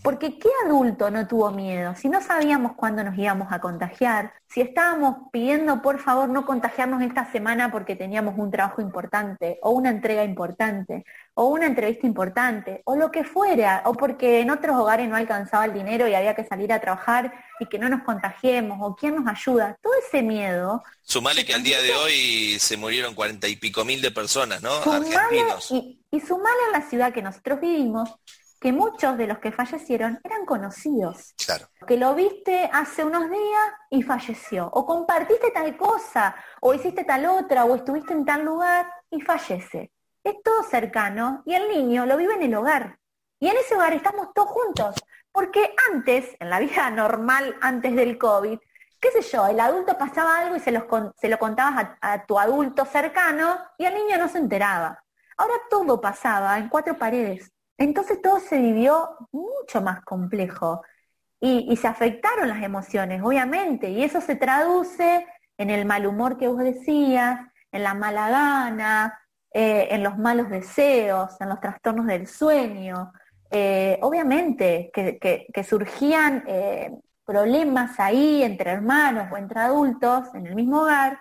Porque 0.00 0.38
¿qué 0.38 0.48
adulto 0.64 1.10
no 1.10 1.26
tuvo 1.26 1.50
miedo? 1.50 1.94
Si 1.96 2.08
no 2.08 2.22
sabíamos 2.22 2.72
cuándo 2.76 3.04
nos 3.04 3.16
íbamos 3.18 3.52
a 3.52 3.60
contagiar, 3.60 4.32
si 4.48 4.62
estábamos 4.62 5.16
pidiendo 5.30 5.82
por 5.82 5.98
favor 5.98 6.30
no 6.30 6.46
contagiarnos 6.46 7.02
esta 7.02 7.30
semana 7.30 7.70
porque 7.70 7.94
teníamos 7.94 8.34
un 8.38 8.50
trabajo 8.50 8.80
importante, 8.80 9.58
o 9.60 9.70
una 9.70 9.90
entrega 9.90 10.24
importante, 10.24 11.04
o 11.34 11.44
una 11.46 11.66
entrevista 11.66 12.06
importante, 12.06 12.80
o 12.86 12.96
lo 12.96 13.10
que 13.10 13.22
fuera, 13.22 13.82
o 13.84 13.92
porque 13.92 14.40
en 14.40 14.50
otros 14.50 14.76
hogares 14.76 15.10
no 15.10 15.16
alcanzaba 15.16 15.66
el 15.66 15.74
dinero 15.74 16.08
y 16.08 16.14
había 16.14 16.34
que 16.34 16.46
salir 16.46 16.72
a 16.72 16.80
trabajar 16.80 17.32
y 17.60 17.66
que 17.66 17.78
no 17.78 17.90
nos 17.90 18.02
contagiemos, 18.02 18.78
o 18.80 18.96
quién 18.96 19.14
nos 19.14 19.26
ayuda, 19.26 19.76
todo 19.82 19.92
ese 20.06 20.22
miedo. 20.22 20.82
Sumale 21.02 21.44
que 21.44 21.52
al 21.54 21.62
día 21.62 21.82
de 21.82 21.92
hoy 21.94 22.58
se 22.58 22.78
murieron 22.78 23.14
cuarenta 23.14 23.46
y 23.46 23.56
pico 23.56 23.84
mil 23.84 24.00
de 24.00 24.10
personas, 24.10 24.62
¿no? 24.62 24.72
Argentinos. 24.90 25.70
Y, 25.70 26.02
y 26.10 26.20
sumale 26.20 26.56
en 26.68 26.72
la 26.72 26.88
ciudad 26.88 27.12
que 27.12 27.20
nosotros 27.20 27.60
vivimos, 27.60 28.10
que 28.62 28.72
muchos 28.72 29.18
de 29.18 29.26
los 29.26 29.40
que 29.40 29.50
fallecieron 29.50 30.20
eran 30.22 30.46
conocidos. 30.46 31.34
Claro. 31.44 31.66
Que 31.84 31.96
lo 31.96 32.14
viste 32.14 32.70
hace 32.72 33.04
unos 33.04 33.28
días 33.28 33.72
y 33.90 34.04
falleció. 34.04 34.70
O 34.72 34.86
compartiste 34.86 35.50
tal 35.50 35.76
cosa, 35.76 36.36
o 36.60 36.72
hiciste 36.72 37.02
tal 37.02 37.26
otra, 37.26 37.64
o 37.64 37.74
estuviste 37.74 38.12
en 38.12 38.24
tal 38.24 38.44
lugar 38.44 38.88
y 39.10 39.20
fallece. 39.20 39.90
Es 40.22 40.40
todo 40.44 40.62
cercano 40.62 41.42
y 41.44 41.54
el 41.54 41.68
niño 41.68 42.06
lo 42.06 42.16
vive 42.16 42.34
en 42.34 42.42
el 42.44 42.54
hogar. 42.54 43.00
Y 43.40 43.48
en 43.48 43.56
ese 43.56 43.74
hogar 43.74 43.94
estamos 43.94 44.32
todos 44.32 44.50
juntos. 44.50 44.94
Porque 45.32 45.74
antes, 45.90 46.36
en 46.38 46.48
la 46.48 46.60
vida 46.60 46.88
normal, 46.92 47.56
antes 47.60 47.96
del 47.96 48.16
COVID, 48.16 48.60
qué 49.00 49.10
sé 49.10 49.22
yo, 49.22 49.44
el 49.48 49.58
adulto 49.58 49.98
pasaba 49.98 50.38
algo 50.38 50.54
y 50.54 50.60
se, 50.60 50.70
se 51.20 51.28
lo 51.28 51.38
contabas 51.40 51.96
a, 52.00 52.12
a 52.12 52.26
tu 52.26 52.38
adulto 52.38 52.84
cercano 52.84 53.58
y 53.76 53.86
el 53.86 53.94
niño 53.94 54.18
no 54.18 54.28
se 54.28 54.38
enteraba. 54.38 55.02
Ahora 55.36 55.54
todo 55.68 56.00
pasaba 56.00 56.56
en 56.58 56.68
cuatro 56.68 56.96
paredes. 56.96 57.52
Entonces 57.82 58.22
todo 58.22 58.38
se 58.38 58.58
vivió 58.58 59.16
mucho 59.32 59.82
más 59.82 60.02
complejo 60.04 60.82
y, 61.40 61.76
se 61.76 61.88
afectaron 61.88 62.48
las 62.48 62.62
emociones, 62.62 63.20
obviamente, 63.22 63.90
y 63.90 64.04
eso 64.04 64.20
se 64.20 64.36
traduce 64.36 65.26
en 65.58 65.70
el 65.70 65.84
mal 65.84 66.06
humor 66.06 66.38
que 66.38 66.46
vos 66.46 66.58
decías, 66.62 67.40
en 67.72 67.82
la 67.82 67.94
mala 67.94 68.30
gana, 68.30 69.18
eh, 69.52 69.88
en 69.90 70.04
los 70.04 70.16
malos 70.16 70.48
deseos, 70.48 71.36
en 71.40 71.48
los 71.48 71.58
trastornos 71.58 72.06
del 72.06 72.28
sueño. 72.28 73.12
Eh, 73.50 73.98
obviamente 74.02 74.90
que, 74.94 75.64
surgían 75.64 76.44
eh, 76.46 76.96
problemas 77.24 77.98
ahí 77.98 78.44
entre 78.44 78.70
hermanos 78.70 79.26
o 79.32 79.36
entre 79.36 79.58
adultos 79.60 80.32
en 80.34 80.46
el 80.46 80.54
mismo 80.54 80.82
hogar, 80.82 81.18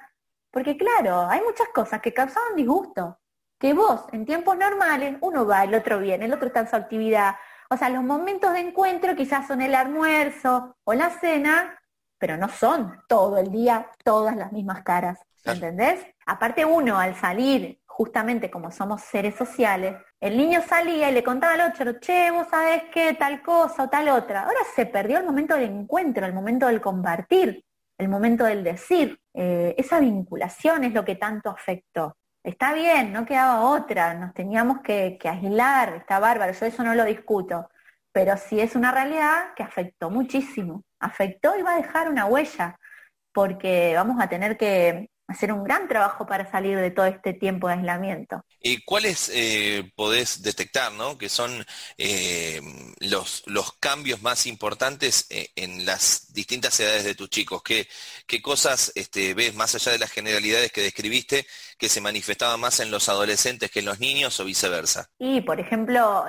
porque 0.51 0.78
claro, 0.78 1.22
hay 1.28 1.41
muchas 1.41 1.70
cosas 1.70 2.01
que 2.01 2.14
causaban 2.14 2.55
disgusto 2.55 3.18
que 3.62 3.74
vos 3.76 4.05
en 4.12 4.26
tiempos 4.26 4.57
normales, 4.57 5.18
uno 5.22 5.45
va, 5.45 5.64
el 5.64 5.76
otro 5.76 5.99
viene, 5.99 6.26
el 6.26 6.34
otro 6.34 6.47
está 6.47 6.62
en 6.62 6.70
su 6.70 6.76
actividad. 6.76 7.36
O 7.70 7.78
sea, 7.78 7.89
los 7.89 8.03
momentos 8.03 8.51
de 8.53 8.59
encuentro 8.59 9.16
quizás 9.16 9.47
son 9.47 9.62
el 9.62 9.76
almuerzo 9.76 10.76
o 10.84 10.93
la 10.95 11.12
cena, 11.12 11.80
pero 12.18 12.38
no 12.38 12.49
son 12.49 13.03
todo 13.07 13.38
el 13.38 13.51
día 13.51 13.88
todas 14.03 14.36
las 14.36 14.51
mismas 14.51 14.82
caras. 14.82 15.20
¿Entendés? 15.45 16.03
Aparte 16.26 16.66
uno 16.66 16.97
al 16.97 17.16
salir, 17.16 17.80
justamente 17.86 18.49
como 18.49 18.72
somos 18.72 19.03
seres 19.03 19.36
sociales, 19.36 19.95
el 20.20 20.38
niño 20.38 20.62
salía 20.68 21.12
y 21.12 21.14
le 21.14 21.24
contaba 21.24 21.53
al 21.53 21.72
otro, 21.72 21.99
che, 21.99 22.32
vos 22.32 22.47
sabés 22.49 22.84
qué, 22.91 23.14
tal 23.14 23.43
cosa 23.43 23.84
o 23.84 23.89
tal 23.89 24.09
otra. 24.09 24.41
Ahora 24.41 24.59
se 24.76 24.88
perdió 24.88 25.20
el 25.20 25.26
momento 25.26 25.53
del 25.53 25.70
encuentro, 25.70 26.26
el 26.26 26.34
momento 26.34 26.66
del 26.66 26.82
compartir, 26.82 27.64
el 27.99 28.09
momento 28.09 28.43
del 28.43 28.64
decir. 28.64 29.20
Eh, 29.36 29.76
esa 29.78 29.99
vinculación 29.99 30.84
es 30.84 30.93
lo 30.93 31.05
que 31.05 31.16
tanto 31.16 31.51
afectó. 31.51 32.18
Está 32.44 32.74
bien, 32.74 33.14
no 33.14 33.26
quedaba 33.26 33.62
otra, 33.70 34.16
nos 34.16 34.34
teníamos 34.34 34.82
que, 34.82 35.20
aislar, 35.24 35.94
está 35.96 36.18
bárbaro, 36.20 36.52
yo 36.54 36.66
eso 36.66 36.84
no 36.84 36.96
lo 36.96 37.06
discuto, 37.06 37.70
pero 38.12 38.36
sí 38.36 38.60
es 38.60 38.76
una 38.76 38.92
realidad 38.92 39.54
que 39.56 39.62
afectó 39.64 40.10
muchísimo, 40.10 40.84
afectó 41.00 41.56
y 41.58 41.62
va 41.62 41.76
a 41.76 41.78
dejar 41.78 42.10
una 42.10 42.26
huella, 42.26 42.80
porque 43.32 43.94
vamos 43.96 44.18
a 44.20 44.28
tener 44.30 44.58
que 44.58 45.11
hacer 45.32 45.52
un 45.52 45.64
gran 45.64 45.88
trabajo 45.88 46.26
para 46.26 46.50
salir 46.50 46.78
de 46.78 46.92
todo 46.92 47.06
este 47.06 47.34
tiempo 47.34 47.68
de 47.68 47.76
aislamiento. 47.76 48.44
¿Y 48.60 48.84
cuáles 48.84 49.32
eh, 49.34 49.92
podés 49.96 50.44
detectar, 50.44 50.92
¿no? 50.92 51.18
que 51.18 51.30
son 51.30 51.66
eh, 51.98 52.62
los, 53.00 53.44
los 53.48 53.74
cambios 53.74 54.22
más 54.22 54.46
importantes 54.46 55.26
eh, 55.30 55.50
en 55.56 55.86
las 55.86 56.32
distintas 56.34 56.80
edades 56.80 57.04
de 57.04 57.16
tus 57.16 57.30
chicos? 57.30 57.64
¿Qué, 57.64 57.88
qué 58.28 58.42
cosas 58.42 58.92
este, 58.96 59.34
ves 59.34 59.56
más 59.56 59.74
allá 59.74 59.92
de 59.92 60.00
las 60.00 60.12
generalidades 60.12 60.72
que 60.72 60.82
describiste 60.82 61.48
que 61.78 61.90
se 61.90 62.02
manifestaban 62.02 62.60
más 62.60 62.80
en 62.80 62.92
los 62.92 63.10
adolescentes 63.10 63.72
que 63.72 63.80
en 63.80 63.86
los 63.86 64.00
niños 64.00 64.40
o 64.40 64.46
viceversa? 64.46 65.10
Y, 65.18 65.42
por 65.42 65.60
ejemplo, 65.60 66.26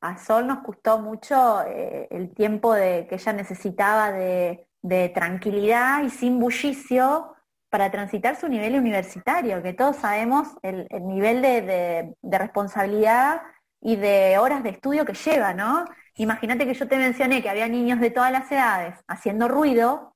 a 0.00 0.24
Sol 0.24 0.46
nos 0.46 0.62
gustó 0.62 0.98
mucho 0.98 1.64
el 1.64 2.32
tiempo 2.34 2.74
de, 2.74 3.06
que 3.08 3.16
ella 3.16 3.32
necesitaba 3.32 4.12
de, 4.12 4.66
de 4.82 5.08
tranquilidad 5.08 6.04
y 6.04 6.10
sin 6.10 6.38
bullicio 6.38 7.34
para 7.72 7.90
transitar 7.90 8.38
su 8.38 8.48
nivel 8.48 8.76
universitario, 8.76 9.62
que 9.62 9.72
todos 9.72 9.96
sabemos 9.96 10.46
el, 10.60 10.86
nivel 11.06 11.40
de, 11.40 12.14
responsabilidad 12.20 13.40
y 13.80 13.96
de 13.96 14.36
horas 14.36 14.62
de 14.62 14.68
estudio 14.68 15.06
que 15.06 15.14
lleva, 15.14 15.54
¿no? 15.54 15.86
Imagínate 16.16 16.66
que 16.66 16.74
yo 16.74 16.86
te 16.86 16.98
mencioné 16.98 17.42
que 17.42 17.48
había 17.48 17.68
niños 17.68 17.98
de 17.98 18.10
todas 18.10 18.30
las 18.30 18.52
edades 18.52 18.96
haciendo 19.08 19.48
ruido, 19.48 20.14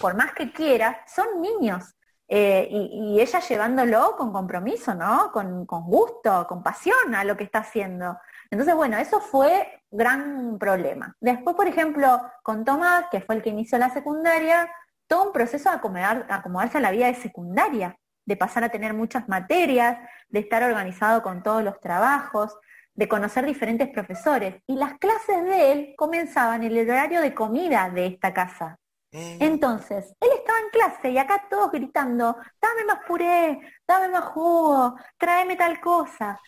por 0.00 0.14
más 0.14 0.34
que 0.34 0.52
quiera, 0.52 1.02
son 1.12 1.40
niños. 1.40 1.96
Eh, 2.28 2.68
y, 2.70 3.20
ella 3.20 3.40
llevándolo 3.40 4.14
con 4.16 4.32
compromiso, 4.32 4.94
¿no? 4.94 5.32
Con, 5.32 5.66
con 5.66 5.86
gusto, 5.86 6.46
con 6.46 6.62
pasión 6.62 7.12
a 7.16 7.24
lo 7.24 7.36
que 7.36 7.42
está 7.42 7.58
haciendo. 7.58 8.20
Entonces, 8.52 8.76
bueno, 8.76 8.98
eso 8.98 9.20
fue 9.20 9.82
gran 9.90 10.60
problema. 10.60 11.16
Después, 11.18 11.56
por 11.56 11.66
ejemplo, 11.66 12.22
con 12.44 12.64
Tomás, 12.64 13.06
que 13.10 13.20
fue 13.20 13.34
el 13.34 13.42
que 13.42 13.50
inició 13.50 13.78
la 13.78 13.90
secundaria, 13.90 14.70
todo 15.06 15.24
un 15.24 15.32
proceso 15.32 15.70
de 15.70 15.76
acomodarse 15.76 16.78
a 16.78 16.80
la 16.80 16.90
vida 16.90 17.06
de 17.06 17.14
secundaria, 17.14 17.96
de 18.26 18.36
pasar 18.36 18.64
a 18.64 18.70
tener 18.70 18.94
muchas 18.94 19.28
materias, 19.28 19.98
de 20.28 20.40
estar 20.40 20.62
organizado 20.62 21.22
con 21.22 21.42
todos 21.42 21.62
los 21.62 21.78
trabajos, 21.80 22.56
de 22.94 23.08
conocer 23.08 23.44
diferentes 23.44 23.88
profesores. 23.88 24.62
Y 24.66 24.76
las 24.76 24.98
clases 24.98 25.44
de 25.44 25.72
él 25.72 25.94
comenzaban 25.96 26.62
en 26.62 26.76
el 26.76 26.88
horario 26.88 27.20
de 27.20 27.34
comida 27.34 27.90
de 27.90 28.06
esta 28.06 28.32
casa. 28.32 28.78
Mm. 29.12 29.36
Entonces, 29.40 30.14
él 30.20 30.30
estaba 30.36 30.58
en 30.58 30.70
clase 30.70 31.10
y 31.10 31.18
acá 31.18 31.46
todos 31.50 31.70
gritando, 31.70 32.36
dame 32.60 32.84
más 32.86 33.00
puré, 33.06 33.60
dame 33.86 34.08
más 34.08 34.24
jugo, 34.24 34.96
tráeme 35.18 35.56
tal 35.56 35.80
cosa. 35.80 36.40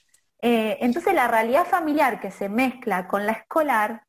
Eh, 0.43 0.79
entonces 0.81 1.15
la 1.15 1.29
realidad 1.29 1.65
familiar 1.65 2.21
que 2.21 2.31
se 2.31 2.49
mezcla 2.49 3.09
con 3.09 3.25
la 3.27 3.33
escolar 3.33 4.06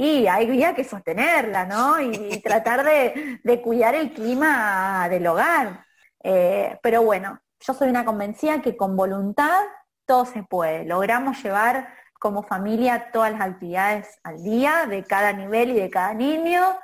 y 0.00 0.26
hay 0.28 0.74
que 0.74 0.82
sostenerla, 0.82 1.66
¿no? 1.66 2.00
Y, 2.00 2.40
tratar 2.42 2.84
de, 2.84 3.60
cuidar 3.62 3.94
el 3.94 4.12
clima 4.12 5.06
del 5.10 5.26
hogar. 5.26 5.84
Eh, 6.22 6.78
pero 6.82 7.02
bueno, 7.02 7.38
yo 7.60 7.74
soy 7.74 7.90
una 7.90 8.06
convencida 8.06 8.62
que 8.62 8.78
con 8.78 8.96
voluntad 8.96 9.60
todo 10.06 10.24
se 10.24 10.42
puede. 10.42 10.86
Logramos 10.86 11.42
llevar 11.42 11.92
como 12.18 12.42
familia 12.42 13.10
todas 13.12 13.32
las 13.32 13.42
actividades 13.42 14.18
al 14.22 14.42
día 14.42 14.86
de 14.86 15.04
cada 15.04 15.34
nivel 15.34 15.70
y 15.70 15.80
de 15.80 15.90
cada 15.90 16.14
niño. 16.14 16.78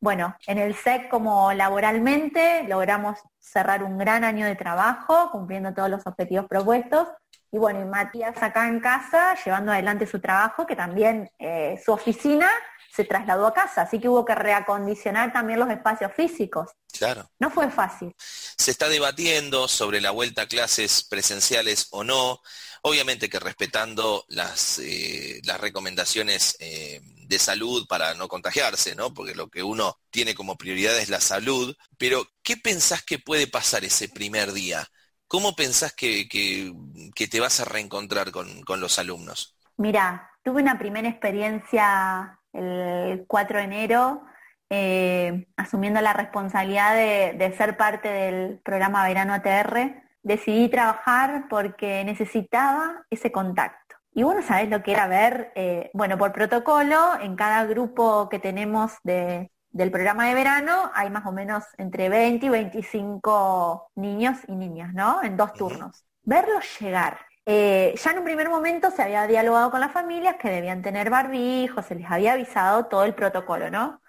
Bueno, 0.00 0.34
en 0.46 0.56
el 0.56 0.74
SEC 0.74 1.10
como 1.10 1.52
laboralmente 1.52 2.62
logramos 2.64 3.18
cerrar 3.38 3.82
un 3.82 3.98
gran 3.98 4.24
año 4.24 4.46
de 4.46 4.56
trabajo, 4.56 5.30
cumpliendo 5.30 5.74
todos 5.74 5.90
los 5.90 6.06
objetivos 6.06 6.46
propuestos 6.46 7.08
y 7.56 7.58
bueno, 7.58 7.80
y 7.80 7.86
Matías 7.86 8.36
acá 8.42 8.68
en 8.68 8.80
casa, 8.80 9.34
llevando 9.42 9.72
adelante 9.72 10.06
su 10.06 10.20
trabajo, 10.20 10.66
que 10.66 10.76
también 10.76 11.30
eh, 11.38 11.80
su 11.82 11.90
oficina 11.90 12.50
se 12.94 13.04
trasladó 13.04 13.46
a 13.46 13.54
casa, 13.54 13.80
así 13.80 13.98
que 13.98 14.10
hubo 14.10 14.26
que 14.26 14.34
reacondicionar 14.34 15.32
también 15.32 15.58
los 15.58 15.70
espacios 15.70 16.12
físicos. 16.14 16.68
Claro. 16.92 17.30
No 17.38 17.50
fue 17.50 17.70
fácil. 17.70 18.14
Se 18.18 18.70
está 18.70 18.90
debatiendo 18.90 19.68
sobre 19.68 20.02
la 20.02 20.10
vuelta 20.10 20.42
a 20.42 20.46
clases 20.48 21.02
presenciales 21.04 21.86
o 21.92 22.04
no, 22.04 22.42
obviamente 22.82 23.30
que 23.30 23.40
respetando 23.40 24.26
las, 24.28 24.78
eh, 24.78 25.40
las 25.44 25.58
recomendaciones 25.58 26.58
eh, 26.60 27.00
de 27.02 27.38
salud 27.38 27.86
para 27.88 28.12
no 28.12 28.28
contagiarse, 28.28 28.94
¿no? 28.94 29.14
Porque 29.14 29.34
lo 29.34 29.48
que 29.48 29.62
uno 29.62 29.98
tiene 30.10 30.34
como 30.34 30.58
prioridad 30.58 30.98
es 30.98 31.08
la 31.08 31.22
salud, 31.22 31.74
pero 31.96 32.28
¿qué 32.42 32.58
pensás 32.58 33.02
que 33.02 33.18
puede 33.18 33.46
pasar 33.46 33.82
ese 33.82 34.10
primer 34.10 34.52
día? 34.52 34.86
¿Cómo 35.28 35.56
pensás 35.56 35.92
que, 35.92 36.28
te 36.28 37.40
vas 37.40 37.60
a 37.60 37.64
reencontrar 37.64 38.30
con, 38.30 38.80
los 38.80 38.98
alumnos? 38.98 39.58
Mira, 39.76 40.30
tuve 40.42 40.62
una 40.62 40.78
primera 40.78 41.08
experiencia 41.08 42.38
el 42.52 43.24
4 43.26 43.58
de 43.58 43.64
enero, 43.64 44.22
eh, 44.70 45.48
asumiendo 45.56 46.00
la 46.00 46.12
responsabilidad 46.12 46.94
de, 46.94 47.54
ser 47.56 47.76
parte 47.76 48.08
del 48.08 48.60
programa 48.64 49.06
Verano 49.06 49.34
ATR. 49.34 50.02
Decidí 50.22 50.68
trabajar 50.68 51.46
porque 51.50 52.04
necesitaba 52.04 53.04
ese 53.10 53.32
contacto. 53.32 53.96
Y 54.12 54.22
bueno, 54.22 54.42
sabés 54.42 54.70
lo 54.70 54.82
que 54.82 54.92
era 54.92 55.08
ver, 55.08 55.52
eh, 55.56 55.90
bueno, 55.92 56.16
por 56.16 56.32
protocolo, 56.32 57.20
en 57.20 57.36
cada 57.36 57.64
grupo 57.66 58.28
que 58.30 58.38
tenemos 58.38 58.92
de, 59.02 59.50
del 59.76 59.90
programa 59.90 60.26
de 60.26 60.34
verano 60.34 60.90
hay 60.94 61.10
más 61.10 61.26
o 61.26 61.32
menos 61.32 61.62
entre 61.76 62.08
20 62.08 62.46
y 62.46 62.48
25 62.48 63.90
niños 63.96 64.38
y 64.48 64.54
niñas, 64.56 64.94
¿no? 64.94 65.22
En 65.22 65.36
dos 65.36 65.52
turnos. 65.52 66.06
Verlos 66.22 66.64
llegar. 66.80 67.18
Eh, 67.44 67.94
ya 68.02 68.10
en 68.12 68.18
un 68.18 68.24
primer 68.24 68.48
momento 68.48 68.90
se 68.90 69.02
había 69.02 69.26
dialogado 69.26 69.70
con 69.70 69.80
las 69.80 69.92
familias 69.92 70.36
que 70.36 70.48
debían 70.48 70.80
tener 70.80 71.10
barbijos, 71.10 71.84
se 71.84 71.94
les 71.94 72.10
había 72.10 72.32
avisado 72.32 72.86
todo 72.86 73.04
el 73.04 73.14
protocolo, 73.14 73.70
¿no? 73.70 74.00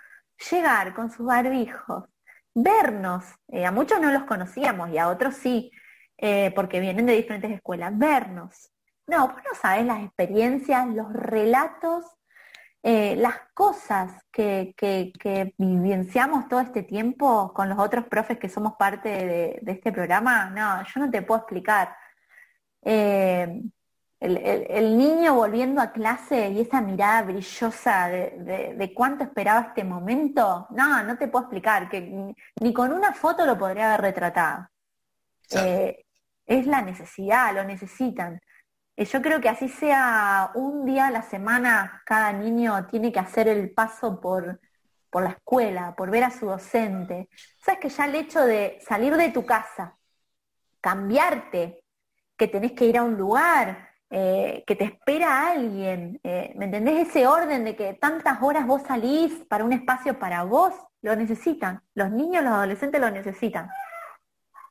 Llegar 0.49 0.93
con 0.93 1.11
sus 1.11 1.26
barbijos, 1.26 2.05
vernos, 2.53 3.26
eh, 3.49 3.65
a 3.65 3.72
muchos 3.72 3.99
no 3.99 4.09
los 4.11 4.24
conocíamos 4.24 4.89
y 4.89 4.97
a 4.97 5.09
otros 5.09 5.36
sí, 5.36 5.70
eh, 6.18 6.51
porque 6.55 6.80
vienen 6.80 7.05
de 7.07 7.13
diferentes 7.13 7.51
escuelas, 7.51 7.91
vernos. 7.97 8.72
No, 9.05 9.28
vos 9.28 9.38
no 9.43 9.53
sabés 9.61 9.86
las 9.86 10.01
experiencias, 10.01 10.88
los 10.88 11.11
relatos 11.11 12.05
eh, 12.84 13.15
las 13.17 13.36
cosas 13.53 14.23
que, 14.32 14.73
vivenciamos 15.57 16.47
todo 16.47 16.59
este 16.61 16.84
tiempo 16.84 17.51
con 17.53 17.69
los 17.69 17.80
otros 17.80 18.05
profes 18.05 18.38
que 18.38 18.49
somos 18.49 18.73
parte 18.78 19.09
de, 19.61 19.71
este 19.71 19.91
programa, 19.91 20.49
no, 20.49 20.84
yo 20.84 21.01
no 21.01 21.09
te 21.09 21.21
puedo 21.21 21.41
explicar. 21.41 21.95
Eh, 22.82 23.61
el, 24.19 24.97
niño 24.97 25.36
volviendo 25.36 25.82
a 25.82 25.91
clase 25.91 26.49
y 26.49 26.61
esa 26.61 26.82
mirada 26.82 27.21
brillosa 27.23 28.07
de, 28.07 28.93
cuánto 28.95 29.23
esperaba 29.23 29.67
este 29.67 29.84
momento, 29.84 30.67
no, 30.71 31.03
no 31.03 31.17
te 31.17 31.28
puedo 31.28 31.45
explicar, 31.45 31.89
que 31.89 32.34
ni, 32.59 32.73
con 32.73 32.91
una 32.93 33.13
foto 33.13 33.45
lo 33.45 33.57
podría 33.57 33.93
haber 33.93 34.01
retratado. 34.01 34.67
Eh, 35.51 36.05
es 36.45 36.65
la 36.65 36.82
necesidad, 36.82 37.53
lo 37.53 37.63
necesitan. 37.63 38.39
Eh, 38.97 39.05
yo 39.05 39.21
creo 39.21 39.39
que 39.39 39.47
así 39.47 39.69
sea 39.69 40.51
un 40.55 40.83
día 40.83 41.07
a 41.07 41.11
la 41.11 41.21
semana, 41.21 42.01
cada 42.03 42.33
niño 42.33 42.87
tiene 42.87 43.11
que 43.11 43.19
hacer 43.19 43.47
el 43.47 43.69
paso 43.71 44.19
por, 44.19 44.59
por 45.11 45.23
la 45.23 45.29
escuela, 45.29 45.95
por 45.95 46.09
ver 46.09 46.23
a 46.23 46.31
su 46.31 46.47
docente. 46.47 47.29
Sabes 47.63 47.79
que 47.79 47.89
ya 47.89 48.05
el 48.05 48.15
hecho 48.15 48.41
de 48.43 48.79
salir 48.85 49.15
de 49.15 49.29
tu 49.29 49.45
casa, 49.45 49.95
cambiarte, 50.81 51.83
que 52.35 52.47
tenés 52.47 52.71
que 52.73 52.85
ir 52.85 52.97
a 52.97 53.03
un 53.03 53.17
lugar, 53.17 53.87
eh, 54.09 54.63
que 54.65 54.75
te 54.75 54.85
espera 54.85 55.51
alguien, 55.51 56.19
eh, 56.23 56.53
¿me 56.55 56.65
entendés? 56.65 57.07
Ese 57.07 57.27
orden 57.27 57.65
de 57.65 57.75
que 57.75 57.93
tantas 57.93 58.41
horas 58.41 58.65
vos 58.65 58.81
salís 58.87 59.33
para 59.47 59.63
un 59.63 59.73
espacio 59.73 60.17
para 60.17 60.43
vos, 60.43 60.73
lo 61.01 61.15
necesitan. 61.15 61.83
Los 61.93 62.09
niños, 62.09 62.43
los 62.43 62.53
adolescentes 62.53 62.99
lo 62.99 63.11
necesitan. 63.11 63.69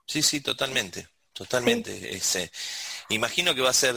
Sí, 0.04 0.22
sí, 0.22 0.40
totalmente, 0.40 1.06
totalmente. 1.32 2.16
Ese 2.16 2.50
Imagino 3.08 3.54
que 3.54 3.60
va 3.60 3.70
a 3.70 3.72
ser, 3.72 3.94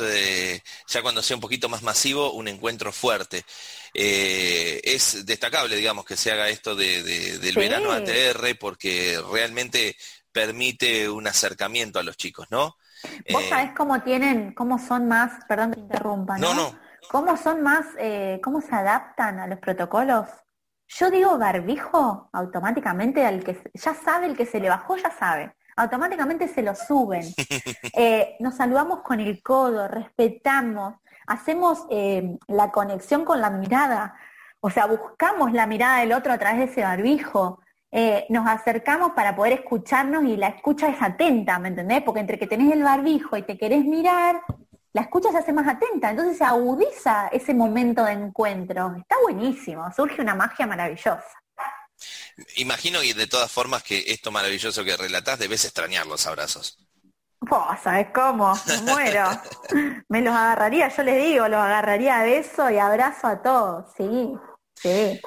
ya 0.87 1.01
cuando 1.01 1.21
sea 1.21 1.35
un 1.35 1.41
poquito 1.41 1.67
más 1.69 1.81
masivo, 1.81 2.33
un 2.33 2.47
encuentro 2.47 2.91
fuerte. 2.91 3.43
Eh, 3.93 4.81
es 4.83 5.25
destacable, 5.25 5.75
digamos, 5.75 6.05
que 6.05 6.15
se 6.15 6.31
haga 6.31 6.49
esto 6.49 6.75
de, 6.75 7.01
del 7.39 7.55
verano 7.55 7.91
ATR 7.91 8.57
porque 8.59 9.19
realmente 9.31 9.95
permite 10.31 11.09
un 11.09 11.27
acercamiento 11.27 11.99
a 11.99 12.03
los 12.03 12.17
chicos, 12.17 12.47
¿no? 12.51 12.77
Vos 13.31 13.43
eh, 13.43 13.49
sabés 13.49 13.71
cómo 13.75 14.01
tienen, 14.01 14.53
cómo 14.53 14.77
son 14.77 15.07
más, 15.07 15.43
perdón 15.47 15.73
que 15.73 15.79
interrumpa, 15.79 16.37
¿no? 16.37 16.53
No, 16.53 16.71
no. 16.71 16.79
¿Cómo 17.09 17.37
son 17.37 17.63
más, 17.63 17.85
eh, 17.97 18.39
cómo 18.43 18.61
se 18.61 18.75
adaptan 18.75 19.39
a 19.39 19.47
los 19.47 19.59
protocolos? 19.59 20.27
Yo 20.87 21.09
digo 21.09 21.37
barbijo 21.37 22.29
automáticamente 22.33 23.25
al 23.25 23.43
que 23.43 23.59
ya 23.73 23.93
sabe, 23.93 24.27
el 24.27 24.37
que 24.37 24.45
se 24.45 24.59
le 24.59 24.69
bajó 24.69 24.97
ya 24.97 25.11
sabe 25.17 25.55
automáticamente 25.79 26.47
se 26.47 26.61
lo 26.61 26.75
suben. 26.75 27.23
Eh, 27.93 28.37
nos 28.39 28.55
saludamos 28.55 29.01
con 29.01 29.19
el 29.19 29.41
codo, 29.41 29.87
respetamos, 29.87 30.95
hacemos 31.27 31.85
eh, 31.89 32.37
la 32.47 32.71
conexión 32.71 33.25
con 33.25 33.41
la 33.41 33.49
mirada, 33.49 34.15
o 34.61 34.69
sea, 34.69 34.85
buscamos 34.85 35.51
la 35.51 35.65
mirada 35.65 35.99
del 35.99 36.13
otro 36.13 36.31
a 36.31 36.37
través 36.37 36.59
de 36.59 36.65
ese 36.65 36.83
barbijo. 36.83 37.61
Eh, 37.91 38.25
nos 38.29 38.47
acercamos 38.47 39.11
para 39.13 39.35
poder 39.35 39.53
escucharnos 39.53 40.23
y 40.25 40.37
la 40.37 40.47
escucha 40.47 40.87
es 40.87 41.01
atenta, 41.01 41.59
¿me 41.59 41.69
entendés? 41.69 42.03
Porque 42.03 42.21
entre 42.21 42.39
que 42.39 42.47
tenés 42.47 42.71
el 42.71 42.83
barbijo 42.83 43.35
y 43.35 43.41
te 43.41 43.57
querés 43.57 43.83
mirar, 43.83 44.41
la 44.93 45.01
escucha 45.01 45.31
se 45.31 45.39
hace 45.39 45.53
más 45.53 45.67
atenta, 45.67 46.11
entonces 46.11 46.37
se 46.37 46.43
agudiza 46.43 47.27
ese 47.29 47.53
momento 47.53 48.05
de 48.05 48.13
encuentro. 48.13 48.95
Está 48.97 49.15
buenísimo, 49.23 49.91
surge 49.91 50.21
una 50.21 50.35
magia 50.35 50.67
maravillosa. 50.67 51.38
Imagino 52.55 53.03
y 53.03 53.13
de 53.13 53.27
todas 53.27 53.51
formas 53.51 53.83
que 53.83 54.05
esto 54.07 54.31
maravilloso 54.31 54.83
que 54.83 54.97
relatás 54.97 55.39
debes 55.39 55.65
extrañar 55.65 56.07
los 56.07 56.25
abrazos. 56.27 56.77
¿sabes 57.81 58.07
cómo? 58.13 58.53
Me 58.67 58.77
muero. 58.81 59.29
Me 60.09 60.21
los 60.21 60.35
agarraría, 60.35 60.89
yo 60.95 61.03
les 61.03 61.23
digo, 61.23 61.47
los 61.47 61.59
agarraría 61.59 62.19
a 62.19 62.23
beso 62.23 62.69
y 62.69 62.77
abrazo 62.77 63.27
a 63.27 63.41
todos, 63.41 63.85
sí, 63.97 64.33
sí. 64.75 65.19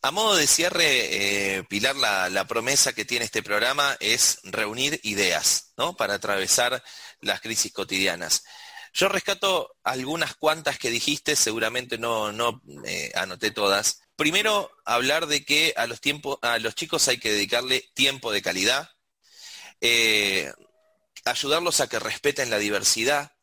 A 0.00 0.10
modo 0.12 0.36
de 0.36 0.46
cierre, 0.46 1.56
eh, 1.56 1.64
Pilar, 1.64 1.96
la, 1.96 2.44
promesa 2.46 2.92
que 2.92 3.04
tiene 3.04 3.24
este 3.24 3.42
programa 3.42 3.96
es 3.98 4.38
reunir 4.44 5.00
ideas, 5.02 5.72
¿no? 5.76 5.96
Para 5.96 6.14
atravesar 6.14 6.82
las 7.20 7.40
crisis 7.40 7.72
cotidianas. 7.72 8.44
Yo 8.92 9.08
rescato 9.08 9.74
algunas 9.82 10.36
cuantas 10.36 10.78
que 10.78 10.90
dijiste, 10.90 11.34
seguramente 11.34 11.98
no, 11.98 12.32
no 12.32 12.62
eh, 12.86 13.10
anoté 13.16 13.50
todas. 13.50 14.00
Primero, 14.18 14.72
hablar 14.84 15.28
de 15.28 15.44
que 15.44 15.74
a 15.76 15.86
los, 15.86 16.00
a 16.42 16.58
los 16.58 16.74
chicos 16.74 17.06
hay 17.06 17.18
que 17.18 17.30
dedicarle 17.30 17.88
tiempo 17.94 18.32
de 18.32 18.42
calidad, 18.42 18.90
eh, 19.80 20.52
ayudarlos 21.24 21.78
a 21.80 21.88
que 21.88 22.00
respeten 22.00 22.50
la 22.50 22.58
diversidad, 22.58 23.36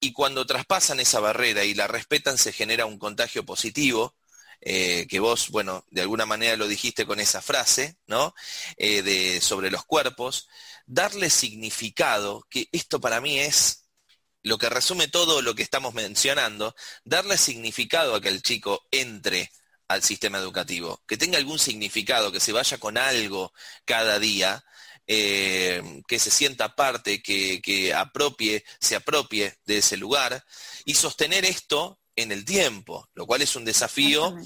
y 0.00 0.12
cuando 0.12 0.44
traspasan 0.44 0.98
esa 0.98 1.20
barrera 1.20 1.62
y 1.62 1.74
la 1.74 1.86
respetan 1.86 2.36
se 2.36 2.52
genera 2.52 2.84
un 2.84 2.98
contagio 2.98 3.46
positivo, 3.46 4.16
eh, 4.60 5.06
que 5.08 5.20
vos, 5.20 5.50
bueno, 5.50 5.86
de 5.92 6.00
alguna 6.00 6.26
manera 6.26 6.56
lo 6.56 6.66
dijiste 6.66 7.06
con 7.06 7.20
esa 7.20 7.40
frase, 7.40 7.96
¿no? 8.08 8.34
Eh, 8.78 9.02
de, 9.02 9.40
sobre 9.40 9.70
los 9.70 9.84
cuerpos, 9.84 10.48
darle 10.84 11.30
significado, 11.30 12.44
que 12.50 12.68
esto 12.72 13.00
para 13.00 13.20
mí 13.20 13.38
es 13.38 13.84
lo 14.42 14.58
que 14.58 14.68
resume 14.68 15.06
todo 15.06 15.42
lo 15.42 15.54
que 15.54 15.62
estamos 15.62 15.94
mencionando, 15.94 16.74
darle 17.04 17.38
significado 17.38 18.16
a 18.16 18.20
que 18.20 18.30
el 18.30 18.42
chico 18.42 18.84
entre 18.90 19.52
al 19.88 20.02
sistema 20.02 20.38
educativo, 20.38 21.02
que 21.06 21.16
tenga 21.16 21.38
algún 21.38 21.58
significado, 21.58 22.32
que 22.32 22.40
se 22.40 22.52
vaya 22.52 22.78
con 22.78 22.98
algo 22.98 23.52
cada 23.84 24.18
día, 24.18 24.64
eh, 25.06 26.02
que 26.06 26.18
se 26.18 26.30
sienta 26.30 26.74
parte, 26.74 27.22
que, 27.22 27.60
que 27.62 27.92
apropie, 27.94 28.64
se 28.80 28.96
apropie 28.96 29.54
de 29.64 29.78
ese 29.78 29.96
lugar, 29.96 30.44
y 30.84 30.94
sostener 30.94 31.44
esto 31.44 31.98
en 32.14 32.30
el 32.32 32.44
tiempo, 32.44 33.08
lo 33.14 33.26
cual 33.26 33.42
es 33.42 33.56
un 33.56 33.64
desafío 33.64 34.36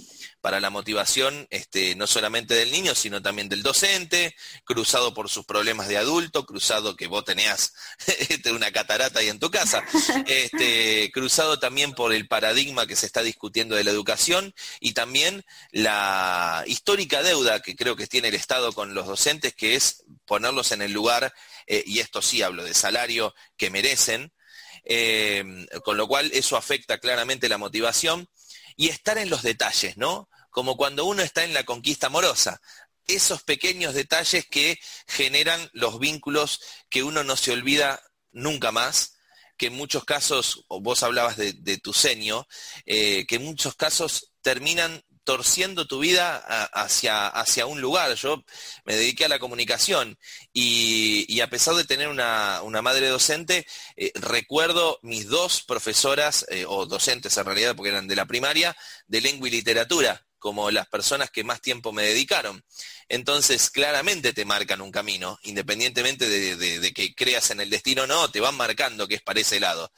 para 0.41 0.61
la 0.61 0.71
motivación 0.71 1.49
este, 1.51 1.97
no 1.97 2.07
solamente 2.07 2.55
del 2.55 2.71
niño, 2.71 2.95
sino 2.95 3.21
también 3.21 3.49
del 3.49 3.65
docente, 3.65 4.37
cruzado 4.65 5.13
por 5.13 5.29
sus 5.29 5.45
problemas 5.45 5.89
de 5.89 5.97
adulto, 5.97 6.47
cruzado 6.47 6.95
que 6.95 7.09
vos 7.09 7.25
tenías 7.25 7.75
este, 8.29 8.53
una 8.53 8.71
catarata 8.71 9.19
ahí 9.19 9.29
en 9.29 9.41
tu 9.41 9.51
casa, 9.51 9.85
este, 10.27 11.11
cruzado 11.13 11.59
también 11.59 11.95
por 11.95 12.13
el 12.13 12.29
paradigma 12.29 12.87
que 12.87 12.95
se 12.95 13.07
está 13.07 13.23
discutiendo 13.23 13.75
de 13.75 13.85
la 13.85 13.91
educación 13.91 14.55
y 14.79 14.93
también 14.93 15.45
la 15.73 16.63
histórica 16.67 17.23
deuda 17.23 17.61
que 17.61 17.75
creo 17.75 17.97
que 17.97 18.07
tiene 18.07 18.29
el 18.29 18.35
Estado 18.35 18.73
con 18.73 18.95
los 18.95 19.07
docentes, 19.07 19.55
que 19.55 19.75
es 19.75 20.05
ponerlos 20.25 20.71
en 20.71 20.83
el 20.83 20.93
lugar, 20.93 21.35
eh, 21.67 21.83
y 21.87 21.99
esto 21.99 22.23
sí 22.23 22.43
hablo 22.43 22.63
de 22.65 22.75
salario, 22.75 23.35
que 23.57 23.71
merecen, 23.71 24.33
eh, 24.89 25.45
con 25.85 25.97
lo 25.97 26.07
cual 26.07 26.31
eso 26.33 26.57
afecta 26.57 26.99
claramente 26.99 27.49
la 27.49 27.59
motivación 27.59 28.29
y 28.77 28.89
estar 28.89 29.19
en 29.19 29.31
los 29.31 29.43
detalles, 29.43 29.97
¿no? 29.97 30.29
Como 30.51 30.77
cuando 30.77 31.05
uno 31.05 31.23
está 31.23 31.45
en 31.45 31.53
la 31.53 31.65
conquista 31.65 32.07
amorosa. 32.07 32.61
Esos 33.07 33.43
pequeños 33.43 33.95
detalles 33.95 34.47
que 34.47 34.79
generan 35.07 35.69
los 35.73 35.99
vínculos 35.99 36.61
que 36.89 37.03
uno 37.03 37.25
no 37.25 37.37
se 37.37 37.53
olvida 37.53 38.01
nunca 38.31 38.71
más, 38.73 39.17
que 39.57 39.67
en 39.67 39.75
muchos 39.75 40.05
casos, 40.05 40.65
vos 40.69 41.03
hablabas 41.03 41.37
de, 41.37 41.79
tu 41.79 41.93
seño, 41.93 42.47
eh, 42.85 43.27
que 43.27 43.37
en 43.37 43.45
muchos 43.45 43.75
casos 43.75 44.33
terminan 44.43 45.03
torciendo 45.27 45.89
tu 45.89 45.99
vida 45.99 46.37
hacia, 46.73 47.27
hacia 47.27 47.67
un 47.67 47.81
lugar. 47.81 48.15
Yo 48.15 48.45
me 48.85 48.95
dediqué 48.95 49.25
a 49.25 49.29
la 49.29 49.41
comunicación 49.41 50.17
y, 50.53 51.41
a 51.41 51.51
pesar 51.51 51.75
de 51.75 51.85
tener 51.85 52.09
una, 52.09 52.63
madre 52.81 53.09
docente, 53.09 53.67
eh, 53.97 54.13
recuerdo 54.15 55.01
mis 55.03 55.27
dos 55.27 55.65
profesoras, 55.65 56.47
eh, 56.49 56.65
o 56.67 56.87
docentes 56.87 57.37
en 57.37 57.45
realidad, 57.45 57.75
porque 57.75 57.91
eran 57.91 58.07
de 58.07 58.15
la 58.15 58.27
primaria, 58.27 58.77
de 59.09 59.21
lengua 59.21 59.49
y 59.49 59.51
literatura, 59.51 60.25
como 60.39 60.71
las 60.71 60.87
personas 60.87 61.29
que 61.33 61.43
más 61.43 61.61
tiempo 61.61 61.93
me 61.93 62.05
dedicaron. 62.05 62.65
Entonces, 63.09 63.69
claramente 63.71 64.33
te 64.33 64.45
marcan 64.45 64.81
un 64.81 64.93
camino, 64.93 65.41
independientemente 65.43 66.29
de, 66.29 66.57
de 66.57 66.93
que 66.93 67.17
creas 67.17 67.51
en 67.51 67.61
el 67.61 67.69
destino 67.69 68.05
o 68.05 68.07
no, 68.07 68.31
te 68.31 68.39
van 68.39 68.55
marcando 68.55 69.09
que 69.09 69.17
es 69.17 69.23
para 69.23 69.41
ese 69.41 69.59
lado. 69.59 69.91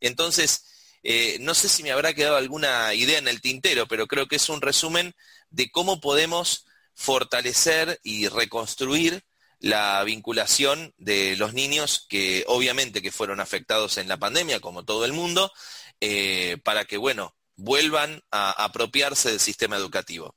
Entonces, 0.00 0.75
eh, 1.08 1.38
no 1.38 1.54
sé 1.54 1.68
si 1.68 1.84
me 1.84 1.92
habrá 1.92 2.14
quedado 2.14 2.34
alguna 2.34 2.92
idea 2.92 3.18
en 3.18 3.28
el 3.28 3.40
tintero, 3.40 3.86
pero 3.86 4.08
creo 4.08 4.26
que 4.26 4.34
es 4.34 4.48
un 4.48 4.60
resumen 4.60 5.14
de 5.50 5.70
cómo 5.70 6.00
podemos 6.00 6.66
fortalecer 6.94 8.00
y 8.02 8.26
reconstruir 8.26 9.22
la 9.60 10.02
vinculación 10.02 10.92
de 10.98 11.36
los 11.36 11.54
niños 11.54 12.06
que 12.08 12.42
obviamente 12.48 13.02
que 13.02 13.12
fueron 13.12 13.38
afectados 13.38 13.98
en 13.98 14.08
la 14.08 14.16
pandemia, 14.16 14.58
como 14.58 14.84
todo 14.84 15.04
el 15.04 15.12
mundo, 15.12 15.52
eh, 16.00 16.58
para 16.64 16.86
que, 16.86 16.96
bueno, 16.96 17.36
vuelvan 17.54 18.20
a 18.32 18.64
apropiarse 18.64 19.30
del 19.30 19.38
sistema 19.38 19.76
educativo. 19.76 20.34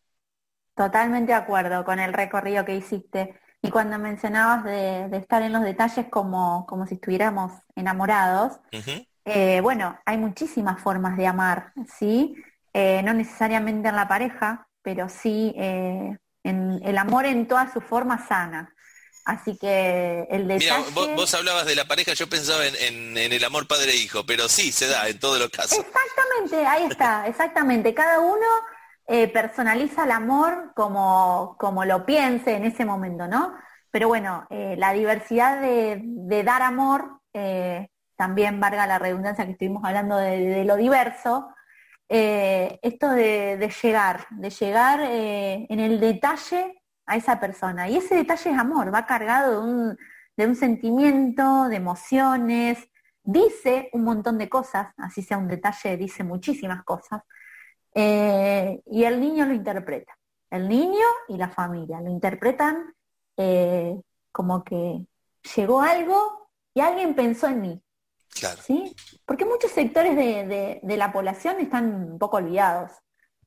Totalmente 0.75 1.31
de 1.31 1.37
acuerdo 1.39 1.83
con 1.83 1.97
el 1.99 2.13
recorrido 2.13 2.63
que 2.63 2.75
hiciste. 2.75 3.39
Y 3.63 3.71
cuando 3.71 3.97
mencionabas 3.97 4.63
de, 4.65 5.17
estar 5.17 5.41
en 5.41 5.51
los 5.51 5.63
detalles 5.63 6.05
como, 6.11 6.67
como 6.67 6.85
si 6.85 6.93
estuviéramos 6.93 7.53
enamorados, 7.75 8.59
eh, 9.31 9.61
bueno, 9.61 9.99
hay 10.05 10.17
muchísimas 10.17 10.81
formas 10.81 11.17
de 11.17 11.27
amar, 11.27 11.73
¿sí? 11.97 12.35
Eh, 12.73 13.01
no 13.03 13.13
necesariamente 13.13 13.89
en 13.89 13.95
la 13.95 14.07
pareja, 14.07 14.67
pero 14.81 15.09
sí 15.09 15.53
eh, 15.57 16.17
en 16.43 16.79
el 16.83 16.97
amor 16.97 17.25
en 17.25 17.47
toda 17.47 17.71
su 17.71 17.81
forma 17.81 18.27
sana. 18.27 18.73
Así 19.25 19.57
que 19.57 20.27
el 20.29 20.47
detalle... 20.47 20.83
Mira, 20.95 21.15
vos, 21.15 21.33
hablabas 21.33 21.65
de 21.65 21.75
la 21.75 21.85
pareja, 21.85 22.13
yo 22.13 22.27
pensaba 22.27 22.65
en, 22.65 23.15
el 23.17 23.43
amor 23.43 23.67
padre-hijo, 23.67 24.25
pero 24.25 24.49
sí, 24.49 24.71
se 24.71 24.87
da 24.87 25.07
en 25.07 25.19
todos 25.19 25.39
los 25.39 25.49
casos. 25.49 25.77
Exactamente, 25.77 26.65
ahí 26.65 26.85
está, 26.85 27.27
exactamente. 27.27 27.93
Cada 27.93 28.19
uno 28.19 28.47
personaliza 29.33 30.03
el 30.03 30.11
amor 30.11 30.71
como, 30.75 31.55
como 31.59 31.83
lo 31.83 32.05
piense 32.05 32.53
en 32.53 32.65
ese 32.65 32.85
momento, 32.85 33.27
¿no? 33.27 33.55
Pero 33.89 34.07
bueno, 34.07 34.47
la 34.51 34.93
diversidad 34.93 35.59
de, 35.61 35.99
de 36.03 36.43
dar 36.43 36.61
amor 36.61 37.19
también 38.19 38.59
valga 38.59 38.85
la 38.85 38.99
redundancia 38.99 39.45
que 39.45 39.53
estuvimos 39.53 39.81
hablando 39.85 40.17
de, 40.17 40.65
lo 40.65 40.75
diverso, 40.75 41.55
eh, 42.09 42.77
esto 42.81 43.09
de, 43.11 43.71
llegar, 43.81 44.27
de 44.31 44.49
llegar 44.49 44.99
eh, 45.03 45.65
en 45.69 45.79
el 45.79 46.01
detalle 46.01 46.83
a 47.05 47.15
esa 47.15 47.39
persona. 47.39 47.87
Y 47.87 47.95
ese 47.95 48.15
detalle 48.15 48.49
es 48.51 48.57
amor, 48.57 48.93
va 48.93 49.05
cargado 49.05 49.65
de 50.35 50.47
un, 50.47 50.55
sentimiento, 50.57 51.69
de 51.69 51.77
emociones, 51.77 52.89
dice 53.23 53.89
un 53.93 54.03
montón 54.03 54.37
de 54.37 54.49
cosas, 54.49 54.89
así 54.97 55.21
sea 55.21 55.37
un 55.37 55.47
detalle, 55.47 55.95
dice 55.95 56.25
muchísimas 56.25 56.83
cosas, 56.83 57.21
eh, 57.95 58.81
y 58.85 59.05
el 59.05 59.21
niño 59.21 59.45
lo 59.45 59.53
interpreta. 59.53 60.13
El 60.51 60.67
niño 60.67 61.05
y 61.29 61.37
la 61.37 61.47
familia 61.47 62.01
lo 62.01 62.09
interpretan 62.09 62.93
como 64.33 64.65
que 64.65 65.05
llegó 65.55 65.81
algo 65.81 66.49
y 66.73 66.81
alguien 66.81 67.15
pensó 67.15 67.47
en 67.47 67.61
mí. 67.61 67.81
¿Sí? 68.63 68.95
Porque 69.25 69.45
muchos 69.45 69.71
sectores 69.71 70.15
de, 70.15 70.79
la 70.97 71.11
población 71.11 71.59
están 71.59 72.11
un 72.11 72.19
poco 72.19 72.37
olvidados. 72.37 72.91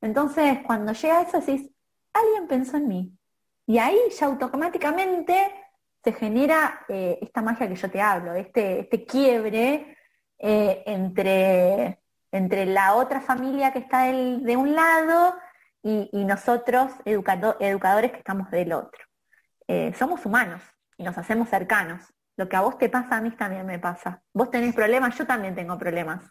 Entonces, 0.01 0.59
cuando 0.66 0.93
llega 0.93 1.22
eso, 1.22 1.41
decís, 1.41 1.70
alguien 2.12 2.47
pensó 2.49 2.76
en 2.76 2.89
mí. 2.89 3.18
Y 3.66 3.78
ahí 3.78 3.99
ya 4.18 4.26
automáticamente 4.26 5.55
se 6.03 6.12
genera 6.12 6.85
eh, 6.89 7.18
esta 7.22 7.43
magia 7.43 7.68
que 7.68 7.76
yo 7.76 7.91
te 7.91 8.01
hablo, 8.01 8.35
este, 8.35 8.80
este 8.80 9.07
quiebre 9.07 9.97
eh, 10.39 10.83
entre, 10.87 12.01
entre 12.33 12.66
la 12.66 12.95
otra 12.95 13.20
familia 13.20 13.72
que 13.72 13.78
está 13.78 14.07
de 14.07 14.57
un 14.57 14.74
lado 14.74 15.37
y, 15.83 16.24
nosotros, 16.24 16.93
educadores 17.05 18.12
que 18.12 18.18
estamos 18.18 18.51
del 18.51 18.72
otro. 18.72 19.05
Eh, 19.66 19.93
somos 19.99 20.24
humanos 20.26 20.62
y 20.97 21.03
nos 21.03 21.18
hacemos 21.18 21.49
cercanos. 21.49 22.03
Lo 22.37 22.49
que 22.49 22.57
a 22.57 22.61
vos 22.61 22.78
te 22.78 22.89
pasa, 22.89 23.16
a 23.16 23.20
mí 23.20 23.30
también 23.33 23.66
me 23.66 23.78
pasa. 23.78 24.22
Vos 24.33 24.51
tenés 24.51 24.74
problemas, 24.74 25.16
yo 25.18 25.26
también 25.26 25.55
tengo 25.55 25.78
problemas. 25.78 26.22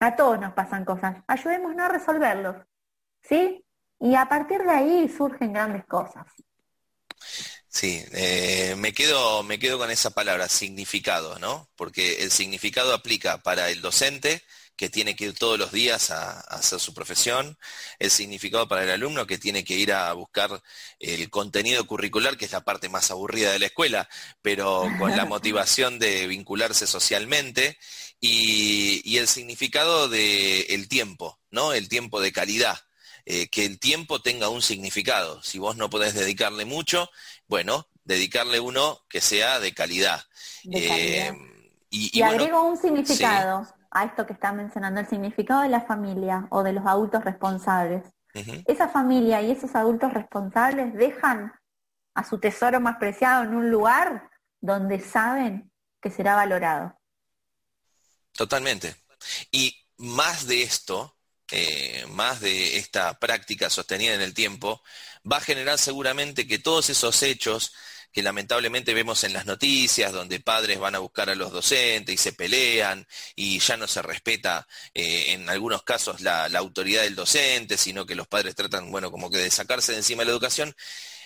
A 0.00 0.16
todos 0.16 0.38
nos 0.38 0.52
pasan 0.52 0.84
cosas. 0.84 1.16
Ayudémonos 1.26 1.78
a 1.78 1.88
resolverlos. 1.88 2.56
¿Sí? 3.22 3.64
Y 3.98 4.14
a 4.14 4.26
partir 4.26 4.62
de 4.62 4.70
ahí 4.70 5.08
surgen 5.08 5.52
grandes 5.52 5.84
cosas. 5.84 6.26
Sí, 7.68 8.04
eh, 8.12 8.74
me, 8.78 8.92
quedo, 8.92 9.42
me 9.44 9.58
quedo 9.58 9.78
con 9.78 9.90
esa 9.90 10.10
palabra, 10.10 10.48
significado, 10.48 11.38
¿no? 11.38 11.68
Porque 11.76 12.22
el 12.22 12.30
significado 12.30 12.92
aplica 12.92 13.38
para 13.38 13.70
el 13.70 13.80
docente, 13.80 14.42
que 14.80 14.88
tiene 14.88 15.14
que 15.14 15.26
ir 15.26 15.34
todos 15.34 15.58
los 15.58 15.72
días 15.72 16.10
a, 16.10 16.40
hacer 16.40 16.80
su 16.80 16.94
profesión, 16.94 17.58
el 17.98 18.10
significado 18.10 18.66
para 18.66 18.82
el 18.82 18.88
alumno 18.88 19.26
que 19.26 19.36
tiene 19.36 19.62
que 19.62 19.74
ir 19.74 19.92
a 19.92 20.10
buscar 20.14 20.62
el 20.98 21.28
contenido 21.28 21.86
curricular, 21.86 22.38
que 22.38 22.46
es 22.46 22.52
la 22.52 22.64
parte 22.64 22.88
más 22.88 23.10
aburrida 23.10 23.52
de 23.52 23.58
la 23.58 23.66
escuela, 23.66 24.08
pero 24.40 24.90
con 24.98 25.14
la 25.14 25.24
motivación 25.26 25.98
de 25.98 26.26
vincularse 26.26 26.86
socialmente, 26.86 27.76
y, 28.20 29.18
el 29.18 29.28
significado 29.28 30.08
del 30.08 30.88
tiempo, 30.88 31.38
¿no? 31.50 31.74
El 31.74 31.90
tiempo 31.90 32.22
de 32.22 32.32
calidad. 32.32 32.78
eh, 33.26 33.48
que 33.48 33.66
el 33.66 33.78
tiempo 33.78 34.22
tenga 34.22 34.48
un 34.48 34.62
significado. 34.62 35.42
Si 35.42 35.58
vos 35.58 35.76
no 35.76 35.90
podés 35.90 36.14
dedicarle 36.14 36.64
mucho, 36.64 37.10
bueno, 37.48 37.86
dedicarle 38.04 38.60
uno 38.60 39.04
que 39.10 39.20
sea 39.20 39.60
de 39.60 39.74
calidad. 39.74 40.24
Eh, 40.72 41.30
y, 41.90 42.22
agrego 42.22 42.62
un 42.62 42.78
significado 42.78 43.68
a 43.90 44.04
esto 44.04 44.26
que 44.26 44.32
está 44.32 44.52
mencionando, 44.52 45.00
el 45.00 45.08
significado 45.08 45.62
de 45.62 45.68
la 45.68 45.80
familia 45.80 46.46
o 46.50 46.62
de 46.62 46.72
los 46.72 46.86
adultos 46.86 47.24
responsables. 47.24 48.04
Esa 48.66 48.88
familia 48.88 49.42
y 49.42 49.50
esos 49.50 49.74
adultos 49.74 50.12
responsables 50.12 50.94
dejan 50.94 51.52
a 52.14 52.24
su 52.24 52.38
tesoro 52.38 52.80
más 52.80 52.96
preciado 52.96 53.42
en 53.42 53.54
un 53.54 53.70
lugar 53.70 54.30
donde 54.60 55.00
saben 55.00 55.72
que 56.00 56.10
será 56.10 56.36
valorado. 56.36 56.96
Totalmente. 58.32 58.94
Y 59.50 59.76
más 59.96 60.46
de 60.46 60.62
esto, 60.62 61.16
eh, 61.50 62.06
más 62.10 62.40
de 62.40 62.78
esta 62.78 63.18
práctica 63.18 63.68
sostenida 63.68 64.14
en 64.14 64.20
el 64.20 64.32
tiempo, 64.32 64.82
va 65.30 65.38
a 65.38 65.42
generar 65.42 65.78
seguramente 65.78 66.46
que 66.46 66.58
todos 66.58 66.88
esos 66.90 67.22
hechos 67.22 67.74
que 68.12 68.22
lamentablemente 68.22 68.94
vemos 68.94 69.22
en 69.24 69.32
las 69.32 69.46
noticias, 69.46 70.12
donde 70.12 70.40
padres 70.40 70.78
van 70.78 70.94
a 70.94 70.98
buscar 70.98 71.30
a 71.30 71.34
los 71.34 71.52
docentes 71.52 72.14
y 72.14 72.18
se 72.18 72.32
pelean 72.32 73.06
y 73.36 73.58
ya 73.60 73.76
no 73.76 73.86
se 73.86 74.02
respeta 74.02 74.66
eh, 74.94 75.32
en 75.32 75.48
algunos 75.48 75.82
casos 75.82 76.20
la, 76.20 76.46
autoridad 76.46 77.02
del 77.02 77.14
docente, 77.14 77.76
sino 77.76 78.04
que 78.06 78.14
los 78.14 78.26
padres 78.26 78.54
tratan, 78.54 78.90
bueno, 78.90 79.10
como 79.10 79.30
que 79.30 79.38
de 79.38 79.50
sacarse 79.50 79.92
de 79.92 79.98
encima 79.98 80.22
de 80.22 80.26
la 80.26 80.32
educación. 80.32 80.74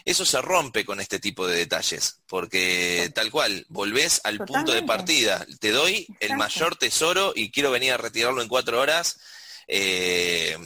Eso 0.04 0.26
se 0.26 0.42
rompe 0.42 0.84
con 0.84 1.00
este 1.00 1.18
tipo 1.18 1.46
de 1.46 1.56
detalles, 1.56 2.20
porque 2.26 3.10
tal 3.14 3.30
cual, 3.30 3.64
volvés 3.70 4.20
al 4.24 4.38
punto 4.44 4.72
de 4.72 4.82
partida. 4.82 5.46
Te 5.60 5.70
doy 5.70 6.06
el 6.20 6.36
mayor 6.36 6.76
tesoro 6.76 7.32
y 7.34 7.50
quiero 7.50 7.70
venir 7.70 7.92
a 7.92 7.96
retirarlo 7.96 8.42
en 8.42 8.48
cuatro 8.48 8.78
horas, 8.78 9.18
eh, 9.66 10.58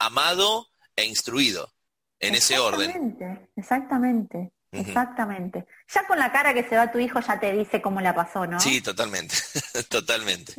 amado 0.00 0.68
e 0.96 1.04
instruido, 1.04 1.72
en 2.18 2.34
ese 2.34 2.58
orden. 2.58 2.90
Exactamente. 2.90 3.48
Exactamente. 3.56 4.52
Ya 4.72 6.06
con 6.06 6.18
la 6.18 6.30
cara 6.30 6.54
que 6.54 6.62
se 6.62 6.76
va 6.76 6.92
tu 6.92 7.00
hijo 7.00 7.20
ya 7.20 7.40
te 7.40 7.52
dice 7.52 7.82
cómo 7.82 8.00
la 8.00 8.14
pasó, 8.14 8.46
¿no? 8.46 8.60
Sí, 8.60 8.80
totalmente, 8.80 9.34
totalmente, 9.88 10.54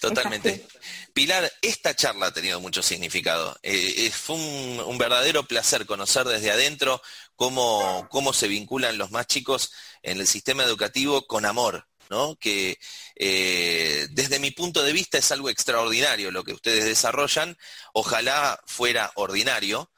totalmente. 0.00 0.66
Pilar, 1.12 1.50
esta 1.62 1.94
charla 1.94 2.26
ha 2.26 2.32
tenido 2.32 2.60
mucho 2.60 2.82
significado. 2.82 3.56
Eh, 3.62 3.94
eh, 3.98 4.10
fue 4.10 4.34
un, 4.36 4.98
verdadero 4.98 5.44
placer 5.46 5.86
conocer 5.86 6.26
desde 6.26 6.50
adentro 6.50 7.00
cómo, 7.36 8.08
cómo 8.10 8.32
se 8.32 8.48
vinculan 8.48 8.98
los 8.98 9.12
más 9.12 9.26
chicos 9.28 9.72
en 10.02 10.18
el 10.18 10.26
sistema 10.26 10.64
educativo 10.64 11.26
con 11.28 11.44
amor, 11.44 11.86
¿no? 12.10 12.36
Que 12.36 12.78
eh, 13.14 14.08
desde 14.10 14.40
mi 14.40 14.50
punto 14.50 14.82
de 14.82 14.92
vista 14.92 15.18
es 15.18 15.30
algo 15.30 15.48
extraordinario 15.48 16.32
lo 16.32 16.42
que 16.42 16.54
ustedes 16.54 16.84
desarrollan. 16.84 17.56
Ojalá 17.92 18.60
fuera 18.66 19.12
ordinario, 19.14 19.92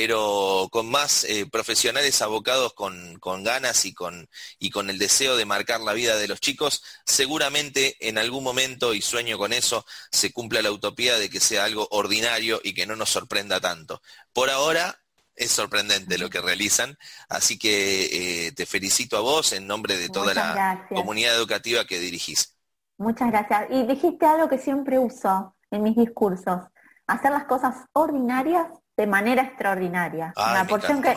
pero 0.00 0.68
con 0.70 0.88
más 0.88 1.24
eh, 1.24 1.44
profesionales 1.50 2.22
abocados 2.22 2.72
con, 2.72 3.18
ganas 3.42 3.84
y 3.84 3.92
con, 3.92 4.28
y 4.60 4.70
con 4.70 4.90
el 4.90 4.96
deseo 4.96 5.36
de 5.36 5.44
marcar 5.44 5.80
la 5.80 5.92
vida 5.92 6.16
de 6.16 6.28
los 6.28 6.38
chicos, 6.38 6.84
seguramente 7.04 7.96
en 7.98 8.16
algún 8.16 8.44
momento, 8.44 8.94
y 8.94 9.02
sueño 9.02 9.38
con 9.38 9.52
eso, 9.52 9.84
se 10.12 10.32
cumpla 10.32 10.62
la 10.62 10.70
utopía 10.70 11.18
de 11.18 11.28
que 11.28 11.40
sea 11.40 11.64
algo 11.64 11.88
ordinario 11.90 12.60
y 12.62 12.74
que 12.74 12.86
no 12.86 12.94
nos 12.94 13.10
sorprenda 13.10 13.58
tanto. 13.58 14.00
Por 14.32 14.50
ahora 14.50 15.00
es 15.34 15.50
sorprendente 15.50 16.16
lo 16.16 16.30
que 16.30 16.42
realizan, 16.42 16.96
así 17.28 17.58
que 17.58 18.46
eh, 18.46 18.52
te 18.52 18.66
felicito 18.66 19.16
a 19.16 19.20
vos 19.20 19.52
en 19.52 19.66
nombre 19.66 19.96
de 19.96 20.10
toda 20.10 20.32
la 20.32 20.86
comunidad 20.90 21.34
educativa 21.34 21.86
que 21.86 21.98
dirigís. 21.98 22.56
Muchas 22.98 23.32
gracias. 23.32 23.66
Y 23.70 23.82
dijiste 23.82 24.26
algo 24.26 24.48
que 24.48 24.58
siempre 24.58 25.00
uso 25.00 25.56
en 25.72 25.82
mis 25.82 25.96
discursos, 25.96 26.60
hacer 27.08 27.32
las 27.32 27.46
cosas 27.46 27.74
ordinarias 27.94 28.68
de 28.98 29.06
manera 29.06 29.42
extraordinaria. 29.42 30.34
en, 30.36 30.54
la 30.54 30.64
porción 30.66 31.00
que, 31.00 31.16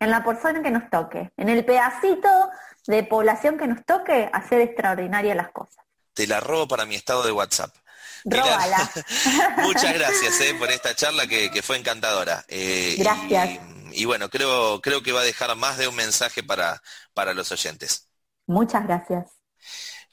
en 0.00 0.10
la 0.10 0.24
porción 0.24 0.62
que 0.64 0.70
nos 0.72 0.90
toque. 0.90 1.30
En 1.36 1.48
el 1.48 1.64
pedacito 1.64 2.28
de 2.88 3.04
población 3.04 3.56
que 3.56 3.68
nos 3.68 3.86
toque, 3.86 4.28
hacer 4.32 4.60
extraordinarias 4.60 5.36
las 5.36 5.50
cosas. 5.52 5.84
Te 6.12 6.26
la 6.26 6.40
robo 6.40 6.66
para 6.66 6.86
mi 6.86 6.96
estado 6.96 7.22
de 7.22 7.30
WhatsApp. 7.30 7.72
Róbala. 8.24 8.90
muchas 9.58 9.94
gracias 9.94 10.40
eh, 10.40 10.56
por 10.58 10.70
esta 10.70 10.94
charla 10.96 11.28
que, 11.28 11.62
fue 11.62 11.76
encantadora. 11.78 12.44
Eh, 12.48 12.96
gracias. 12.98 13.60
Y, 13.92 14.04
bueno, 14.06 14.28
creo, 14.28 14.80
creo 14.80 15.00
que 15.02 15.12
va 15.12 15.20
a 15.20 15.24
dejar 15.24 15.54
más 15.54 15.78
de 15.78 15.86
un 15.86 15.94
mensaje 15.94 16.42
para, 16.42 16.82
para 17.14 17.32
los 17.32 17.52
oyentes. 17.52 18.08
Muchas 18.48 18.84
gracias. 18.84 19.30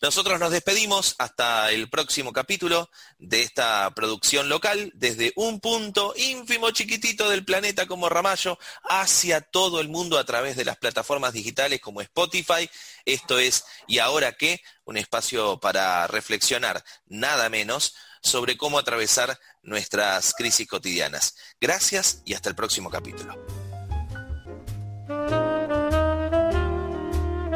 Nosotros 0.02 0.40
nos 0.40 0.52
despedimos 0.52 1.16
hasta 1.18 1.72
el 1.72 1.90
próximo 1.90 2.32
capítulo 2.32 2.90
de 3.18 3.42
esta 3.42 3.90
producción 3.96 4.48
local, 4.48 4.92
desde 4.94 5.34
un 5.36 5.60
punto 5.60 6.14
ínfimo 6.16 6.70
chiquitito 6.70 7.30
del 7.30 7.44
planeta 7.44 7.88
como 7.88 8.08
Ramallo, 8.08 8.60
hacia 8.84 9.42
todo 9.42 9.82
el 9.82 9.90
mundo 9.90 10.20
a 10.20 10.24
través 10.24 10.56
de 10.56 10.66
las 10.66 10.78
plataformas 10.78 11.34
digitales 11.34 11.82
como 11.82 12.02
Spotify. 12.02 12.70
Esto 13.06 13.40
es 13.40 13.66
¿Y 13.88 13.98
ahora 13.98 14.34
qué? 14.34 14.62
Un 14.86 14.98
espacio 14.98 15.60
para 15.60 16.06
reflexionar, 16.06 16.84
nada 17.08 17.50
menos, 17.50 17.96
sobre 18.22 18.56
cómo 18.56 18.78
atravesar 18.78 19.40
nuestras 19.64 20.34
crisis 20.34 20.68
cotidianas. 20.68 21.36
Gracias 21.60 22.22
y 22.24 22.36
hasta 22.36 22.50
el 22.50 22.56
próximo 22.56 22.90
capítulo. 22.90 23.36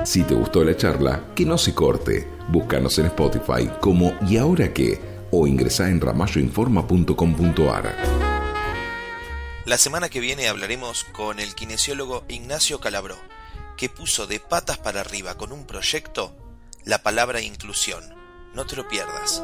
Si 0.03 0.23
te 0.23 0.33
gustó 0.33 0.63
la 0.63 0.75
charla, 0.75 1.25
que 1.35 1.45
no 1.45 1.57
se 1.57 1.73
corte. 1.75 2.27
Búscanos 2.49 2.97
en 2.99 3.05
Spotify 3.07 3.69
como 3.79 4.13
¿Y 4.27 4.37
ahora 4.37 4.73
qué? 4.73 4.99
o 5.31 5.47
ingresa 5.47 5.87
en 5.89 6.01
ramalloinforma.com.ar. 6.01 7.95
La 9.65 9.77
semana 9.77 10.09
que 10.09 10.19
viene 10.19 10.49
hablaremos 10.49 11.05
con 11.05 11.39
el 11.39 11.55
kinesiólogo 11.55 12.25
Ignacio 12.27 12.81
Calabró, 12.81 13.15
que 13.77 13.87
puso 13.87 14.27
de 14.27 14.41
patas 14.41 14.77
para 14.77 14.99
arriba 14.99 15.37
con 15.37 15.53
un 15.53 15.65
proyecto 15.65 16.35
la 16.83 17.01
palabra 17.03 17.39
inclusión. 17.41 18.03
No 18.53 18.65
te 18.65 18.75
lo 18.75 18.87
pierdas. 18.89 19.41